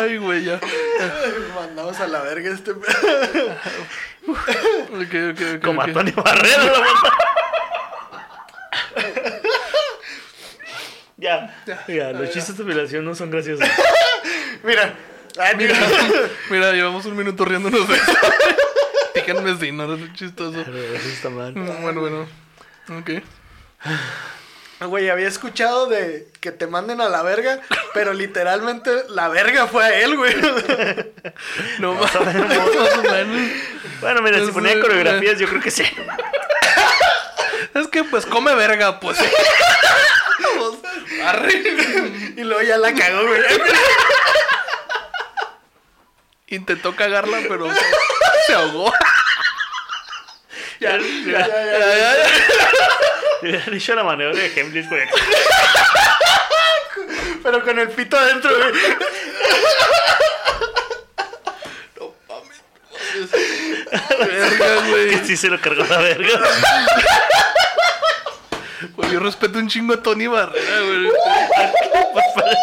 Ay, 0.00 0.18
güey, 0.18 0.44
ya. 0.44 0.60
Mandamos 1.54 1.98
a 2.00 2.06
la 2.06 2.20
verga 2.22 2.50
este. 2.50 2.72
Ok, 2.72 2.80
ok, 4.28 5.40
ok. 5.56 5.62
Como 5.62 5.82
a 5.82 5.84
ok. 5.84 5.92
Tony 5.92 6.10
Barrera. 6.12 6.72
Ya, 11.18 11.54
ya, 11.88 12.12
los 12.12 12.30
chistes 12.30 12.58
de 12.58 12.64
violación 12.64 13.04
no 13.04 13.14
son 13.14 13.30
graciosos. 13.30 13.66
Mira. 14.62 14.94
Ay, 15.38 15.54
Mira, 15.56 15.74
mira. 15.74 16.28
mira, 16.50 16.72
llevamos 16.72 17.04
un 17.04 17.14
minuto 17.16 17.44
riéndonos 17.44 17.86
de 17.88 17.94
eso. 17.94 18.12
Díganme 19.14 19.56
si 19.58 19.70
no 19.70 19.94
es 19.94 20.12
chistoso. 20.14 20.60
Eso 20.60 21.08
está 21.08 21.28
mal. 21.30 21.54
Mm, 21.54 21.82
Bueno, 21.82 22.00
bueno. 22.00 22.26
Ok. 22.98 23.10
Güey, 24.80 25.08
había 25.10 25.28
escuchado 25.28 25.86
de 25.88 26.28
que 26.40 26.52
te 26.52 26.66
manden 26.66 27.00
a 27.02 27.08
la 27.10 27.22
verga, 27.22 27.60
pero 27.94 28.12
literalmente 28.14 28.90
la 29.08 29.28
verga 29.28 29.66
fue 29.66 29.84
a 29.84 30.00
él, 30.00 30.16
güey. 30.16 30.34
No, 31.80 31.94
más 31.94 32.14
o 32.16 32.24
menos. 32.24 32.48
Más 32.48 32.98
o 32.98 33.02
menos. 33.02 33.50
Bueno, 34.00 34.22
mira, 34.22 34.44
si 34.44 34.52
ponía 34.52 34.78
coreografías, 34.80 35.38
yo 35.38 35.48
creo 35.48 35.60
que 35.62 35.70
sí. 35.70 35.84
Es 37.74 37.88
que 37.88 38.04
pues 38.04 38.24
come 38.26 38.54
verga, 38.54 39.00
pues. 39.00 39.18
Arre. 41.28 41.52
Y 42.36 42.42
luego 42.44 42.62
ya 42.62 42.76
la 42.78 42.94
cagó, 42.94 43.26
güey. 43.26 43.40
Intentó 46.48 46.94
cagarla, 46.94 47.38
pero 47.48 47.68
se 48.46 48.54
ahogó. 48.54 48.92
Ya, 50.80 50.96
Ya, 50.98 50.98
ya, 50.98 51.46
ya, 51.48 51.48
ya. 51.48 51.48
Ya, 51.48 51.96
ya, 51.96 52.16
ya. 52.16 52.26
Le 53.42 53.48
hubieran 53.50 53.70
dicho 53.72 53.94
la 53.94 54.04
maniobra 54.04 54.38
de 54.38 54.60
Hemlich, 54.60 54.88
güey. 54.88 55.08
Pero 57.42 57.62
con 57.64 57.78
el 57.78 57.88
pito 57.90 58.16
adentro, 58.18 58.50
güey. 58.56 58.72
Verga, 64.18 64.84
Que 64.84 64.90
güey. 64.90 65.24
sí 65.26 65.36
se 65.36 65.48
lo 65.48 65.60
cargó 65.60 65.84
la 65.84 65.98
verga. 65.98 66.40
Güey, 68.94 69.10
yo 69.10 69.20
respeto 69.20 69.58
un 69.58 69.68
chingo 69.68 69.94
a 69.94 70.02
Tony 70.02 70.26
Barrera, 70.26 70.80
güey. 70.80 71.05
Pues 72.12 72.24
parece. 72.34 72.60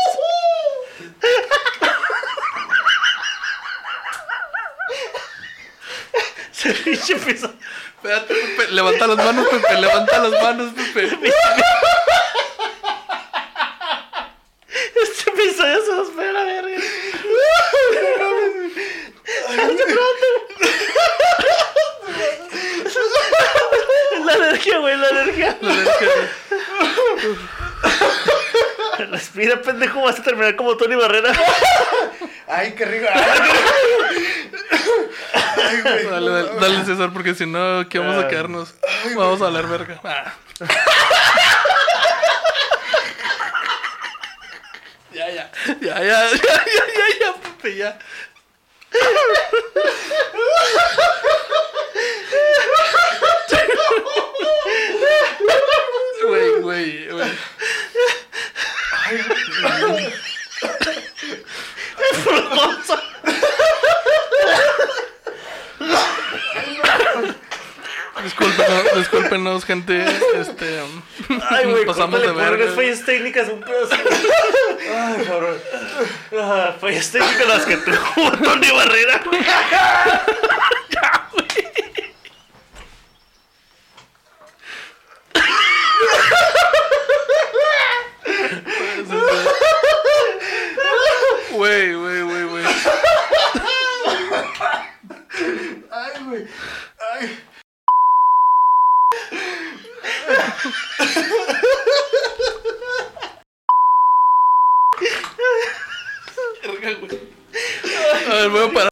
Se 6.51 6.73
pinche 6.73 7.13
empezó. 7.13 7.53
Espérate, 7.95 8.33
Pepe. 8.33 8.71
Levanta 8.71 9.07
las 9.07 9.17
manos, 9.17 9.47
Pepe. 9.47 9.81
Levanta 9.81 10.19
las 10.19 10.31
manos, 10.43 10.73
Pepe. 10.93 11.17
Este 15.03 15.29
episodio 15.29 15.85
se 15.85 15.91
nos 15.91 16.09
fue 16.11 16.29
a 16.29 16.31
la 16.33 16.43
verga. 16.43 16.77
Es 24.15 24.25
la 24.25 24.33
alergia, 24.33 24.77
güey, 24.79 24.97
la 24.97 25.07
alergia. 25.07 25.57
La 25.61 25.71
alergia. 25.71 26.09
Respira, 29.09 29.61
pendejo, 29.83 30.01
vas 30.01 30.19
a 30.19 30.23
terminar 30.23 30.55
como 30.55 30.77
Tony 30.77 30.95
Barrera. 30.95 31.33
Ay, 32.47 32.73
qué 32.73 32.85
rico. 32.85 33.07
Ay, 33.11 33.23
Ay, 35.33 35.81
güey. 35.81 36.05
Dale, 36.05 36.29
dale, 36.31 36.59
dale, 36.59 36.85
César, 36.85 37.11
porque 37.11 37.35
si 37.35 37.45
no, 37.45 37.79
aquí 37.79 37.97
vamos 37.97 38.23
a 38.23 38.27
quedarnos. 38.27 38.73
Vamos 39.15 39.41
a 39.41 39.45
hablar 39.45 39.67
verga. 39.67 39.99
Ah. 40.03 40.33
Ya, 45.13 45.29
ya. 45.29 45.51
Ya, 45.79 46.01
ya, 46.01 46.01
ya, 46.03 46.25
ya, 46.33 46.83
ya, 46.97 47.07
ya, 47.21 47.33
Pepe, 47.39 47.75
ya. 47.75 47.99
Güey, 56.23 56.61
güey, 56.61 57.07
güey. 57.11 57.31
Discúlpenos, 68.23 68.95
discúlpenos, 68.95 69.65
gente. 69.65 70.05
Este. 70.39 70.79
Ay, 71.49 71.65
güey, 71.65 71.85
pasamos 71.85 72.21
de 72.21 72.31
verga. 72.31 72.71
fallas 72.71 73.03
técnicas, 73.03 73.49
un 73.49 73.61
pedo 73.61 73.85
así. 73.85 74.01
Ay, 74.95 75.25
cabrón. 75.25 75.57
Ah, 76.39 76.75
fallas 76.79 77.11
técnicas 77.11 77.47
las 77.47 77.65
que 77.65 77.77
tuvo 77.77 78.31
Tony 78.43 78.71
Barrera 78.71 79.21
güey. 79.25 79.41
Güey, 91.63 91.93
güey, 91.95 92.21
güey, 92.23 92.43
güey. 92.43 92.65
Ay, 95.89 96.23
güey. 96.25 96.47
Ay. 97.13 97.39
A 108.29 108.35
ver, 108.35 108.49
voy 108.49 108.67
a 108.67 108.73
parar. 108.73 108.89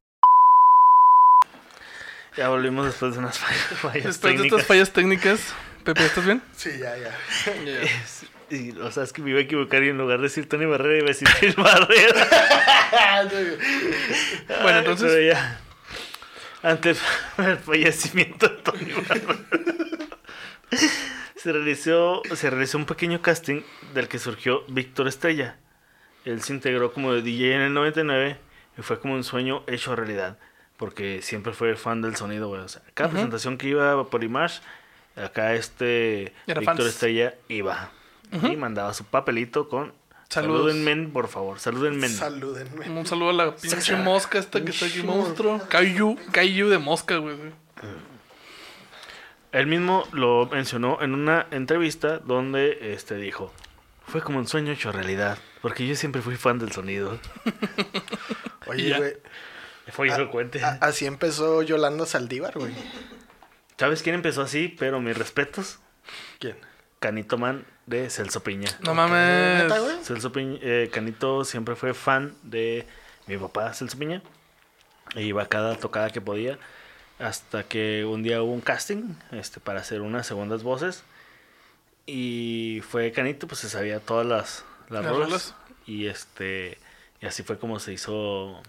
Ya 2.37 2.47
volvimos 2.47 2.85
después 2.85 3.11
de 3.11 3.19
unas 3.19 3.37
fallas, 3.37 3.61
fallas 3.81 4.05
Después 4.05 4.37
de 4.37 4.47
estas 4.47 4.65
fallas 4.65 4.93
técnicas. 4.93 5.41
Pepe, 5.83 6.05
¿estás 6.05 6.23
bien? 6.23 6.41
Sí, 6.55 6.69
ya, 6.79 6.95
ya. 6.95 7.11
Y, 8.51 8.71
o 8.79 8.91
sea, 8.91 9.03
es 9.03 9.13
que 9.13 9.21
me 9.21 9.29
iba 9.29 9.39
a 9.39 9.43
equivocar 9.43 9.81
y 9.83 9.89
en 9.89 9.97
lugar 9.97 10.17
de 10.17 10.23
decir 10.23 10.47
Tony 10.49 10.65
Barrera 10.65 10.97
iba 10.97 11.05
a 11.05 11.07
decir 11.07 11.27
Tony 11.39 11.53
Barrera. 11.53 12.27
Bueno, 14.61 14.79
entonces- 14.79 15.09
pero 15.11 15.21
ya. 15.25 15.59
Antes 16.63 16.99
del 17.37 17.57
fallecimiento 17.65 18.47
de 18.49 18.55
Tony 18.57 18.91
Barrera. 19.07 19.39
Se 21.35 21.51
realizó, 21.51 22.21
se 22.35 22.49
realizó 22.49 22.77
un 22.77 22.85
pequeño 22.85 23.21
casting 23.21 23.61
del 23.93 24.07
que 24.07 24.19
surgió 24.19 24.63
Víctor 24.67 25.07
Estrella. 25.07 25.57
Él 26.23 26.41
se 26.43 26.53
integró 26.53 26.93
como 26.93 27.13
DJ 27.15 27.55
en 27.55 27.61
el 27.61 27.73
99 27.73 28.37
y 28.77 28.81
fue 28.83 28.99
como 28.99 29.15
un 29.15 29.23
sueño 29.23 29.63
hecho 29.67 29.95
realidad. 29.95 30.37
Porque 30.77 31.21
siempre 31.21 31.53
fue 31.53 31.75
fan 31.75 32.01
del 32.01 32.15
sonido, 32.15 32.47
güey. 32.49 32.61
O 32.61 32.67
sea, 32.67 32.81
cada 32.93 33.09
presentación 33.09 33.57
que 33.57 33.69
iba 33.69 33.91
a 33.99 34.03
Polimash, 34.05 34.59
acá 35.15 35.53
este 35.55 36.33
Víctor. 36.47 36.81
Estrella 36.87 37.33
iba. 37.47 37.91
Y 38.31 38.55
mandaba 38.55 38.93
su 38.93 39.05
papelito 39.05 39.67
con... 39.67 39.93
Saludos. 40.29 40.71
Salúdenme, 40.71 41.09
por 41.09 41.27
favor. 41.27 41.59
Salúdenme. 41.59 42.07
Salúdenme. 42.07 42.89
Un 42.89 43.05
saludo 43.05 43.31
a 43.31 43.33
la 43.33 43.55
pinche 43.55 43.97
mosca 43.97 44.39
esta 44.39 44.63
que 44.63 44.71
está 44.71 44.85
aquí, 44.85 45.03
monstruo. 45.03 45.59
Kaiju, 45.67 46.17
Kaiju 46.31 46.69
de 46.69 46.77
mosca, 46.77 47.17
güey. 47.17 47.35
Él 49.51 49.67
mismo 49.67 50.07
lo 50.13 50.47
mencionó 50.49 51.01
en 51.01 51.13
una 51.13 51.47
entrevista 51.51 52.19
donde 52.19 52.93
este 52.93 53.17
dijo, 53.17 53.51
fue 54.07 54.21
como 54.21 54.39
un 54.39 54.47
sueño 54.47 54.71
hecho 54.71 54.93
realidad, 54.93 55.37
porque 55.61 55.85
yo 55.85 55.95
siempre 55.95 56.21
fui 56.21 56.37
fan 56.37 56.59
del 56.59 56.71
sonido. 56.71 57.19
Oye, 58.67 58.95
güey. 58.97 59.17
Fue 59.89 60.07
elocuente. 60.07 60.61
Así 60.63 61.05
empezó 61.05 61.61
Yolanda 61.63 62.05
Saldívar, 62.05 62.57
güey. 62.57 62.73
¿Sabes 63.77 64.01
quién 64.01 64.15
empezó 64.15 64.43
así? 64.43 64.73
Pero 64.79 65.01
mis 65.01 65.17
respetos. 65.17 65.79
¿Quién? 66.39 66.55
Canito 66.99 67.37
Man 67.37 67.65
de 67.85 68.09
Celso 68.09 68.41
Piña. 68.43 68.69
No 68.81 68.93
¿Neta, 68.93 68.93
mames. 68.93 69.79
güey? 69.81 70.03
Celso 70.03 70.31
Piña, 70.31 70.59
eh, 70.61 70.89
Canito 70.91 71.43
siempre 71.45 71.75
fue 71.75 71.93
fan 71.93 72.35
de 72.43 72.85
mi 73.27 73.37
papá, 73.37 73.73
Celso 73.73 73.97
Piña. 73.97 74.21
E 75.15 75.23
iba 75.23 75.43
a 75.43 75.47
cada 75.47 75.75
tocada 75.75 76.09
que 76.09 76.21
podía. 76.21 76.57
Hasta 77.19 77.63
que 77.63 78.05
un 78.05 78.23
día 78.23 78.41
hubo 78.41 78.51
un 78.53 78.61
casting 78.61 79.13
este, 79.31 79.59
para 79.59 79.81
hacer 79.81 80.01
unas 80.01 80.25
segundas 80.25 80.63
voces. 80.63 81.03
Y 82.05 82.81
fue 82.89 83.11
Canito, 83.11 83.47
pues 83.47 83.59
se 83.61 83.69
sabía 83.69 83.99
todas 83.99 84.25
las, 84.25 84.65
las, 84.89 85.03
Las 85.03 85.11
rolas. 85.13 85.27
rolas. 85.29 85.55
Y 85.85 86.07
este 86.07 86.77
y 87.21 87.25
así 87.27 87.43
fue 87.43 87.59
como 87.59 87.79
se 87.79 87.93
hizo. 87.93 88.61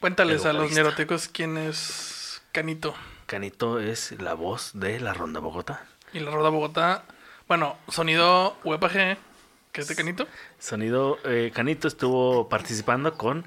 Cuéntales 0.00 0.44
a 0.44 0.52
los 0.52 0.72
nerotecos 0.72 1.28
quién 1.28 1.56
es 1.56 2.42
Canito. 2.52 2.94
Canito 3.26 3.78
es 3.78 4.12
la 4.20 4.34
voz 4.34 4.70
de 4.74 5.00
la 5.00 5.12
Ronda 5.14 5.40
Bogotá. 5.40 5.84
Y 6.12 6.20
la 6.20 6.30
Roda 6.30 6.48
Bogotá. 6.48 7.04
Bueno, 7.48 7.78
sonido 7.88 8.58
WebAG, 8.62 9.16
que 9.72 9.80
es 9.80 9.88
de 9.88 9.96
Canito. 9.96 10.28
Sonido, 10.58 11.18
eh, 11.24 11.50
Canito 11.54 11.88
estuvo 11.88 12.48
participando 12.48 13.14
con 13.16 13.46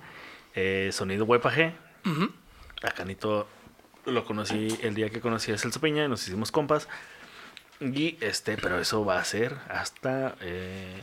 eh, 0.56 0.90
Sonido 0.92 1.26
WebAG. 1.26 1.74
Ujú. 2.06 2.32
A 2.82 2.92
Canito 2.92 3.48
lo 4.06 4.26
conocí 4.26 4.76
el 4.82 4.96
día 4.96 5.12
que 5.12 5.22
conocí 5.22 5.52
a 5.52 5.58
Celso 5.60 5.80
Peña 5.80 6.06
y 6.06 6.08
nos 6.08 6.28
hicimos 6.28 6.52
compas. 6.52 6.88
Y 7.80 8.18
este, 8.22 8.58
pero 8.58 8.80
eso 8.80 9.06
va 9.06 9.20
a 9.20 9.24
ser 9.24 9.56
hasta 9.70 10.36
eh, 10.42 11.00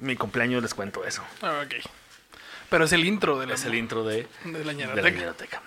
mi 0.00 0.16
cumpleaños, 0.16 0.62
les 0.62 0.74
cuento 0.74 1.04
eso. 1.04 1.22
Ah, 1.42 1.62
ok. 1.64 1.74
Pero 2.70 2.84
es 2.84 2.92
el 2.92 3.04
intro 3.04 3.38
de 3.38 3.46
la, 3.46 3.54
Es 3.54 3.64
el 3.64 3.76
intro 3.76 4.02
de, 4.04 4.26
de 4.44 4.64
la 4.64 4.72
ñeroteca. 4.72 5.62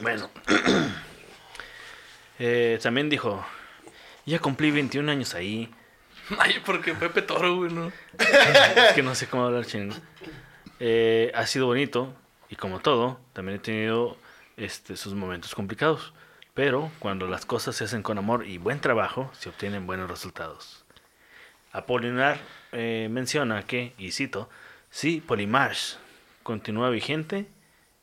Bueno, 0.00 0.30
Eh, 2.38 2.80
también 2.82 3.08
dijo: 3.08 3.44
Ya 4.26 4.38
cumplí 4.38 4.70
21 4.70 5.10
años 5.10 5.34
ahí. 5.34 5.72
Ay, 6.38 6.62
porque 6.64 6.94
Pepe 6.94 7.22
Toro, 7.22 7.56
güey, 7.56 7.72
¿no? 7.72 7.92
es 8.18 8.92
que 8.94 9.02
no 9.02 9.14
sé 9.14 9.26
cómo 9.26 9.44
hablar 9.44 9.66
chino. 9.66 9.94
Eh, 10.78 11.32
ha 11.34 11.46
sido 11.46 11.66
bonito 11.66 12.14
y 12.48 12.56
como 12.56 12.80
todo, 12.80 13.20
también 13.32 13.56
he 13.56 13.60
tenido 13.60 14.16
este, 14.56 14.96
sus 14.96 15.14
momentos 15.14 15.54
complicados. 15.54 16.12
Pero 16.54 16.90
cuando 16.98 17.26
las 17.26 17.46
cosas 17.46 17.76
se 17.76 17.84
hacen 17.84 18.02
con 18.02 18.18
amor 18.18 18.46
y 18.46 18.58
buen 18.58 18.80
trabajo, 18.80 19.30
se 19.32 19.48
obtienen 19.48 19.86
buenos 19.86 20.10
resultados. 20.10 20.84
Apolinar 21.72 22.38
eh, 22.72 23.08
menciona 23.10 23.62
que, 23.64 23.94
y 23.96 24.12
cito, 24.12 24.50
si 24.90 25.22
Polymarch 25.22 25.96
continúa 26.42 26.90
vigente, 26.90 27.46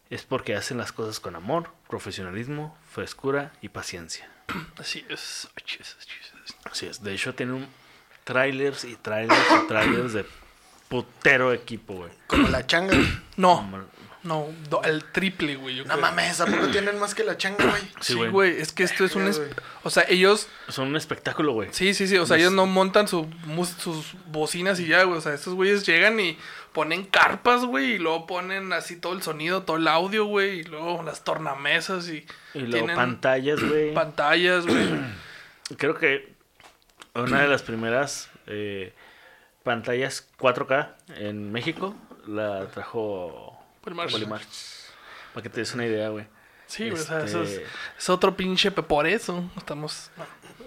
es 0.10 0.24
porque 0.24 0.56
hacen 0.56 0.80
las 0.80 0.92
cosas 0.92 1.20
con 1.20 1.36
amor, 1.36 1.70
profesionalismo, 1.88 2.76
frescura 2.90 3.54
y 3.62 3.70
paciencia. 3.70 4.28
Así 4.78 5.06
es. 5.10 5.48
Ay, 5.56 5.64
Jesus, 5.66 5.98
Jesus. 6.08 6.56
Así 6.66 6.86
es. 6.86 7.04
De 7.04 7.14
hecho, 7.14 7.34
tiene 7.34 7.54
un 7.54 7.68
trailers 8.24 8.86
y 8.86 8.96
trailers 8.96 9.48
y 9.64 9.68
trailers 9.68 10.14
de 10.14 10.26
putero 10.88 11.54
equipo, 11.54 11.96
güey. 11.96 12.12
Como 12.28 12.48
la 12.48 12.66
changa. 12.66 12.98
No, 13.38 13.66
no, 14.24 14.48
do- 14.70 14.82
el 14.84 15.04
triple, 15.06 15.56
güey. 15.56 15.76
yo 15.78 15.84
No 15.86 15.94
creo. 15.94 16.02
mames, 16.02 16.42
¿a 16.42 16.46
poco 16.46 16.68
tienen 16.68 17.00
más 17.00 17.16
que 17.16 17.24
la 17.24 17.38
changa, 17.38 17.66
güey? 17.66 17.82
Sí, 18.02 18.14
Sí, 18.14 18.28
güey. 18.28 18.60
es 18.60 18.72
que 18.74 18.84
esto 18.84 19.06
es 19.06 19.16
un... 19.16 19.28
Es-. 19.28 19.42
O 19.84 19.90
sea, 19.90 20.04
ellos... 20.10 20.48
Son 20.68 20.88
un 20.90 20.96
espectáculo, 20.98 21.54
güey. 21.54 21.70
Sí, 21.72 21.94
sí, 21.94 22.08
sí, 22.08 22.18
o 22.18 22.26
sea, 22.26 22.36
Los- 22.36 22.42
ellos 22.42 22.54
no 22.54 22.66
montan 22.66 23.08
su, 23.08 23.26
mus- 23.46 23.76
sus 23.80 24.14
bocinas 24.28 24.80
y 24.80 24.88
ya, 24.88 25.04
güey. 25.04 25.18
O 25.18 25.22
sea, 25.22 25.34
estos 25.34 25.54
güeyes 25.54 25.86
llegan 25.86 26.20
y 26.20 26.38
ponen 26.74 27.04
carpas, 27.06 27.66
güey, 27.66 27.94
y 27.94 27.98
luego 27.98 28.28
ponen 28.28 28.74
así 28.74 28.96
todo 28.96 29.14
el 29.14 29.22
sonido, 29.24 29.64
todo 29.64 29.78
el 29.78 29.88
audio, 29.88 30.26
güey, 30.26 30.60
y 30.60 30.64
luego 30.64 31.02
las 31.04 31.24
tornamesas 31.24 32.08
y... 32.10 32.26
Y 32.54 32.60
luego 32.60 32.72
tienen 32.74 32.96
pantallas, 32.96 33.64
güey. 33.64 33.94
Pantallas, 33.94 34.66
güey. 34.68 34.88
Creo 35.78 35.96
que 35.98 36.34
una 37.16 37.42
de 37.42 37.48
las 37.48 37.64
primeras 37.64 38.30
eh, 38.48 38.94
pantallas 39.64 40.28
4K 40.40 40.90
en 41.18 41.52
México 41.52 41.96
la 42.28 42.68
trajo 42.68 43.49
Polymarch. 43.90 44.12
Polymarch. 44.12 44.48
Para 45.34 45.44
que 45.44 45.50
te 45.50 45.60
des 45.62 45.74
una 45.74 45.86
idea, 45.86 46.10
güey. 46.10 46.26
Sí, 46.68 46.90
güey, 46.90 47.02
o 47.02 47.06
sea, 47.06 47.24
eso 47.24 47.42
es, 47.44 47.50
Este- 47.52 47.66
es 47.98 48.10
otro 48.10 48.36
pinche 48.38 48.72
por 48.72 49.08
eso. 49.08 49.50
Estamos... 49.58 50.12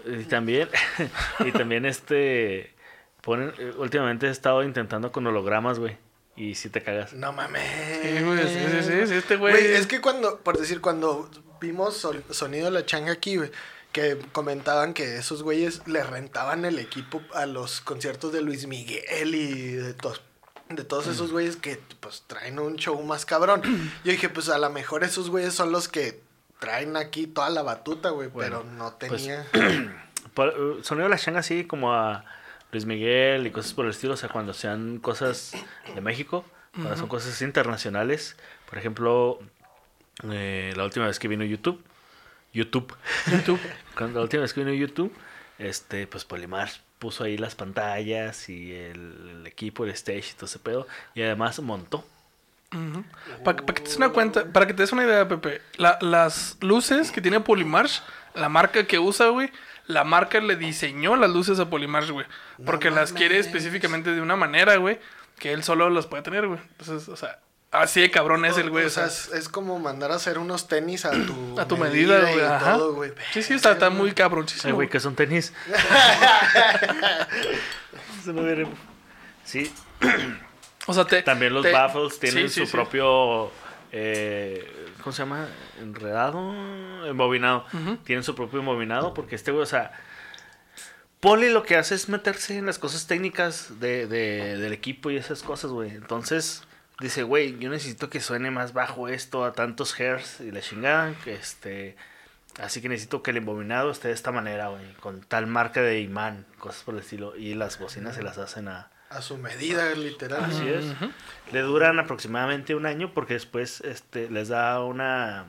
Y 0.05 0.25
también, 0.25 0.69
y 1.41 1.53
también 1.53 1.85
este, 1.87 2.75
ponen, 3.21 3.53
eh, 3.59 3.73
últimamente 3.77 4.27
he 4.27 4.31
estado 4.31 4.65
intentando 4.65 5.13
con 5.13 5.25
hologramas, 5.27 5.79
güey. 5.79 5.97
Y 6.35 6.55
si 6.57 6.71
te 6.71 6.83
cagas. 6.83 7.13
No 7.13 7.33
mames. 7.33 7.63
Sí, 8.03 8.23
güey, 8.25 8.39
sí, 8.49 8.55
sí, 8.71 8.83
sí, 8.83 9.07
sí, 9.07 9.15
este 9.15 9.37
güey... 9.37 9.53
Güey, 9.53 9.75
es 9.75 9.87
que 9.87 10.01
cuando, 10.01 10.41
por 10.41 10.59
decir, 10.59 10.81
cuando 10.81 11.31
vimos 11.61 11.97
sol- 11.97 12.25
Sonido 12.31 12.65
de 12.65 12.71
la 12.73 12.85
Changa 12.87 13.13
aquí, 13.13 13.37
güey, 13.37 13.53
que 13.93 14.19
comentaban 14.33 14.95
que 14.95 15.19
esos 15.19 15.43
güeyes 15.45 15.87
le 15.87 16.03
rentaban 16.03 16.65
el 16.65 16.79
equipo 16.81 17.23
a 17.35 17.47
los 17.47 17.81
conciertos 17.83 18.33
de 18.33 18.41
Luis 18.41 18.67
Miguel 18.67 19.35
y 19.35 19.73
de, 19.75 19.95
tos- 19.95 20.23
de 20.77 20.85
todos 20.85 21.07
esos 21.07 21.33
güeyes 21.33 21.57
que 21.57 21.81
pues 22.01 22.25
traen 22.27 22.59
un 22.59 22.77
show 22.77 23.01
más 23.03 23.27
cabrón. 23.27 23.63
Yo 24.05 24.13
dije, 24.13 24.29
pues 24.29 24.49
a 24.49 24.59
lo 24.59 24.71
mejor 24.71 25.05
esos 25.05 25.31
güeyes 25.31 25.55
son 25.55 25.73
los 25.73 25.89
que 25.89 26.21
traen 26.59 26.97
aquí 26.97 27.27
toda 27.27 27.51
la 27.51 27.63
batuta, 27.63 28.11
güey, 28.11 28.29
Bueno, 28.29 28.63
pero 28.63 28.73
no 28.73 28.97
pues, 28.99 29.23
tenía... 29.23 29.47
Eh, 30.35 30.79
Sonido 30.83 31.05
de 31.05 31.11
la 31.11 31.19
Changa 31.19 31.41
así 31.41 31.65
como 31.65 31.93
a 31.93 32.25
Luis 32.71 32.87
Miguel 32.87 33.47
y 33.47 33.51
cosas 33.51 33.75
por 33.75 33.85
el 33.85 33.91
estilo, 33.91 34.15
o 34.15 34.17
sea, 34.17 34.31
cuando 34.31 34.55
sean 34.55 34.99
cosas 34.99 35.53
de 35.95 36.01
México, 36.01 36.47
cuando 36.73 36.97
son 36.97 37.09
cosas 37.09 37.43
internacionales. 37.43 38.37
Por 38.67 38.79
ejemplo, 38.79 39.41
eh, 40.31 40.73
la 40.75 40.85
última 40.85 41.07
vez 41.07 41.19
que 41.19 41.29
vino 41.29 41.45
YouTube, 41.45 41.85
YouTube, 42.55 42.97
YouTube. 43.31 43.61
cuando 43.97 44.21
la 44.21 44.23
última 44.23 44.43
vez 44.43 44.55
que 44.55 44.65
vino 44.65 44.73
YouTube, 44.73 45.13
este, 45.59 46.07
pues 46.07 46.25
Polimar 46.25 46.71
puso 47.03 47.25
ahí 47.25 47.37
las 47.37 47.57
pantallas 47.57 48.49
y 48.49 48.73
el, 48.73 49.41
el 49.41 49.47
equipo, 49.49 49.83
el 49.85 49.91
stage 49.91 50.31
y 50.31 50.35
todo 50.35 50.47
ese 50.47 50.61
pedo, 50.61 50.87
y 51.17 51.23
además 51.23 51.59
montó. 51.59 52.05
Para 53.45 53.57
que 53.57 53.65
te 53.65 53.83
des 53.83 53.97
una 53.97 54.11
cuenta, 54.11 54.45
para 54.45 54.67
que 54.69 54.73
te 54.73 54.83
des 54.85 54.93
una 54.93 55.03
idea, 55.05 55.27
Pepe, 55.27 55.61
la- 55.79 55.99
las 56.01 56.57
luces 56.61 57.11
que 57.11 57.21
tiene 57.21 57.41
Polymarch, 57.41 58.03
la 58.35 58.49
marca 58.49 58.87
que 58.87 59.01
usa, 59.01 59.27
güey, 59.31 59.51
la 59.89 60.05
marca 60.05 60.41
le 60.41 60.55
diseñó 60.55 61.17
las 61.17 61.31
luces 61.31 61.59
a 61.59 61.69
Polymarch, 61.69 62.11
güey. 62.11 62.25
Porque 62.65 62.91
las 62.93 63.13
quiere 63.13 63.39
específicamente 63.39 64.13
de 64.13 64.21
una 64.21 64.37
manera, 64.37 64.77
güey, 64.77 65.01
que 65.41 65.53
él 65.53 65.65
solo 65.65 65.91
las 65.91 66.07
puede 66.07 66.23
tener, 66.23 66.47
güey. 66.47 66.61
Entonces, 66.79 67.09
o 67.09 67.17
sea, 67.17 67.41
así 67.73 68.01
de 68.01 68.11
cabrón 68.11 68.45
es 68.45 68.57
el 68.59 68.71
güey. 68.71 68.85
o 68.85 68.87
o 68.87 68.91
sea, 68.91 69.07
es, 69.07 69.29
es 69.33 69.49
como 69.49 69.79
mandar 69.81 70.13
a 70.13 70.17
hacer 70.17 70.39
unos 70.39 70.69
tenis 70.69 71.05
a 71.05 71.11
tu, 71.11 71.55
a 71.61 71.67
tu 71.67 71.77
medida, 71.77 72.21
güey. 72.21 72.39
y 72.39 72.41
Ajá. 72.41 72.75
todo, 72.75 72.95
güey. 72.95 73.13
Sí, 73.33 73.43
sí, 73.43 73.55
está, 73.55 73.73
está 73.73 73.91
muy 73.91 74.11
Ay, 74.11 74.15
cabroncísimo. 74.15 74.75
güey, 74.75 74.89
que 74.89 75.01
son 75.01 75.17
tenis. 75.17 75.53
Se 78.25 78.33
me 78.33 78.43
viene- 78.43 78.71
Sí, 79.45 79.73
O 80.87 80.95
sea, 80.95 81.05
te, 81.05 81.23
También 81.23 81.53
los 81.53 81.63
te- 81.65 81.73
baffles 81.73 82.19
tienen 82.19 82.49
sí, 82.49 82.55
sí, 82.55 82.61
su 82.61 82.67
sí. 82.67 82.73
propio. 82.73 83.51
eh, 83.93 84.89
¿Cómo 85.03 85.13
se 85.13 85.23
llama? 85.23 85.49
Enredado. 85.81 86.55
Embobinado. 87.07 87.67
Tienen 88.05 88.23
su 88.23 88.35
propio 88.35 88.61
embobinado 88.61 89.13
porque 89.15 89.35
este 89.35 89.51
güey, 89.51 89.63
o 89.63 89.67
sea. 89.67 89.93
Poli 91.21 91.51
lo 91.51 91.63
que 91.63 91.77
hace 91.77 91.95
es 91.95 92.09
meterse 92.09 92.57
en 92.57 92.67
las 92.67 92.81
cosas 92.81 93.07
técnicas 93.07 93.79
de, 93.81 94.09
de- 94.09 94.57
del 94.59 94.73
equipo 94.73 95.09
y 95.11 95.17
esas 95.17 95.43
cosas, 95.45 95.71
güey. 95.71 95.91
Entonces 95.91 96.63
dice, 97.03 97.23
güey, 97.23 97.59
yo 97.59 97.69
necesito 97.69 98.09
que 98.09 98.21
suene 98.21 98.51
más 98.51 98.73
bajo 98.73 99.09
esto 99.09 99.45
a 99.45 99.53
tantos 99.53 99.99
hertz 99.99 100.41
y 100.41 100.51
la 100.51 100.61
chingada. 100.61 101.15
Que 101.25 101.35
este, 101.35 101.97
así 102.61 102.81
que 102.81 102.89
necesito 102.89 103.23
que 103.23 103.33
el 103.33 103.39
embobinado 103.39 103.91
esté 103.91 104.09
de 104.09 104.15
esta 104.15 104.33
manera, 104.33 104.69
güey. 104.69 104.95
Con 105.01 105.21
tal 105.23 105.47
marca 105.47 105.83
de 105.83 106.01
imán, 106.01 106.47
cosas 106.59 106.83
por 106.83 106.95
el 106.95 107.01
estilo. 107.01 107.37
Y 107.37 107.55
las 107.55 107.79
bocinas 107.79 108.15
se 108.15 108.23
las 108.23 108.39
hacen 108.39 108.69
a, 108.69 108.91
A 109.11 109.21
su 109.21 109.37
medida, 109.37 109.95
literal. 109.95 110.45
Así 110.45 110.69
es. 110.69 110.85
Le 111.53 111.61
duran 111.61 111.99
aproximadamente 111.99 112.75
un 112.75 112.87
año 112.87 113.13
porque 113.13 113.35
después 113.35 113.81
este, 113.83 114.31
les 114.31 114.49
da 114.49 114.83
una... 114.83 115.47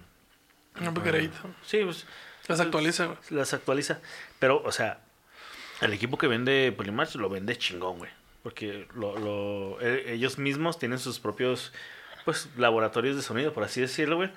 Un 0.82 0.88
upgradeito. 0.88 1.38
Sí, 1.66 1.82
pues 1.84 2.06
Las 2.47 2.60
actualiza, 2.60 3.06
güey. 3.06 3.18
las 3.30 3.54
actualiza. 3.54 3.99
Pero, 4.39 4.62
o 4.66 4.72
sea, 4.72 4.99
el 5.82 5.93
equipo 5.93 6.18
que 6.18 6.28
vende 6.28 6.74
Polymarch 6.76 7.16
lo 7.16 7.30
vende 7.30 7.56
chingón, 7.58 7.99
güey. 7.99 8.12
Porque 8.44 8.88
lo, 8.94 9.18
lo- 9.18 9.82
e- 9.82 10.14
ellos 10.14 10.38
mismos 10.38 10.78
tienen 10.78 11.00
sus 11.00 11.20
propios, 11.20 11.72
pues, 12.26 12.50
laboratorios 12.58 13.16
de 13.16 13.22
sonido, 13.22 13.54
por 13.54 13.64
así 13.64 13.82
decirlo, 13.82 14.18
güey. 14.18 14.30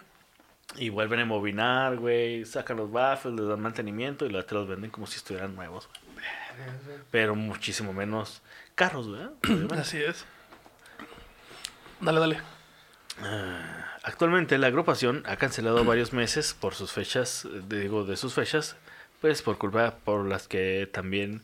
Y 0.77 0.89
vuelven 0.91 1.19
a 1.19 1.23
embobinar, 1.23 1.97
güey. 1.97 2.45
Sacan 2.45 2.77
los 2.77 2.91
baffles, 2.91 3.35
les 3.35 3.47
dan 3.49 3.61
mantenimiento 3.61 4.25
y 4.27 4.31
luego 4.31 4.47
te 4.47 4.55
los 4.55 4.69
venden 4.69 4.91
como 4.91 5.07
si 5.07 5.17
estuvieran 5.17 5.55
nuevos, 5.55 5.89
güey. 6.13 6.27
Pero 7.11 7.35
muchísimo 7.35 7.93
menos 7.93 8.43
caros, 8.75 9.09
güey. 9.09 9.69
Así 9.79 9.99
es. 10.03 10.25
Dale, 12.01 12.21
dale. 12.21 12.41
Actualmente 14.03 14.59
la 14.59 14.67
agrupación 14.69 15.23
ha 15.27 15.37
cancelado 15.37 15.85
varios 15.85 16.13
meses 16.13 16.55
por 16.55 16.75
sus 16.75 16.93
fechas, 16.93 17.45
eh, 17.47 17.63
digo, 17.69 18.05
de 18.05 18.17
sus 18.17 18.35
fechas, 18.35 18.77
pues 19.21 19.43
por 19.43 19.59
culpa 19.59 19.97
por 20.05 20.27
las 20.27 20.47
que 20.49 20.89
también 20.93 21.43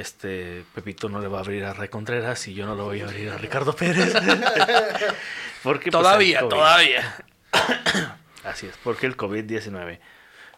este 0.00 0.64
Pepito 0.74 1.08
no 1.08 1.20
le 1.20 1.28
va 1.28 1.38
a 1.38 1.40
abrir 1.40 1.64
a 1.64 1.72
Ray 1.72 1.88
Contreras 1.88 2.46
y 2.48 2.54
yo 2.54 2.66
no 2.66 2.74
lo 2.74 2.84
voy 2.84 3.00
a 3.00 3.04
abrir 3.04 3.30
a 3.30 3.38
Ricardo 3.38 3.74
Pérez. 3.74 4.12
porque 5.62 5.90
pues, 5.90 6.02
Todavía, 6.02 6.48
todavía. 6.48 7.16
Así 8.44 8.66
es, 8.66 8.76
porque 8.82 9.06
el 9.06 9.16
COVID-19. 9.16 9.98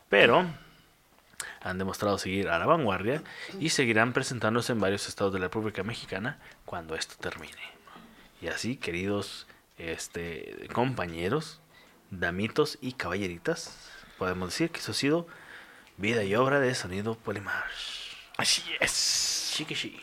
Pero 0.08 0.46
han 1.62 1.78
demostrado 1.78 2.18
seguir 2.18 2.48
a 2.48 2.58
la 2.58 2.66
vanguardia 2.66 3.22
y 3.58 3.70
seguirán 3.70 4.12
presentándose 4.12 4.72
en 4.72 4.80
varios 4.80 5.08
estados 5.08 5.32
de 5.32 5.38
la 5.38 5.46
República 5.46 5.82
Mexicana 5.82 6.38
cuando 6.64 6.94
esto 6.94 7.14
termine. 7.20 7.80
Y 8.40 8.48
así, 8.48 8.76
queridos 8.76 9.46
este, 9.76 10.68
compañeros, 10.72 11.60
damitos 12.10 12.78
y 12.80 12.92
caballeritas, 12.92 13.90
podemos 14.18 14.50
decir 14.50 14.70
que 14.70 14.80
eso 14.80 14.92
ha 14.92 14.94
sido 14.94 15.26
vida 15.96 16.24
y 16.24 16.34
obra 16.34 16.60
de 16.60 16.74
Sonido 16.74 17.14
Polymarch. 17.16 17.99
Así 18.40 18.62
es. 18.80 19.52
Chiquishi. 19.54 20.00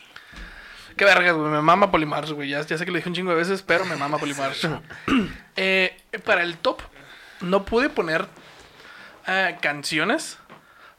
Qué 0.96 1.04
vergas, 1.04 1.36
güey. 1.36 1.50
Me 1.50 1.62
mama 1.62 1.90
Polymarch, 1.90 2.32
güey. 2.32 2.48
Ya, 2.48 2.60
ya 2.62 2.78
sé 2.78 2.84
que 2.84 2.90
lo 2.90 2.96
dije 2.96 3.08
un 3.08 3.14
chingo 3.14 3.30
de 3.30 3.36
veces, 3.36 3.62
pero 3.62 3.84
me 3.84 3.96
mama 3.96 4.18
Polymarch. 4.20 4.66
Eh, 5.60 5.96
para 6.24 6.44
el 6.44 6.56
top, 6.56 6.80
no 7.40 7.64
pude 7.64 7.88
poner 7.88 8.28
eh, 9.26 9.58
canciones 9.60 10.38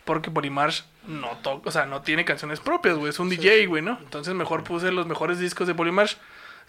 porque 0.03 0.29
Polymarch 0.29 0.83
no 1.07 1.37
toca, 1.37 1.69
o 1.69 1.71
sea, 1.71 1.85
no 1.85 2.01
tiene 2.01 2.25
canciones 2.25 2.59
propias, 2.59 2.97
güey. 2.97 3.09
Es 3.09 3.19
un 3.19 3.29
DJ, 3.29 3.67
güey, 3.67 3.81
¿no? 3.81 3.97
Entonces 4.01 4.33
mejor 4.33 4.65
puse 4.65 4.91
los 4.91 5.07
mejores 5.07 5.39
discos 5.39 5.65
de 5.65 5.75
Polymarch. 5.75 6.17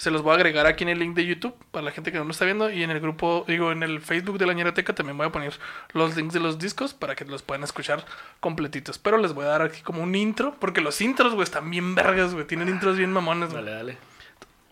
Se 0.00 0.10
los 0.10 0.22
voy 0.22 0.32
a 0.32 0.36
agregar 0.36 0.66
aquí 0.66 0.82
en 0.82 0.88
el 0.88 0.98
link 0.98 1.14
de 1.14 1.26
YouTube 1.26 1.54
para 1.70 1.84
la 1.84 1.90
gente 1.90 2.10
que 2.10 2.16
no 2.16 2.24
lo 2.24 2.30
está 2.30 2.46
viendo. 2.46 2.70
Y 2.70 2.82
en 2.82 2.90
el 2.90 3.00
grupo, 3.00 3.44
digo, 3.46 3.70
en 3.70 3.82
el 3.82 4.00
Facebook 4.00 4.38
de 4.38 4.46
la 4.46 4.54
Ñeroteca 4.54 4.94
también 4.94 5.18
voy 5.18 5.26
a 5.26 5.30
poner 5.30 5.52
los 5.92 6.16
links 6.16 6.32
de 6.32 6.40
los 6.40 6.58
discos 6.58 6.94
para 6.94 7.14
que 7.14 7.26
los 7.26 7.42
puedan 7.42 7.64
escuchar 7.64 8.06
completitos. 8.40 8.96
Pero 8.96 9.18
les 9.18 9.34
voy 9.34 9.44
a 9.44 9.48
dar 9.48 9.60
aquí 9.60 9.82
como 9.82 10.02
un 10.02 10.14
intro, 10.14 10.56
porque 10.58 10.80
los 10.80 11.02
intros, 11.02 11.34
güey, 11.34 11.44
están 11.44 11.70
bien 11.70 11.94
vergas, 11.94 12.32
güey. 12.32 12.46
Tienen 12.46 12.70
intros 12.70 12.96
bien 12.96 13.12
mamones, 13.12 13.50
güey. 13.50 13.62
Dale, 13.62 13.76
dale. 13.76 13.98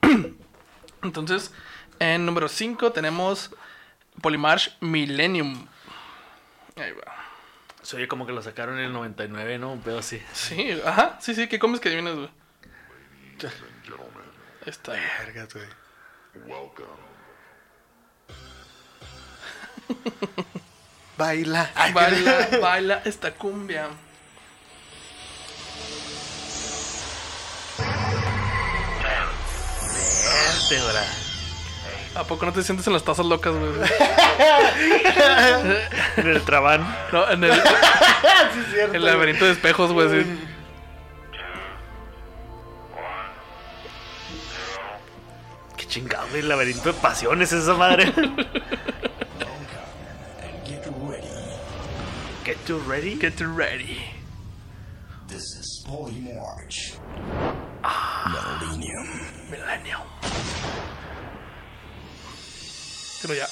Entonces, 1.03 1.53
en 1.99 2.25
número 2.25 2.49
5 2.49 2.93
tenemos 2.93 3.55
Polymarch 4.23 4.79
Millennium. 4.81 5.67
Ahí 6.77 6.93
va. 6.93 7.15
Se 7.83 7.97
oye 7.97 8.09
como 8.09 8.25
que 8.25 8.33
lo 8.33 8.41
sacaron 8.41 8.79
en 8.79 8.87
el 8.87 8.93
99, 8.95 9.59
¿no? 9.59 9.75
Un 9.75 9.83
pedo 9.83 9.99
así. 9.99 10.23
Sí, 10.33 10.81
ajá, 10.87 11.19
sí, 11.21 11.35
sí, 11.35 11.49
¿qué 11.49 11.59
comes 11.59 11.81
que 11.81 11.91
adivinas, 11.91 12.15
güey? 12.15 12.31
Está 14.67 14.93
ahí. 14.93 15.01
Vergas, 15.25 15.55
güey. 15.55 15.67
Welcome. 16.47 17.09
Baila. 21.17 21.71
Baila, 21.95 22.49
baila 22.61 23.03
esta 23.05 23.33
cumbia. 23.33 23.89
¿A 32.15 32.25
poco 32.25 32.45
no 32.45 32.53
te 32.53 32.63
sientes 32.63 32.87
en 32.87 32.93
las 32.93 33.05
tazas 33.05 33.25
locas, 33.25 33.55
güey? 33.55 33.73
En 36.17 36.27
el 36.27 36.43
Trabán. 36.43 36.87
No, 37.13 37.31
en 37.31 37.45
el, 37.45 37.53
sí, 37.55 37.61
es 38.61 38.73
cierto. 38.73 38.95
el 38.95 39.05
laberinto 39.05 39.45
de 39.45 39.53
espejos, 39.53 39.93
güey. 39.93 40.25
sí. 40.25 40.48
Chingado, 45.89 46.27
güey. 46.29 46.41
El 46.41 46.49
laberinto 46.49 46.93
de 46.93 46.99
pasiones 47.01 47.53
esa 47.53 47.75
madre. 47.75 48.07
Get 50.65 50.87
ready. 51.09 51.29
Get 52.45 52.69
you 52.69 52.79
ready. 52.87 53.15
Get 53.17 53.41
ready. 53.41 53.99
This 55.29 55.43
is 55.43 55.85
Polymarch. 55.87 56.97
Millennium. 58.61 59.09
Millennium. 59.51 60.03
Pero 63.23 63.35
ya. 63.35 63.47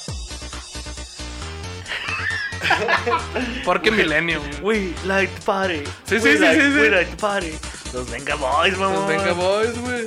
¿Por 3.65 3.81
qué 3.81 3.91
Millennium? 3.91 4.41
We 4.63 4.93
like 5.05 5.33
to 5.35 5.41
party. 5.45 5.83
Sí, 6.05 6.19
sí, 6.19 6.23
We 6.23 6.33
sí, 6.33 6.39
like- 6.39 6.61
sí, 6.61 6.71
sí. 6.71 6.79
We 6.79 6.89
like 6.89 7.11
to 7.11 7.17
party. 7.17 7.51
Los 7.93 8.09
Venga 8.11 8.35
Boys, 8.35 8.77
mamón. 8.77 8.95
Los 8.95 9.07
Venga 9.07 9.33
Boys, 9.33 9.77
güey. 9.79 10.05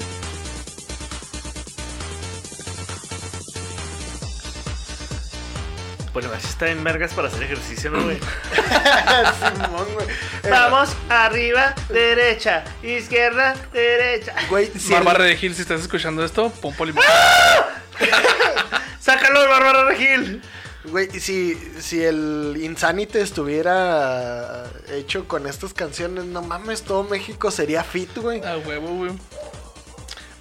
Bueno, 6.12 6.28
así 6.34 6.48
está 6.48 6.68
en 6.68 6.82
vergas 6.82 7.14
para 7.14 7.28
hacer 7.28 7.44
ejercicio, 7.44 7.90
¿no, 7.90 8.02
güey? 8.02 8.18
Simón, 9.38 9.86
güey. 9.94 10.06
Vamos, 10.50 10.96
arriba, 11.08 11.74
derecha, 11.88 12.64
izquierda, 12.82 13.54
derecha. 13.72 14.34
Güey, 14.48 14.72
si 14.76 14.92
Bárbara 14.92 15.24
el, 15.24 15.30
de 15.30 15.36
Gil, 15.36 15.54
si 15.54 15.62
estás 15.62 15.82
escuchando 15.82 16.24
esto, 16.24 16.50
pon 16.60 16.74
Polymarch. 16.74 17.06
¡Sácalo, 19.00 19.48
Bárbara 19.48 19.84
Regil! 19.84 20.42
güey, 20.84 21.10
si, 21.20 21.54
si 21.78 22.02
el 22.02 22.56
Insanity 22.60 23.18
estuviera 23.18 24.64
hecho 24.88 25.28
con 25.28 25.46
estas 25.46 25.74
canciones, 25.74 26.24
no 26.24 26.42
mames, 26.42 26.82
todo 26.82 27.04
México 27.04 27.50
sería 27.50 27.84
fit, 27.84 28.16
güey. 28.16 28.42
A 28.44 28.58
huevo, 28.58 28.88
güey. 28.88 29.12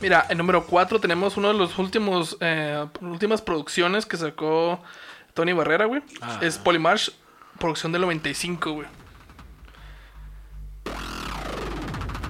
Mira, 0.01 0.25
en 0.29 0.37
número 0.37 0.65
4 0.65 0.99
tenemos 0.99 1.35
uno 1.35 1.49
de 1.49 1.55
los 1.55 1.77
últimos 1.77 2.37
eh, 2.39 2.85
últimas 3.01 3.41
producciones 3.41 4.05
que 4.05 4.15
sacó 4.15 4.81
Tony 5.39 5.53
Barrera, 5.53 5.85
güey. 5.85 6.01
Es 6.41 6.57
Polymarch, 6.57 7.13
producción 7.59 7.93
del 7.93 8.01
95, 8.01 8.73
güey. 8.73 8.87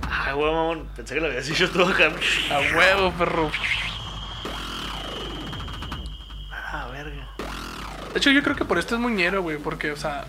Ay, 0.07 0.33
güey, 0.35 0.53
mamón. 0.53 0.87
Pensé 0.95 1.15
que 1.15 1.19
lo 1.19 1.25
habías 1.25 1.47
dicho 1.47 1.67
tú 1.71 1.81
acá. 1.81 2.11
A 2.51 2.59
huevo, 2.77 3.11
perro. 3.13 3.49
Ah, 6.51 6.87
verga. 6.91 7.27
De 8.13 8.19
hecho, 8.19 8.29
yo 8.29 8.43
creo 8.43 8.55
que 8.55 8.63
por 8.63 8.77
esto 8.77 8.93
es 8.93 9.01
muñero, 9.01 9.41
güey, 9.41 9.57
porque, 9.57 9.91
o 9.91 9.97
sea, 9.97 10.27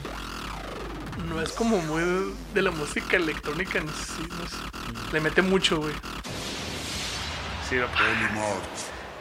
no 1.29 1.43
es 1.43 1.53
como 1.53 1.83
muy 1.83 2.35
de, 2.55 2.63
la 2.63 2.71
música 2.71 3.19
electrónica 3.19 3.77
en 3.77 3.89
sí. 3.89 4.27
no 4.39 4.49
sé. 4.49 5.13
Le 5.13 5.21
mete 5.21 5.43
mucho, 5.43 5.77
güey. 5.77 5.93
Sí, 7.69 7.77
no, 7.77 7.87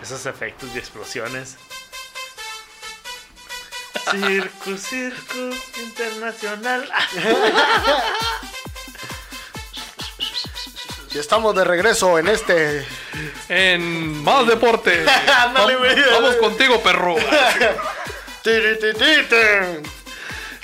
esos 0.02 0.26
efectos 0.28 0.74
de 0.74 0.80
explosiones. 0.80 1.58
Circo, 4.12 4.78
circo 4.78 5.38
internacional. 5.82 6.90
Y 11.14 11.18
estamos 11.18 11.56
de 11.56 11.64
regreso 11.64 12.20
en 12.20 12.28
este. 12.28 12.86
En 13.50 14.24
más 14.24 14.46
deporte. 14.48 15.06
Ándale, 15.38 15.76
Vam- 15.76 15.80
güey. 15.80 15.96
Vamos 16.12 16.36
contigo, 16.36 16.82
perro. 16.82 17.16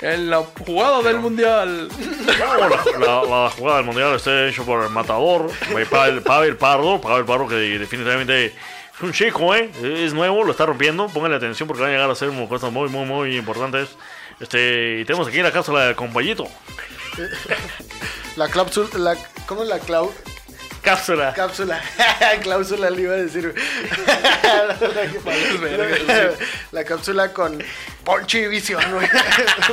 En 0.00 0.28
la 0.30 0.42
jugada 0.66 1.02
del 1.02 1.18
mundial. 1.18 1.88
la, 2.26 2.68
la- 2.98 3.22
la 3.22 3.50
jugada 3.50 3.76
del 3.78 3.86
mundial 3.86 4.14
está 4.14 4.46
hecho 4.46 4.64
por 4.64 4.82
el 4.84 4.90
matador, 4.90 5.50
Pavel, 5.90 6.20
Pavel 6.22 6.56
Pardo. 6.56 7.00
Pavel 7.00 7.24
Pardo, 7.24 7.48
que 7.48 7.54
definitivamente 7.54 8.54
es 8.96 9.02
un 9.02 9.12
chico, 9.12 9.54
¿eh? 9.54 9.70
Es 9.82 10.12
nuevo, 10.14 10.44
lo 10.44 10.52
está 10.52 10.66
rompiendo. 10.66 11.08
Pónganle 11.08 11.36
atención 11.36 11.66
porque 11.66 11.82
van 11.82 11.90
a 11.90 11.94
llegar 11.94 12.10
a 12.10 12.14
ser 12.14 12.30
cosas 12.48 12.72
muy, 12.72 12.88
muy, 12.88 13.04
muy 13.06 13.36
importantes. 13.36 13.90
Este, 14.40 14.98
y 15.00 15.04
tenemos 15.04 15.28
aquí 15.28 15.42
la 15.42 15.52
cápsula 15.52 15.86
de 15.86 15.94
compayito. 15.94 16.46
La 18.36 18.48
cláusula. 18.48 18.88
La, 18.98 19.16
¿Cómo 19.46 19.62
es 19.62 19.68
la 19.70 19.78
clau, 19.78 20.12
Cápsula. 20.82 21.32
cápsula? 21.32 21.80
cláusula 22.42 22.90
le 22.90 23.00
iba 23.02 23.14
a 23.14 23.16
decir. 23.16 23.54
la 26.72 26.84
cápsula 26.84 27.32
con 27.32 27.62
Ponchi 28.04 28.38
y 28.40 28.48
Visión, 28.48 28.82
güey. 28.92 29.08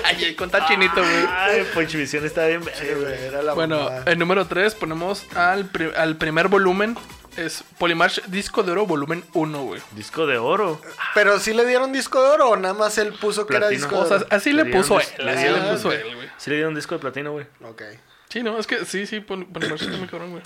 Ay, 0.06 0.36
con 0.36 0.50
tan 0.50 0.66
chinito, 0.68 1.02
güey. 1.02 1.26
Ay, 1.30 1.68
Ponchivisión 1.74 2.26
está 2.26 2.48
bien. 2.48 2.62
Sí, 2.74 2.86
güey. 2.98 3.14
era 3.26 3.42
la 3.42 3.54
Bueno, 3.54 3.90
en 4.06 4.20
número 4.20 4.48
3 4.48 4.76
ponemos 4.76 5.26
al, 5.36 5.66
pri- 5.66 5.92
al 5.96 6.16
primer 6.18 6.48
volumen. 6.48 6.98
Es 7.38 7.64
Polymarch 7.80 8.24
Disco 8.28 8.62
de 8.62 8.72
Oro, 8.74 8.86
volumen 8.86 9.24
1, 9.34 9.64
güey. 9.64 9.82
Disco 9.92 10.28
de 10.28 10.38
oro. 10.38 10.80
Pero 11.16 11.40
sí 11.40 11.52
le 11.54 11.66
dieron 11.66 11.92
disco 11.92 12.22
de 12.22 12.30
oro 12.30 12.50
o 12.50 12.56
nada 12.56 12.76
más 12.76 12.98
él 13.00 13.12
puso 13.14 13.48
que 13.48 13.56
era 13.56 13.68
Platino. 13.68 13.88
disco 13.88 14.00
O 14.00 14.04
de 14.04 14.08
sea, 14.10 14.18
oro. 14.18 14.28
así 14.30 14.52
le, 14.54 14.58
Le 14.64 14.64
dieron 14.70 14.82
puso 14.84 15.00
dis- 15.00 15.14
él. 15.18 15.26
le 15.26 15.32
Así 15.32 15.40
dieron 15.42 15.66
le 15.66 15.72
puso 15.74 15.92
él, 15.92 16.16
güey. 16.16 16.30
Sí 16.38 16.50
le 16.52 16.56
dieron 16.58 16.76
disco 16.76 16.94
de 16.96 17.02
platino, 17.02 17.32
güey. 17.32 17.48
Ok. 17.64 17.82
Sí, 18.30 18.44
no, 18.44 18.58
es 18.60 18.68
que 18.68 18.86
sí, 18.86 19.08
sí, 19.08 19.20
Poly- 19.20 19.46
Polymarch 19.46 19.82
está 19.82 19.98
muy 19.98 20.08
cabrón, 20.08 20.32
güey. 20.32 20.44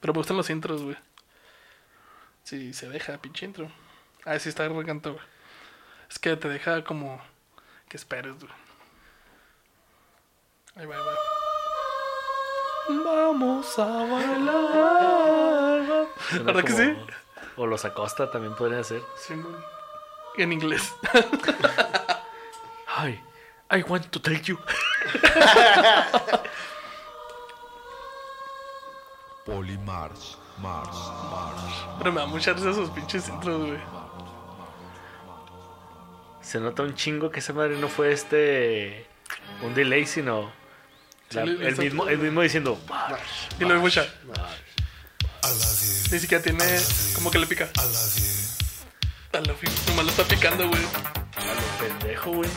Pero 0.00 0.12
me 0.12 0.18
gustan 0.18 0.36
los 0.36 0.50
intros, 0.50 0.82
güey. 0.82 0.96
Sí, 2.42 2.74
se 2.74 2.88
deja, 2.90 3.16
pinche 3.18 3.46
intro. 3.46 3.70
Ah, 4.26 4.38
sí, 4.38 4.50
está 4.50 4.68
recanto, 4.68 5.14
güey. 5.14 5.24
Es 6.10 6.18
que 6.18 6.36
te 6.36 6.48
deja 6.48 6.84
como 6.84 7.22
que 7.88 7.96
esperes, 7.96 8.34
güey. 8.38 8.52
Ahí 10.76 10.84
va, 10.84 10.96
ahí 10.96 11.00
va. 11.06 11.14
Vamos 12.88 13.78
a 13.78 13.84
bailar. 14.04 15.82
Suena 16.28 16.44
¿Verdad 16.52 16.64
que 16.64 16.72
sí? 16.72 16.96
O 17.56 17.66
los 17.66 17.84
Acosta 17.84 18.30
también 18.30 18.54
podría 18.54 18.82
ser. 18.84 19.02
Sí. 19.16 19.34
En 20.36 20.52
inglés. 20.52 20.94
Hi, 22.88 23.20
I 23.70 23.82
want 23.88 24.06
to 24.10 24.20
tell 24.20 24.40
you. 24.42 24.58
Polymarch. 29.46 30.36
March. 30.58 30.94
March. 31.30 31.98
Pero 31.98 32.12
me 32.12 32.20
da 32.20 32.26
mucha 32.26 32.52
risa 32.52 32.70
esos 32.70 32.90
pinches 32.90 33.28
intros, 33.28 33.66
güey. 33.66 33.80
Se 36.40 36.60
nota 36.60 36.82
un 36.82 36.94
chingo 36.94 37.30
que 37.30 37.40
esa 37.40 37.52
madre 37.52 37.76
no 37.78 37.88
fue 37.88 38.12
este. 38.12 39.06
Un 39.62 39.74
delay, 39.74 40.06
sino. 40.06 40.50
Sí, 41.30 41.36
la- 41.36 41.42
el, 41.42 41.76
mismo, 41.76 42.08
el 42.08 42.18
mismo 42.18 42.42
diciendo. 42.42 42.80
Y 43.58 43.64
lo 43.64 43.74
escucha. 43.76 44.06
Ni 46.12 46.18
siquiera 46.18 46.42
tiene 46.42 46.64
como 47.14 47.30
que 47.30 47.38
le 47.38 47.46
pica. 47.46 47.68
A 49.32 49.40
la 49.40 49.54
fin, 49.54 49.70
nomás 49.88 50.04
lo 50.04 50.10
está 50.12 50.24
picando, 50.24 50.68
güey. 50.68 50.82
parejo, 52.00 52.30
güey. 52.30 52.50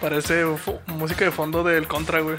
Parece 0.00 0.44
música 0.86 1.24
de 1.26 1.30
fondo 1.30 1.62
del 1.62 1.86
Contra, 1.86 2.20
güey. 2.20 2.36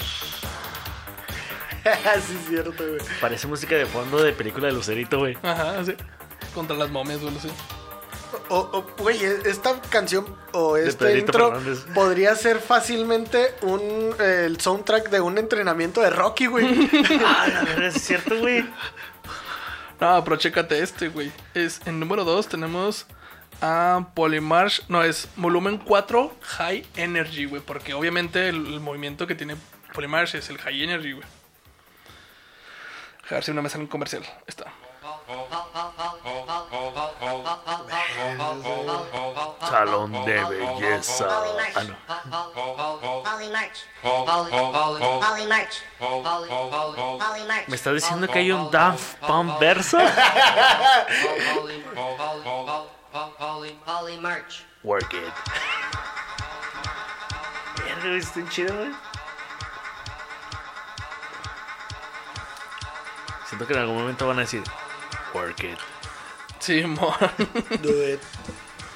sí, 1.84 2.36
es 2.40 2.48
cierto, 2.48 2.72
güey. 2.76 2.98
Parece 3.20 3.46
música 3.46 3.76
de 3.76 3.86
fondo 3.86 4.22
de 4.22 4.32
película 4.32 4.66
de 4.66 4.72
Lucerito, 4.72 5.18
güey. 5.18 5.36
Ajá, 5.42 5.84
sí. 5.84 5.94
Contra 6.54 6.76
las 6.76 6.90
momias, 6.90 7.20
güey, 7.20 7.34
sí. 7.40 7.48
O, 7.48 7.75
o, 8.48 8.84
güey, 8.98 9.22
esta 9.24 9.80
canción 9.82 10.26
o 10.52 10.76
este 10.76 11.18
intro 11.18 11.52
Fernández. 11.52 11.86
podría 11.94 12.34
ser 12.34 12.60
fácilmente 12.60 13.54
un 13.62 14.14
eh, 14.18 14.44
el 14.46 14.60
soundtrack 14.60 15.10
de 15.10 15.20
un 15.20 15.38
entrenamiento 15.38 16.00
de 16.00 16.10
Rocky, 16.10 16.46
güey. 16.46 16.66
Ah, 17.24 17.46
la 17.48 17.64
verdad 17.64 17.84
es 17.88 18.02
cierto, 18.02 18.38
güey. 18.38 18.64
No, 20.00 20.22
pero 20.24 20.36
chécate 20.36 20.82
este, 20.82 21.08
güey. 21.08 21.32
Es 21.54 21.80
en 21.86 21.98
número 21.98 22.24
2 22.24 22.48
tenemos 22.48 23.06
a 23.62 24.08
Polymarch. 24.14 24.82
No, 24.88 25.02
es 25.02 25.28
volumen 25.36 25.78
4 25.78 26.36
High 26.40 26.86
Energy, 26.96 27.46
güey. 27.46 27.62
Porque 27.62 27.94
obviamente 27.94 28.48
el, 28.48 28.66
el 28.74 28.80
movimiento 28.80 29.26
que 29.26 29.34
tiene 29.34 29.56
Polymarch 29.94 30.34
es 30.34 30.50
el 30.50 30.58
High 30.58 30.82
Energy, 30.84 31.12
güey. 31.12 31.26
A 33.30 33.34
ver 33.34 33.44
si 33.44 33.50
una 33.50 33.62
me 33.62 33.68
sale 33.68 33.84
un 33.84 33.88
comercial. 33.88 34.22
Ahí 34.24 34.44
Está. 34.46 34.72
Salón 39.68 40.12
de 40.24 40.44
belleza. 40.44 41.26
Ah, 41.74 41.82
no. 41.84 41.96
¿Me 47.66 47.74
estás 47.74 47.94
diciendo 47.94 48.28
que 48.28 48.38
hay 48.38 48.52
un 48.52 48.70
Daft 48.70 49.16
Punk 49.26 49.58
verso? 49.58 49.98
Work 54.84 55.14
it. 55.14 55.34
Está 58.14 58.48
chido, 58.48 58.76
güey. 58.76 58.92
Siento 63.46 63.66
que 63.66 63.72
en 63.72 63.78
algún 63.80 63.96
momento 63.98 64.28
van 64.28 64.38
a 64.38 64.40
decir 64.42 64.62
Work 65.36 65.64
it. 65.64 65.78
Sí, 66.60 66.82
mo. 66.84 67.14
Do 67.82 67.90
it 68.08 68.20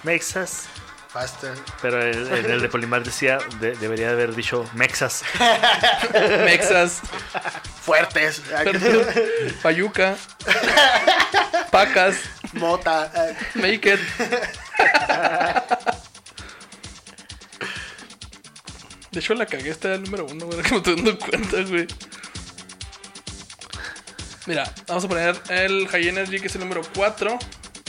Makes 0.03 0.34
us. 0.36 0.66
faster. 1.09 1.55
Pero 1.82 2.01
el, 2.01 2.28
el- 2.28 2.47
el 2.47 2.61
de 2.62 2.68
Polimar 2.68 3.03
decía, 3.05 3.38
de- 3.61 3.74
debería 3.76 4.07
de 4.09 4.12
haber 4.14 4.34
dicho 4.34 4.64
Mexas. 4.74 5.22
Mexas. 6.45 7.01
Fuertes. 7.82 8.41
Payuca. 9.62 10.16
Pacas. 11.70 12.16
Mota. 12.55 13.12
Make 13.55 13.93
it. 13.95 14.01
De 19.11 19.18
hecho, 19.18 19.34
la 19.34 19.45
cagué, 19.47 19.70
esta 19.70 19.88
era 19.88 19.97
el 19.97 20.05
número 20.05 20.26
uno, 20.26 20.47
güey, 20.47 20.62
que 20.62 20.70
me 20.70 20.76
estoy 20.76 20.95
dando 20.95 21.18
cuenta, 21.18 21.62
güey. 21.62 21.86
Mira, 24.51 24.68
vamos 24.88 25.05
a 25.05 25.09
poner 25.09 25.40
el 25.48 25.86
High 25.86 26.09
Energy, 26.09 26.40
que 26.40 26.48
es 26.48 26.55
el 26.57 26.62
número 26.62 26.82
4. 26.96 27.38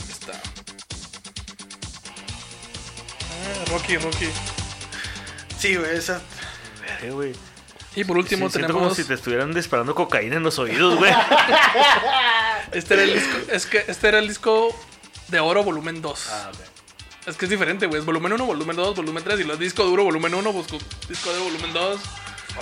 Está. 0.08 0.32
Ah, 3.20 3.64
Rocky, 3.68 3.96
Rocky. 3.96 4.28
Sí, 5.58 5.74
güey, 5.74 5.96
esa. 5.96 6.20
Verga, 6.80 7.14
güey. 7.14 7.32
Y 7.96 8.04
por 8.04 8.16
último 8.16 8.46
Sí, 8.46 8.52
siento 8.52 8.74
como 8.74 8.84
tenemos. 8.86 8.96
si 8.96 9.02
te 9.02 9.14
estuvieran 9.14 9.52
disparando 9.52 9.92
cocaína 9.96 10.36
en 10.36 10.44
los 10.44 10.56
oídos, 10.60 10.98
güey. 10.98 11.12
Este 12.70 12.94
era 12.94 13.02
el 13.02 13.14
disco. 13.14 13.38
Es 13.50 13.66
que 13.66 13.84
este 13.88 14.06
era 14.08 14.20
el 14.20 14.28
disco 14.28 14.68
de 15.28 15.40
oro, 15.40 15.64
volumen 15.64 16.00
2. 16.00 16.28
Es 17.26 17.36
que 17.36 17.46
es 17.46 17.50
diferente, 17.50 17.86
güey. 17.86 17.98
Es 17.98 18.06
volumen 18.06 18.34
1, 18.34 18.46
volumen 18.46 18.76
2, 18.76 18.94
volumen 18.94 19.24
3. 19.24 19.40
Y 19.40 19.42
luego 19.42 19.60
disco 19.60 19.82
duro, 19.82 20.04
volumen 20.04 20.32
1, 20.32 20.52
busco 20.52 20.78
disco 21.08 21.32
de 21.32 21.40
volumen 21.40 21.72
2. 21.72 22.00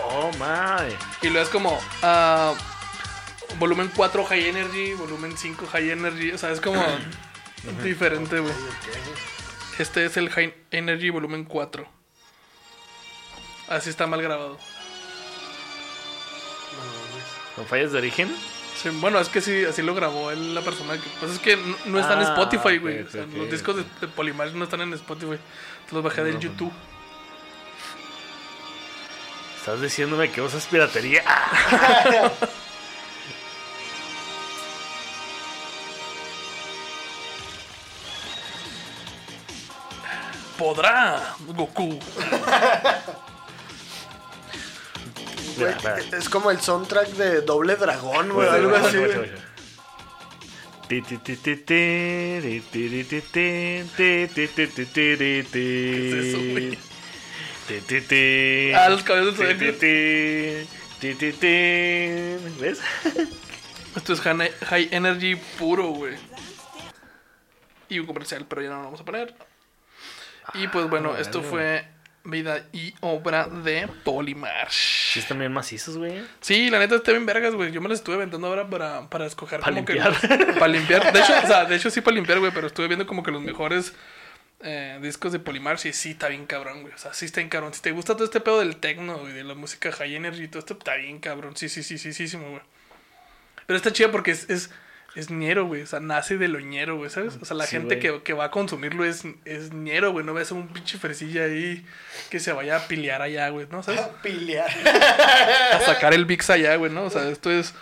Oh, 0.03 0.31
my. 0.39 0.97
Y 1.21 1.29
luego 1.29 1.45
es 1.45 1.51
como 1.51 1.79
ah, 2.03 2.55
volumen 3.59 3.91
4 3.95 4.25
High 4.25 4.49
Energy, 4.49 4.95
volumen 4.95 5.37
5 5.37 5.67
High 5.67 5.91
Energy. 5.91 6.33
O 6.33 6.39
sea, 6.39 6.51
es 6.51 6.61
como 6.61 6.83
diferente, 7.83 8.39
güey. 8.39 8.55
Este 9.79 10.05
es 10.05 10.17
el 10.17 10.31
High 10.31 10.55
Energy 10.71 11.11
volumen 11.11 11.45
4. 11.45 11.87
Así 13.69 13.91
está 13.91 14.07
mal 14.07 14.21
grabado. 14.23 14.59
¿Con 17.57 17.67
fallas 17.67 17.93
de 17.93 17.99
origen? 17.99 18.35
Sí, 18.81 18.89
bueno, 18.89 19.21
es 19.21 19.29
que 19.29 19.41
sí, 19.41 19.65
así 19.65 19.83
lo 19.83 19.95
grabó 19.95 20.31
él, 20.31 20.55
la 20.55 20.63
persona 20.63 20.95
que... 20.95 21.03
Pues 21.19 21.33
es 21.33 21.39
que 21.39 21.57
no, 21.57 21.77
no 21.87 21.99
está 22.01 22.15
en 22.15 22.21
Ah, 22.21 22.35
Spotify, 22.35 22.79
güey. 22.79 23.03
O 23.03 23.11
sea, 23.11 23.27
los 23.27 23.51
discos 23.51 23.77
de, 23.77 23.85
de 24.01 24.09
Polymarch 24.09 24.55
no 24.55 24.65
están 24.65 24.81
en 24.81 24.95
Spotify. 24.95 25.39
Te 25.89 25.95
los 25.95 26.03
bajé 26.03 26.25
del 26.25 26.39
YouTube. 26.39 26.73
¿Estás 29.59 29.81
diciéndome 29.83 30.31
que 30.31 30.41
usas 30.41 30.67
piratería? 30.67 31.23
podrá 40.61 41.35
Goku. 41.47 41.99
Es 46.13 46.29
como 46.29 46.51
el 46.51 46.61
soundtrack 46.61 47.09
de 47.09 47.41
Doble 47.41 47.77
Dragón, 47.77 48.31
güey, 48.31 48.47
algo 48.47 48.77
así. 48.77 48.99
¿Qué 50.89 51.01
de 61.01 62.39
¿Ves? 62.61 62.81
Esto 63.97 64.13
es 64.13 64.21
high 64.21 64.89
energy 64.91 65.37
puro, 65.59 65.89
güey. 65.89 66.17
Y 67.89 67.99
un 67.99 68.07
comercial, 68.07 68.45
pero 68.47 68.61
ya 68.61 68.69
no 68.69 68.77
lo 68.77 68.85
vamos 68.85 69.01
a 69.01 69.05
poner. 69.05 69.35
Y 70.55 70.69
pues 70.69 70.89
bueno, 70.89 71.15
Ah, 71.17 71.21
esto 71.21 71.43
fue 71.43 71.85
vida 72.25 72.67
y 72.73 72.95
obra 73.01 73.47
de 73.47 73.89
Polymarch. 74.05 74.73
Sí, 74.73 75.21
están 75.21 75.39
bien 75.39 75.53
macizos, 75.53 75.97
güey. 75.97 76.23
Sí, 76.41 76.71
la 76.71 76.79
neta 76.79 76.97
está 76.97 77.13
bien 77.13 77.25
vergas, 77.27 77.55
güey. 77.55 77.73
Yo 77.73 77.81
me 77.81 77.89
las 77.89 77.99
estuve 77.99 78.17
aventando 78.17 78.47
ahora 78.47 78.69
para, 78.69 79.09
para 79.09 79.27
escoger 79.27 79.61
Pa' 79.61 79.67
como 79.67 79.77
limpiar. 79.77 80.15
que. 80.21 80.29
Para 80.55 80.69
limpiar. 80.69 81.13
De 81.13 81.21
hecho, 81.21 81.33
o 81.43 81.47
sea, 81.47 81.65
de 81.65 81.77
hecho 81.77 81.91
sí 81.91 82.01
para 82.01 82.15
limpiar, 82.15 82.39
güey, 82.41 82.53
pero 82.53 82.67
estuve 82.67 82.89
viendo 82.89 83.07
como 83.07 83.23
que 83.23 83.31
los 83.31 83.41
mejores 83.43 83.95
eh, 84.63 84.99
discos 85.01 85.33
de 85.33 85.39
Polymarch 85.39 85.87
y 85.87 85.93
sí 85.93 86.11
está 86.11 86.29
bien 86.29 86.47
cabrón, 86.47 86.83
güey. 86.83 86.93
O 86.95 86.99
sea, 86.99 87.15
sí 87.15 87.25
está 87.25 87.41
bien 87.41 87.49
cabrón. 87.49 87.73
Si 87.73 87.81
te 87.81 87.93
gusta 87.93 88.15
todo 88.15 88.25
este 88.25 88.41
pedo 88.41 88.61
del 88.61 88.77
techno 88.77 89.29
y 89.29 89.33
de 89.33 89.45
la 89.45 89.55
música 89.55 89.91
high 89.93 90.17
energy 90.17 90.45
y 90.45 90.49
todo 90.49 90.59
esto, 90.59 90.75
está 90.75 90.97
bien 90.97 91.21
cabrón. 91.21 91.57
Sí, 91.57 91.69
sí, 91.69 91.83
sí, 91.83 91.97
sí, 91.97 92.13
sí, 92.13 92.29
sí, 92.29 92.37
güey. 92.37 92.61
Pero 93.67 93.77
está 93.77 93.93
chido 93.93 94.11
porque 94.11 94.33
es, 94.33 94.51
es, 94.51 94.71
es 95.15 95.31
ñero, 95.31 95.67
güey. 95.67 95.83
O 95.83 95.87
sea, 95.87 96.01
nace 96.01 96.39
de 96.39 96.49
lo 96.49 96.61
ñero, 96.61 96.97
güey, 96.97 97.11
¿sabes? 97.11 97.39
O 97.41 97.45
sea, 97.45 97.57
la 97.57 97.65
Sí, 97.67 97.73
gente 97.77 97.99
que, 97.99 98.23
que 98.23 98.33
va 98.33 98.45
a 98.47 98.51
consumirlo 98.51 99.05
es, 99.05 99.23
es 99.45 99.73
ñero, 99.73 100.13
güey. 100.13 100.25
No 100.25 100.35
ves 100.35 100.51
a 100.53 100.55
un 100.55 100.69
pinche 100.69 100.99
fresilla 100.99 101.45
ahí 101.45 101.85
que 102.31 102.39
se 102.41 102.53
vaya 102.53 102.77
a 102.77 102.87
pilear 102.89 103.21
allá, 103.23 103.49
güey, 103.49 103.67
¿no? 103.71 103.83
¿Sabes? 103.83 104.01
Pilear. 104.23 104.71
a 105.73 105.81
sacar 105.81 106.15
el 106.15 106.25
VIX 106.27 106.51
allá, 106.51 106.77
güey, 106.77 106.93
¿no? 106.93 107.05
O 107.05 107.11
sea, 107.11 107.29
esto 107.29 107.51
es 107.51 107.75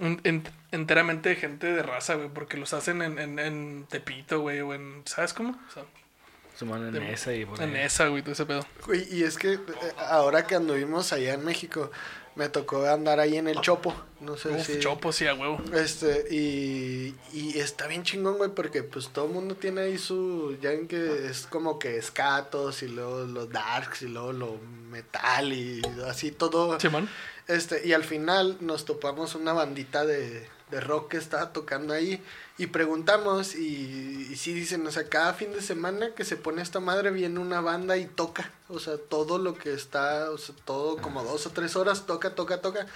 un- 0.00 0.20
en- 0.24 0.42
enteramente 0.72 1.28
de 1.30 1.36
gente 1.36 1.66
de 1.72 1.82
raza, 1.82 2.14
güey, 2.14 2.28
porque 2.28 2.56
los 2.56 2.72
hacen 2.74 3.02
en, 3.02 3.18
en, 3.18 3.38
en 3.38 3.86
Tepito, 3.90 4.40
güey, 4.40 4.60
o 4.60 4.74
en, 4.74 5.02
¿sabes 5.04 5.32
cómo? 5.34 5.58
O 5.68 5.72
sea, 5.72 5.82
Su 6.58 6.66
mano 6.66 6.86
en 6.88 6.94
de- 6.94 7.12
esa 7.12 7.32
y 7.34 7.44
por 7.46 7.60
en 7.62 7.76
esa, 7.76 8.08
güey, 8.08 8.22
todo 8.22 8.32
ese 8.32 8.46
pedo. 8.46 8.66
Güey, 8.86 9.06
y 9.10 9.22
es 9.24 9.36
que 9.38 9.54
eh, 9.54 9.58
ahora 9.98 10.46
que 10.46 10.54
anduvimos 10.54 11.12
allá 11.12 11.34
en 11.34 11.44
México, 11.44 11.90
me 12.34 12.48
tocó 12.48 12.86
andar 12.86 13.20
ahí 13.20 13.36
en 13.36 13.48
el 13.48 13.60
Chopo. 13.60 13.94
No 14.20 14.36
sé 14.36 14.50
Uf, 14.50 14.66
si. 14.66 14.78
chopo, 14.78 15.12
sí, 15.12 15.26
a 15.26 15.34
huevo. 15.34 15.60
Este, 15.74 16.26
y, 16.30 17.14
y 17.32 17.58
está 17.58 17.86
bien 17.88 18.04
chingón, 18.04 18.38
güey, 18.38 18.50
porque 18.50 18.82
pues 18.82 19.08
todo 19.08 19.26
el 19.26 19.32
mundo 19.32 19.56
tiene 19.56 19.82
ahí 19.82 19.98
su, 19.98 20.56
ya 20.62 20.70
ven 20.70 20.86
que 20.86 21.26
es 21.26 21.46
como 21.46 21.78
que 21.78 21.96
escatos 21.96 22.82
y 22.82 22.88
luego 22.88 23.24
los 23.24 23.50
darks 23.50 24.02
y 24.02 24.08
luego 24.08 24.32
lo 24.32 24.58
metal 24.90 25.52
y 25.52 25.82
así 26.06 26.30
todo. 26.30 26.78
Simón. 26.78 27.08
Este, 27.48 27.86
y 27.86 27.92
al 27.92 28.04
final 28.04 28.58
nos 28.60 28.84
topamos 28.84 29.34
una 29.34 29.52
bandita 29.52 30.06
de, 30.06 30.46
de 30.72 30.80
rock 30.80 31.12
que 31.12 31.16
estaba 31.18 31.52
tocando 31.52 31.92
ahí 31.92 32.20
y 32.58 32.66
preguntamos 32.66 33.54
y, 33.54 34.28
y 34.30 34.36
sí 34.36 34.52
dicen, 34.52 34.84
o 34.86 34.90
sea, 34.90 35.08
cada 35.08 35.34
fin 35.34 35.52
de 35.52 35.60
semana 35.60 36.14
que 36.16 36.24
se 36.24 36.36
pone 36.36 36.62
esta 36.62 36.80
madre 36.80 37.10
viene 37.10 37.38
una 37.38 37.60
banda 37.60 37.98
y 37.98 38.06
toca, 38.06 38.50
o 38.68 38.80
sea, 38.80 38.96
todo 38.96 39.38
lo 39.38 39.54
que 39.54 39.74
está, 39.74 40.30
o 40.30 40.38
sea, 40.38 40.54
todo 40.64 40.96
como 40.96 41.22
dos 41.22 41.46
o 41.46 41.50
tres 41.50 41.76
horas 41.76 42.06
toca, 42.06 42.34
toca, 42.34 42.60
toca, 42.60 42.86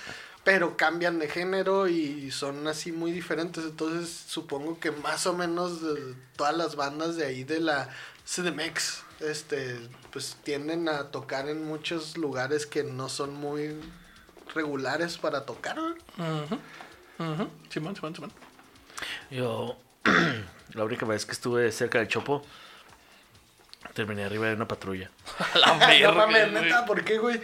pero 0.43 0.77
cambian 0.77 1.19
de 1.19 1.29
género 1.29 1.87
y 1.87 2.31
son 2.31 2.67
así 2.67 2.93
muy 2.93 3.13
diferentes, 3.13 3.65
entonces 3.65 4.25
supongo 4.27 4.81
que 4.81 4.91
más 4.91 5.27
o 5.27 5.35
menos 5.35 5.83
eh, 5.83 6.15
todas 6.37 6.57
las 6.57 6.77
bandas 6.77 7.17
de 7.17 7.27
ahí 7.27 7.45
de 7.45 7.61
la 7.61 7.91
CDMX, 8.25 9.03
este, 9.21 9.79
pues 10.13 10.37
tienden 10.43 10.89
a 10.89 11.11
tocar 11.11 11.49
en 11.49 11.67
muchos 11.67 12.17
lugares 12.17 12.67
que 12.67 12.85
no 12.85 13.09
son 13.09 13.35
muy 13.35 13.79
regulares 14.55 15.19
para 15.19 15.45
tocar. 15.45 15.77
¿no? 15.77 15.95
Ujú. 17.19 17.33
Ujú. 17.33 17.51
Simón, 17.71 17.97
Simón, 17.97 18.15
Simón. 18.15 18.33
Yo, 19.31 19.77
la 20.75 20.85
única 20.85 21.07
vez 21.07 21.27
que 21.27 21.33
estuve 21.33 21.71
cerca 21.73 21.99
del 21.99 22.09
Chopo, 22.09 22.45
terminé 23.95 24.25
arriba 24.25 24.47
de 24.49 24.55
una 24.55 24.69
patrulla. 24.69 25.11
La 25.55 25.75
No 25.75 25.79
verga, 25.87 26.13
mames, 26.13 26.51
güey. 26.53 26.65
neta, 26.65 26.85
¿por 26.87 27.05
qué, 27.05 27.19
güey? 27.19 27.41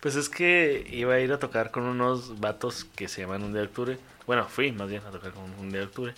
Pues 0.00 0.16
es 0.16 0.28
que 0.28 0.86
iba 0.90 1.14
a 1.14 1.20
ir 1.20 1.32
a 1.32 1.38
tocar 1.38 1.70
con 1.70 1.84
unos 1.84 2.38
vatos 2.40 2.84
que 2.96 3.08
se 3.08 3.22
llaman 3.22 3.42
Un 3.42 3.52
Día 3.52 3.62
de 3.62 3.68
Octubre. 3.68 3.98
Bueno, 4.26 4.46
fui 4.48 4.70
más 4.72 4.88
bien 4.88 5.02
a 5.06 5.10
tocar 5.10 5.32
con 5.32 5.44
Un 5.58 5.70
Día 5.70 5.80
de 5.80 5.86
Octubre. 5.86 6.14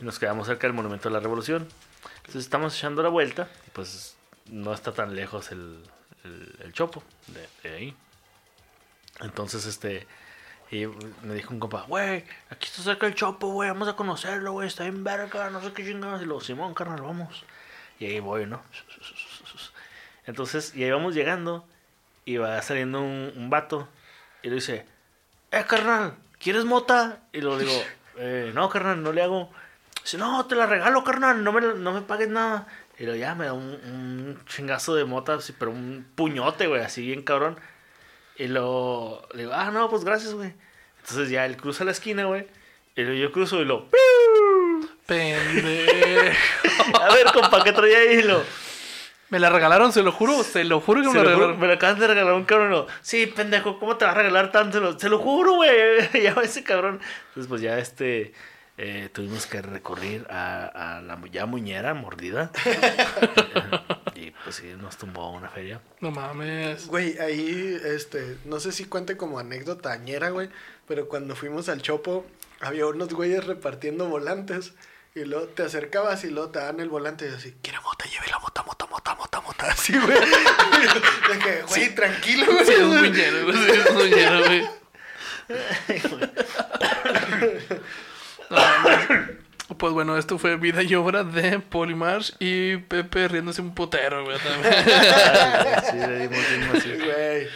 Y 0.00 0.04
nos 0.04 0.18
quedamos 0.18 0.46
cerca 0.46 0.66
del 0.66 0.74
Monumento 0.74 1.08
de 1.08 1.12
la 1.14 1.20
Revolución. 1.20 1.68
Entonces 2.18 2.42
estamos 2.44 2.76
echando 2.76 3.02
la 3.02 3.08
vuelta. 3.10 3.48
Y 3.66 3.70
pues 3.70 4.16
no 4.46 4.72
está 4.72 4.92
tan 4.92 5.14
lejos 5.14 5.50
el, 5.52 5.78
el, 6.24 6.56
el 6.64 6.72
chopo 6.72 7.02
de, 7.26 7.48
de 7.68 7.76
ahí. 7.76 7.96
Entonces, 9.20 9.66
este. 9.66 10.06
Y 10.70 10.86
me 10.86 11.34
dijo 11.34 11.54
un 11.54 11.60
compa, 11.60 11.84
güey, 11.88 12.24
aquí 12.50 12.66
está 12.66 12.82
cerca 12.82 13.06
el 13.06 13.14
chopo, 13.14 13.48
güey, 13.48 13.70
vamos 13.70 13.88
a 13.88 13.96
conocerlo, 13.96 14.52
güey, 14.52 14.68
está 14.68 14.84
en 14.84 15.02
verga, 15.02 15.48
no 15.48 15.62
sé 15.62 15.72
qué 15.72 15.84
chingados. 15.84 16.20
Y 16.20 16.26
luego, 16.26 16.40
Simón, 16.42 16.74
carnal, 16.74 17.00
vamos. 17.00 17.44
Y 17.98 18.06
ahí 18.06 18.20
voy, 18.20 18.46
¿no? 18.46 18.62
Entonces, 20.26 20.74
y 20.74 20.84
ahí 20.84 20.90
vamos 20.90 21.14
llegando. 21.14 21.66
Y 22.26 22.36
va 22.36 22.60
saliendo 22.60 23.00
un, 23.00 23.32
un 23.34 23.48
vato. 23.48 23.88
Y 24.42 24.50
le 24.50 24.56
dice, 24.56 24.84
eh, 25.50 25.64
carnal, 25.66 26.14
¿quieres 26.38 26.66
mota? 26.66 27.22
Y 27.32 27.40
luego 27.40 27.58
digo, 27.58 27.72
eh, 28.18 28.52
no, 28.54 28.68
carnal, 28.68 29.02
no 29.02 29.12
le 29.12 29.22
hago. 29.22 29.50
Dice, 30.02 30.18
no, 30.18 30.44
te 30.46 30.54
la 30.54 30.66
regalo, 30.66 31.02
carnal, 31.02 31.42
no 31.42 31.52
me, 31.52 31.62
no 31.62 31.92
me 31.92 32.02
pagues 32.02 32.28
nada. 32.28 32.66
Y 32.98 33.04
luego 33.04 33.18
ya 33.18 33.34
me 33.34 33.46
da 33.46 33.54
un, 33.54 33.64
un 33.64 34.44
chingazo 34.46 34.94
de 34.94 35.06
mota, 35.06 35.34
así, 35.34 35.54
pero 35.58 35.70
un 35.70 36.06
puñote, 36.14 36.66
güey, 36.66 36.82
así 36.82 37.06
bien 37.06 37.22
cabrón. 37.22 37.58
Y 38.38 38.46
luego 38.48 39.26
le 39.34 39.42
digo, 39.42 39.52
ah, 39.54 39.70
no, 39.70 39.90
pues 39.90 40.04
gracias, 40.04 40.32
güey. 40.34 40.52
Entonces 41.00 41.30
ya 41.30 41.44
él 41.46 41.56
cruza 41.56 41.84
la 41.84 41.90
esquina, 41.90 42.24
güey. 42.24 42.46
Y 42.96 43.02
luego 43.02 43.18
yo 43.18 43.32
cruzo 43.32 43.60
y 43.60 43.64
lo, 43.64 43.86
Pendejo. 45.06 46.36
a 47.00 47.14
ver, 47.14 47.26
compa, 47.32 47.64
¿qué 47.64 47.72
traía 47.72 47.98
ahí? 47.98 48.18
Y 48.18 48.22
lo, 48.22 48.42
Me 49.30 49.38
la 49.38 49.48
regalaron, 49.50 49.92
se 49.92 50.02
lo 50.02 50.12
juro, 50.12 50.42
se 50.44 50.64
lo 50.64 50.80
juro 50.80 51.00
que 51.02 51.08
Se 51.10 51.18
me 51.18 51.24
la 51.24 51.30
juro, 51.30 51.34
regalaron. 51.36 51.60
me 51.60 51.66
lo 51.66 51.72
acaban 51.72 51.98
de 51.98 52.06
regalar 52.06 52.34
un 52.34 52.44
cabrón. 52.44 52.68
y 52.68 52.74
lo, 52.74 52.86
Sí, 53.02 53.26
pendejo, 53.26 53.78
¿cómo 53.78 53.96
te 53.96 54.04
va 54.04 54.10
a 54.12 54.14
regalar 54.14 54.52
tanto? 54.52 54.78
Se 54.78 54.80
lo, 54.84 54.98
se 54.98 55.08
lo 55.08 55.18
juro, 55.18 55.54
güey. 55.54 55.70
ya 56.22 56.34
ese 56.42 56.62
cabrón. 56.62 57.00
Entonces, 57.28 57.48
pues 57.48 57.60
ya 57.62 57.78
este. 57.78 58.32
eh, 58.76 59.08
tuvimos 59.12 59.46
que 59.46 59.62
recurrir 59.62 60.26
a, 60.30 60.98
a 60.98 61.00
la 61.00 61.18
ya 61.32 61.46
muñera 61.46 61.94
mordida. 61.94 62.50
y 64.48 64.50
pues 64.50 64.56
sí, 64.56 64.74
nos 64.80 64.96
tumbó 64.96 65.30
una 65.30 65.50
feria. 65.50 65.82
No 66.00 66.10
mames. 66.10 66.86
Güey, 66.86 67.18
ahí, 67.18 67.78
este, 67.84 68.38
no 68.46 68.60
sé 68.60 68.72
si 68.72 68.86
cuente 68.86 69.18
como 69.18 69.38
anécdota 69.38 69.92
añera, 69.92 70.30
güey, 70.30 70.48
pero 70.86 71.06
cuando 71.06 71.36
fuimos 71.36 71.68
al 71.68 71.82
Chopo, 71.82 72.24
había 72.60 72.86
unos 72.86 73.12
güeyes 73.12 73.44
repartiendo 73.46 74.08
volantes. 74.08 74.72
Y 75.14 75.24
luego 75.24 75.48
te 75.48 75.64
acercabas 75.64 76.24
y 76.24 76.30
luego 76.30 76.50
te 76.50 76.60
dan 76.60 76.80
el 76.80 76.88
volante 76.88 77.28
y 77.28 77.34
así, 77.34 77.54
¿quiere 77.60 77.78
mota? 77.80 78.04
Lleve 78.04 78.28
la 78.30 78.38
mota, 78.38 78.62
mota, 78.62 78.86
mota, 78.86 79.14
mota, 79.16 79.40
mota. 79.40 79.66
Así, 79.72 79.98
güey. 79.98 80.18
De 81.28 81.38
que, 81.38 81.62
güey, 81.62 81.94
tranquilo, 81.94 82.46
güey. 82.46 82.64
Sí, 82.64 82.72
es 82.72 82.78
un 82.78 82.90
güey. 82.90 83.14
Sí, 83.14 83.20
es 83.72 83.90
un 83.90 83.96
muñero, 83.96 84.44
güey. 84.44 84.68
No, 88.50 88.56
mames. 88.56 89.47
Pues 89.76 89.92
bueno, 89.92 90.16
esto 90.16 90.38
fue 90.38 90.56
vida 90.56 90.82
y 90.82 90.94
obra 90.94 91.24
de 91.24 91.58
Polymarch 91.58 92.34
y 92.38 92.78
Pepe 92.78 93.28
riéndose 93.28 93.60
un 93.60 93.74
putero, 93.74 94.24
güey. 94.24 94.38
también. 94.38 94.74
sí, 95.90 95.96
le 95.98 96.18
dimos 96.20 96.50
bien 96.50 96.72
macizo. 96.72 97.04
Güey. 97.04 97.48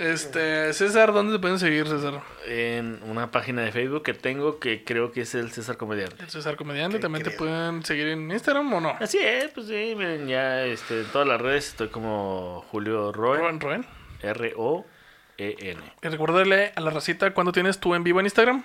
Este, 0.00 0.72
César, 0.72 1.12
¿dónde 1.12 1.34
te 1.34 1.38
pueden 1.38 1.58
seguir, 1.58 1.86
César? 1.86 2.22
En 2.46 3.00
una 3.02 3.30
página 3.30 3.60
de 3.60 3.70
Facebook 3.70 4.02
que 4.02 4.14
tengo 4.14 4.58
que 4.58 4.82
creo 4.82 5.12
que 5.12 5.22
es 5.22 5.34
el 5.34 5.50
César 5.50 5.76
Comediante. 5.76 6.22
El 6.22 6.30
César 6.30 6.56
Comediante, 6.56 6.96
Qué 6.96 7.02
también 7.02 7.22
te 7.22 7.30
pueden 7.30 7.84
seguir 7.84 8.06
en 8.08 8.30
Instagram 8.30 8.72
o 8.72 8.80
no. 8.80 8.96
Así 8.98 9.18
es, 9.18 9.50
pues 9.50 9.66
sí, 9.66 9.94
miren, 9.96 10.26
ya 10.26 10.64
este, 10.64 11.02
en 11.02 11.06
todas 11.06 11.28
las 11.28 11.38
redes 11.38 11.68
estoy 11.68 11.88
como 11.88 12.64
Julio 12.70 13.12
Roe. 13.12 13.40
Roen, 13.40 13.60
Roen. 13.60 13.86
R-O-E-N. 14.22 15.80
Y 16.02 16.08
recuérdale 16.08 16.72
a 16.74 16.80
la 16.80 16.90
racita 16.90 17.34
cuando 17.34 17.52
tienes 17.52 17.78
tu 17.78 17.94
en 17.94 18.02
vivo 18.02 18.20
en 18.20 18.26
Instagram. 18.26 18.64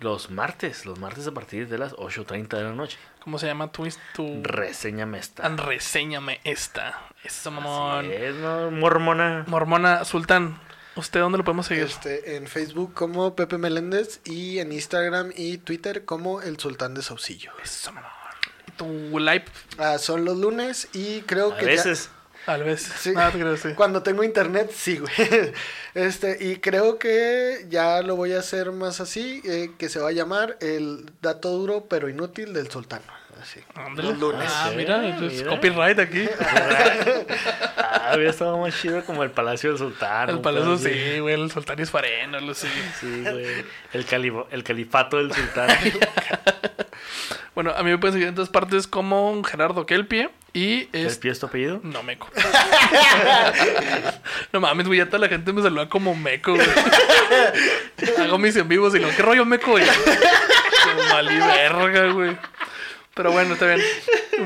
Los 0.00 0.30
martes, 0.30 0.86
los 0.86 0.98
martes 0.98 1.26
a 1.26 1.32
partir 1.32 1.68
de 1.68 1.76
las 1.78 1.92
8.30 1.92 2.48
de 2.56 2.62
la 2.64 2.72
noche. 2.72 2.96
¿Cómo 3.22 3.38
se 3.38 3.46
llama 3.46 3.70
tu, 3.70 3.86
tu... 4.14 4.40
Reseñame 4.42 5.18
esta. 5.18 5.46
Reséñame 5.48 6.40
esta. 6.44 6.98
Eso, 7.22 7.50
mamón. 7.50 8.06
Así 8.06 8.14
es, 8.14 8.34
¿no? 8.36 8.70
Mormona. 8.70 9.44
Mormona 9.46 10.04
Sultán, 10.06 10.58
¿usted 10.96 11.20
dónde 11.20 11.36
lo 11.36 11.44
podemos 11.44 11.66
seguir? 11.66 11.84
Este, 11.84 12.36
en 12.36 12.46
Facebook 12.46 12.94
como 12.94 13.36
Pepe 13.36 13.58
Meléndez 13.58 14.20
y 14.24 14.58
en 14.58 14.72
Instagram 14.72 15.32
y 15.36 15.58
Twitter 15.58 16.06
como 16.06 16.40
El 16.40 16.58
Sultán 16.58 16.94
de 16.94 17.02
Saucillo. 17.02 17.52
Eso, 17.62 17.92
mamón. 17.92 18.10
¿Y 18.68 18.70
tu 18.72 19.18
live? 19.18 19.44
Ah, 19.76 19.98
son 19.98 20.24
los 20.24 20.38
lunes 20.38 20.88
y 20.94 21.20
creo 21.22 21.52
A 21.52 21.56
que 21.58 21.64
ya- 21.66 21.70
veces. 21.72 22.10
Veces. 22.46 22.92
Sí. 22.98 23.12
Ah, 23.16 23.30
creo, 23.32 23.56
sí. 23.56 23.70
Cuando 23.74 24.02
tengo 24.02 24.22
internet, 24.24 24.70
sí, 24.74 24.98
güey. 24.98 25.12
Este, 25.94 26.36
y 26.40 26.56
creo 26.56 26.98
que 26.98 27.66
ya 27.68 28.00
lo 28.02 28.14
voy 28.16 28.32
a 28.32 28.38
hacer 28.38 28.70
más 28.72 29.00
así, 29.00 29.42
eh, 29.44 29.72
que 29.78 29.88
se 29.88 29.98
va 29.98 30.10
a 30.10 30.12
llamar 30.12 30.56
el 30.60 31.10
dato 31.20 31.48
duro 31.50 31.86
pero 31.90 32.08
inútil 32.08 32.52
del 32.52 32.70
sultán. 32.70 33.02
Así. 33.40 33.60
Los 33.96 34.18
lunes. 34.18 34.50
Ah, 34.54 34.68
Sí, 34.70 34.76
mira, 34.76 35.08
es 35.08 35.20
mira. 35.20 35.48
copyright 35.50 35.98
aquí. 35.98 36.28
Ah, 37.92 38.12
hubiera 38.14 38.30
estado 38.30 38.56
más 38.58 38.74
chido 38.80 39.04
como 39.04 39.22
el 39.24 39.30
Palacio 39.30 39.70
del 39.70 39.78
Sultán. 39.78 40.28
El 40.30 40.46
así. 40.74 40.88
sí, 40.88 41.18
güey, 41.20 41.34
el 41.34 41.50
sultán 41.50 41.78
es 41.80 41.90
fareno, 41.90 42.38
lo 42.40 42.54
sí. 42.54 42.68
Sí, 43.00 43.22
güey. 43.22 43.64
El, 43.92 44.06
calibo- 44.06 44.46
el 44.50 44.62
califato 44.64 45.16
del 45.16 45.32
sultán. 45.32 45.68
Bueno, 47.54 47.72
a 47.76 47.82
mí 47.82 47.90
me 47.90 47.98
pueden 47.98 48.14
seguir 48.14 48.28
en 48.28 48.34
todas 48.34 48.48
partes 48.48 48.86
como 48.86 49.42
Gerardo 49.44 49.84
Kelpie 49.84 50.30
y 50.52 50.88
¿El 50.92 51.06
es... 51.06 51.18
pie 51.18 51.32
es 51.32 51.40
tu 51.40 51.46
apellido? 51.46 51.80
No, 51.82 52.02
meco. 52.02 52.28
no 54.52 54.60
mames, 54.60 54.86
güey, 54.86 54.98
ya 54.98 55.06
toda 55.06 55.18
la 55.18 55.28
gente 55.28 55.52
me 55.52 55.62
saluda 55.62 55.88
como 55.88 56.14
meco, 56.14 56.54
güey. 56.54 56.66
Hago 58.18 58.38
mis 58.38 58.56
en 58.56 58.68
vivos 58.68 58.94
y 58.94 59.00
lo, 59.00 59.10
¿qué 59.10 59.22
rollo 59.22 59.44
meco, 59.44 59.72
güey? 59.72 59.84
Como 59.84 61.08
malí 61.12 61.36
verga, 61.36 62.12
güey. 62.12 62.36
Pero 63.14 63.32
bueno, 63.32 63.54
está 63.54 63.66
bien. 63.66 63.80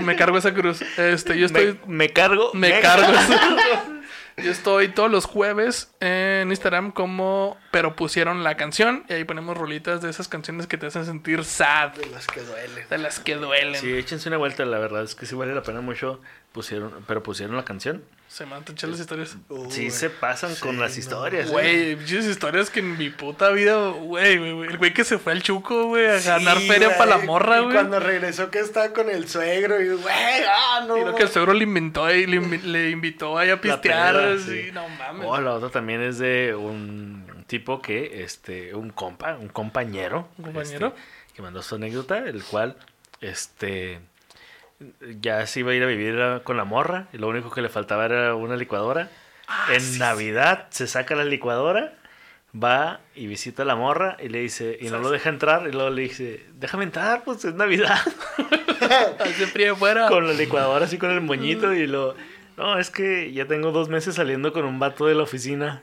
Me 0.00 0.16
cargo 0.16 0.38
esa 0.38 0.52
cruz. 0.52 0.82
Este, 0.98 1.38
yo 1.38 1.46
estoy... 1.46 1.78
Me, 1.86 1.94
me 1.94 2.08
cargo. 2.10 2.50
Me 2.54 2.80
cargo. 2.80 3.12
Yo 4.36 4.50
estoy 4.50 4.88
todos 4.88 5.10
los 5.10 5.26
jueves 5.26 5.94
en 6.00 6.48
Instagram 6.50 6.90
como 6.90 7.56
Pero 7.70 7.94
pusieron 7.94 8.42
la 8.42 8.56
canción 8.56 9.04
y 9.08 9.12
ahí 9.12 9.24
ponemos 9.24 9.56
rolitas 9.56 10.00
de 10.02 10.10
esas 10.10 10.26
canciones 10.28 10.66
que 10.66 10.76
te 10.76 10.86
hacen 10.86 11.04
sentir 11.04 11.44
sad, 11.44 11.92
De 11.92 12.06
las 12.06 12.26
que 12.26 12.40
duelen. 12.40 12.88
de 12.88 12.98
las 12.98 13.20
que 13.20 13.36
duelen. 13.36 13.80
Sí, 13.80 13.92
échense 13.92 14.28
una 14.28 14.38
vuelta, 14.38 14.64
la 14.64 14.78
verdad 14.78 15.04
es 15.04 15.14
que 15.14 15.26
sí 15.26 15.34
vale 15.36 15.54
la 15.54 15.62
pena 15.62 15.80
mucho. 15.80 16.20
Pusieron, 16.54 16.92
pero 17.08 17.20
pusieron 17.20 17.56
la 17.56 17.64
canción. 17.64 18.04
Se 18.28 18.44
echado 18.44 18.92
las 18.92 19.00
historias. 19.00 19.36
Uy, 19.48 19.70
Sí 19.72 19.90
se 19.90 20.08
pasan 20.08 20.54
con 20.54 20.78
las 20.78 20.96
historias. 20.96 21.48
¿eh? 21.48 21.50
Güey, 21.50 21.96
muchas 21.96 22.26
historias 22.26 22.70
que 22.70 22.78
en 22.78 22.96
mi 22.96 23.10
puta 23.10 23.50
vida, 23.50 23.74
güey, 23.90 24.38
güey, 24.38 24.52
güey. 24.52 24.70
El 24.70 24.78
güey 24.78 24.94
que 24.94 25.02
se 25.02 25.18
fue 25.18 25.32
al 25.32 25.42
chuco, 25.42 25.86
güey, 25.86 26.06
a 26.06 26.20
ganar 26.20 26.60
feria 26.60 26.96
para 26.96 27.18
la 27.18 27.24
morra, 27.24 27.58
Y 27.58 27.62
güey. 27.62 27.74
cuando 27.74 27.98
regresó 27.98 28.52
que 28.52 28.60
estaba 28.60 28.92
con 28.92 29.10
el 29.10 29.26
suegro 29.28 29.82
y, 29.82 29.88
güey, 29.88 30.44
ah, 30.48 30.84
no. 30.86 30.96
Y 30.96 31.04
lo 31.04 31.16
que 31.16 31.24
el 31.24 31.28
suegro 31.28 31.54
le 31.54 31.64
inventó 31.64 32.04
ahí, 32.04 32.24
le, 32.24 32.40
invi- 32.40 32.62
le 32.62 32.90
invitó 32.90 33.36
ahí 33.36 33.50
a 33.50 33.60
pistear, 33.60 34.14
así, 34.16 34.66
sí. 34.66 34.70
no 34.72 34.88
mames. 34.90 35.26
Oh, 35.28 35.40
la 35.40 35.54
otra 35.54 35.70
también 35.70 36.02
es 36.02 36.18
de 36.18 36.54
un 36.54 37.44
tipo 37.48 37.82
que, 37.82 38.22
este, 38.22 38.76
un 38.76 38.90
compa, 38.90 39.36
un 39.38 39.48
compañero. 39.48 40.28
¿Un 40.38 40.44
compañero? 40.44 40.94
este, 40.94 41.34
que 41.34 41.42
mandó 41.42 41.62
su 41.64 41.74
anécdota, 41.74 42.18
el 42.18 42.44
cual, 42.44 42.76
este, 43.20 43.98
ya 45.20 45.46
se 45.46 45.60
iba 45.60 45.72
a 45.72 45.74
ir 45.74 45.82
a 45.82 45.86
vivir 45.86 46.20
a- 46.20 46.40
con 46.44 46.56
la 46.56 46.64
morra 46.64 47.08
y 47.12 47.18
lo 47.18 47.28
único 47.28 47.50
que 47.50 47.62
le 47.62 47.68
faltaba 47.68 48.04
era 48.06 48.34
una 48.34 48.56
licuadora. 48.56 49.08
Ah, 49.48 49.68
en 49.74 49.98
Navidad 49.98 50.66
se 50.70 50.86
saca 50.86 51.14
la 51.14 51.24
licuadora, 51.24 51.92
va 52.54 53.00
y 53.14 53.26
visita 53.26 53.62
a 53.62 53.66
la 53.66 53.76
morra 53.76 54.16
y 54.22 54.28
le 54.28 54.40
dice, 54.40 54.78
y 54.80 54.88
no 54.88 54.98
lo 54.98 55.10
deja 55.10 55.28
entrar, 55.28 55.66
y 55.68 55.72
luego 55.72 55.90
le 55.90 56.02
dice, 56.02 56.46
déjame 56.54 56.84
entrar, 56.84 57.24
pues 57.24 57.44
es 57.44 57.54
Navidad. 57.54 57.98
Hace 59.20 59.46
frío 59.46 59.72
afuera. 59.74 60.08
con 60.08 60.26
la 60.26 60.32
licuadora 60.34 60.84
así 60.84 60.98
con 60.98 61.10
el 61.10 61.20
moñito 61.20 61.72
y 61.74 61.86
lo... 61.86 62.14
No, 62.56 62.78
es 62.78 62.88
que 62.90 63.32
ya 63.32 63.46
tengo 63.46 63.72
dos 63.72 63.88
meses 63.88 64.14
saliendo 64.14 64.52
con 64.52 64.64
un 64.64 64.78
vato 64.78 65.06
de 65.06 65.14
la 65.16 65.24
oficina. 65.24 65.82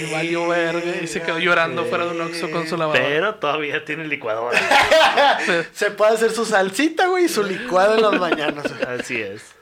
Y 0.00 0.12
valió 0.12 0.48
verga 0.48 0.96
y 1.02 1.06
se 1.06 1.22
quedó 1.22 1.38
llorando 1.38 1.84
fuera 1.84 2.06
de 2.06 2.10
un 2.12 2.20
oxo 2.20 2.50
con 2.50 2.66
su 2.66 2.76
lavadora. 2.76 3.06
Pero 3.06 3.34
todavía 3.36 3.84
tiene 3.84 4.06
licuadora. 4.06 4.58
Se 5.72 5.90
puede 5.90 6.14
hacer 6.14 6.32
su 6.32 6.44
salsita, 6.44 7.08
güey, 7.08 7.24
y 7.24 7.28
su 7.28 7.42
licuado 7.42 7.94
en 7.96 8.02
las 8.02 8.20
mañanas. 8.20 8.64
güey. 8.64 8.98
Así 9.00 9.20
es. 9.20 9.54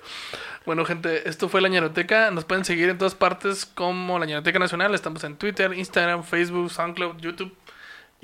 Bueno, 0.67 0.85
gente, 0.85 1.29
esto 1.29 1.49
fue 1.49 1.61
La 1.61 1.69
Ñeroteca. 1.69 2.31
Nos 2.31 2.45
pueden 2.45 2.65
seguir 2.65 2.89
en 2.89 2.99
todas 2.99 3.15
partes 3.15 3.67
como 3.67 4.19
La 4.19 4.27
Ñeroteca 4.27 4.59
Nacional. 4.59 4.95
Estamos 4.95 5.23
en 5.25 5.37
Twitter, 5.37 5.75
Instagram, 5.75 6.25
Facebook, 6.25 6.71
SoundCloud, 6.71 7.21
YouTube 7.21 7.55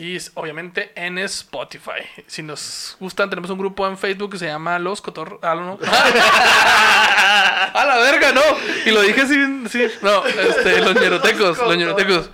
y 0.01 0.16
obviamente 0.32 0.92
en 0.94 1.18
Spotify. 1.18 2.01
Si 2.26 2.42
nos 2.42 2.96
gustan, 2.98 3.28
tenemos 3.28 3.51
un 3.51 3.59
grupo 3.59 3.86
en 3.86 3.98
Facebook 3.98 4.32
que 4.32 4.38
se 4.38 4.46
llama 4.46 4.78
Los 4.78 5.03
Cotor... 5.03 5.38
Ah, 5.42 5.55
no. 5.55 5.78
¡A 7.78 7.84
la 7.84 7.98
verga, 7.98 8.32
no! 8.32 8.40
Y 8.86 8.92
lo 8.92 9.03
dije 9.03 9.26
sin... 9.26 9.68
Sí, 9.68 9.88
no, 10.01 10.24
este, 10.24 10.80
Los 10.80 10.94
Ñerotecos. 10.98 11.59
Los 11.59 11.76
Ñerotecos. 11.76 12.30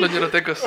Los 0.00 0.10
Ñerotecos. 0.10 0.64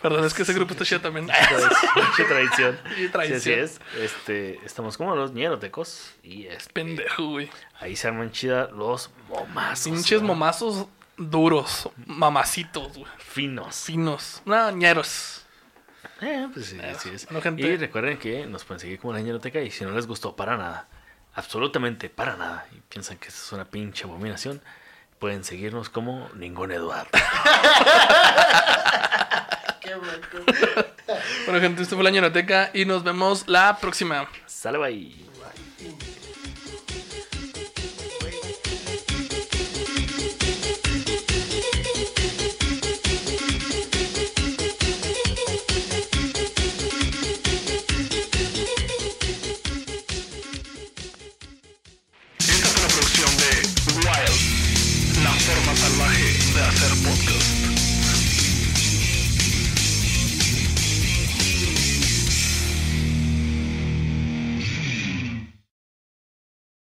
Perdón, 0.00 0.24
es 0.24 0.32
que 0.32 0.42
ese 0.42 0.54
grupo 0.54 0.72
está 0.72 0.86
chido 0.86 1.02
también. 1.02 1.26
Mucha 1.26 2.26
tradición. 2.26 2.78
Y 2.96 3.08
tradición. 3.08 3.40
Sí, 3.40 3.52
así 3.52 3.60
es. 3.60 3.80
Este, 4.00 4.58
estamos 4.64 4.96
como 4.96 5.14
los 5.16 5.32
ñerotecos. 5.32 6.14
Y 6.22 6.46
este, 6.46 6.72
Pendejo, 6.72 7.28
güey. 7.28 7.50
ahí 7.78 7.94
se 7.94 8.08
arman 8.08 8.30
chida 8.30 8.70
los 8.70 9.10
momazos. 9.28 9.92
Pinches 9.92 10.22
momazos 10.22 10.86
duros, 11.16 11.88
mamacitos, 12.06 12.96
güey. 12.96 13.10
Finos. 13.18 13.84
Finos. 13.84 14.42
No, 14.44 14.70
ñeros. 14.70 15.44
Eh, 16.20 16.48
pues 16.52 16.66
sí, 16.66 16.78
así 16.80 17.10
es. 17.10 17.26
Bueno, 17.26 17.42
gente. 17.42 17.62
Y 17.62 17.76
recuerden 17.76 18.18
que 18.18 18.46
nos 18.46 18.64
pueden 18.64 18.80
seguir 18.80 18.98
como 18.98 19.12
la 19.12 19.20
ñeroteca. 19.20 19.60
Y 19.60 19.70
si 19.70 19.84
no 19.84 19.90
les 19.90 20.06
gustó 20.06 20.34
para 20.34 20.56
nada, 20.56 20.88
absolutamente 21.34 22.08
para 22.08 22.36
nada, 22.36 22.66
y 22.72 22.80
piensan 22.88 23.18
que 23.18 23.28
esto 23.28 23.40
es 23.44 23.52
una 23.52 23.66
pinche 23.66 24.04
abominación, 24.04 24.62
pueden 25.18 25.44
seguirnos 25.44 25.90
como 25.90 26.28
ningún 26.34 26.72
Eduardo. 26.72 27.10
Qué 29.80 29.94
bueno. 29.94 30.26
Bueno, 31.44 31.60
gente, 31.60 31.82
esto 31.82 31.94
fue 31.94 32.04
la 32.04 32.10
ñeroteca 32.10 32.70
y 32.74 32.84
nos 32.86 33.04
vemos 33.04 33.46
la 33.46 33.76
próxima. 33.78 34.28
Sale 34.46 34.78
bye. 34.78 35.26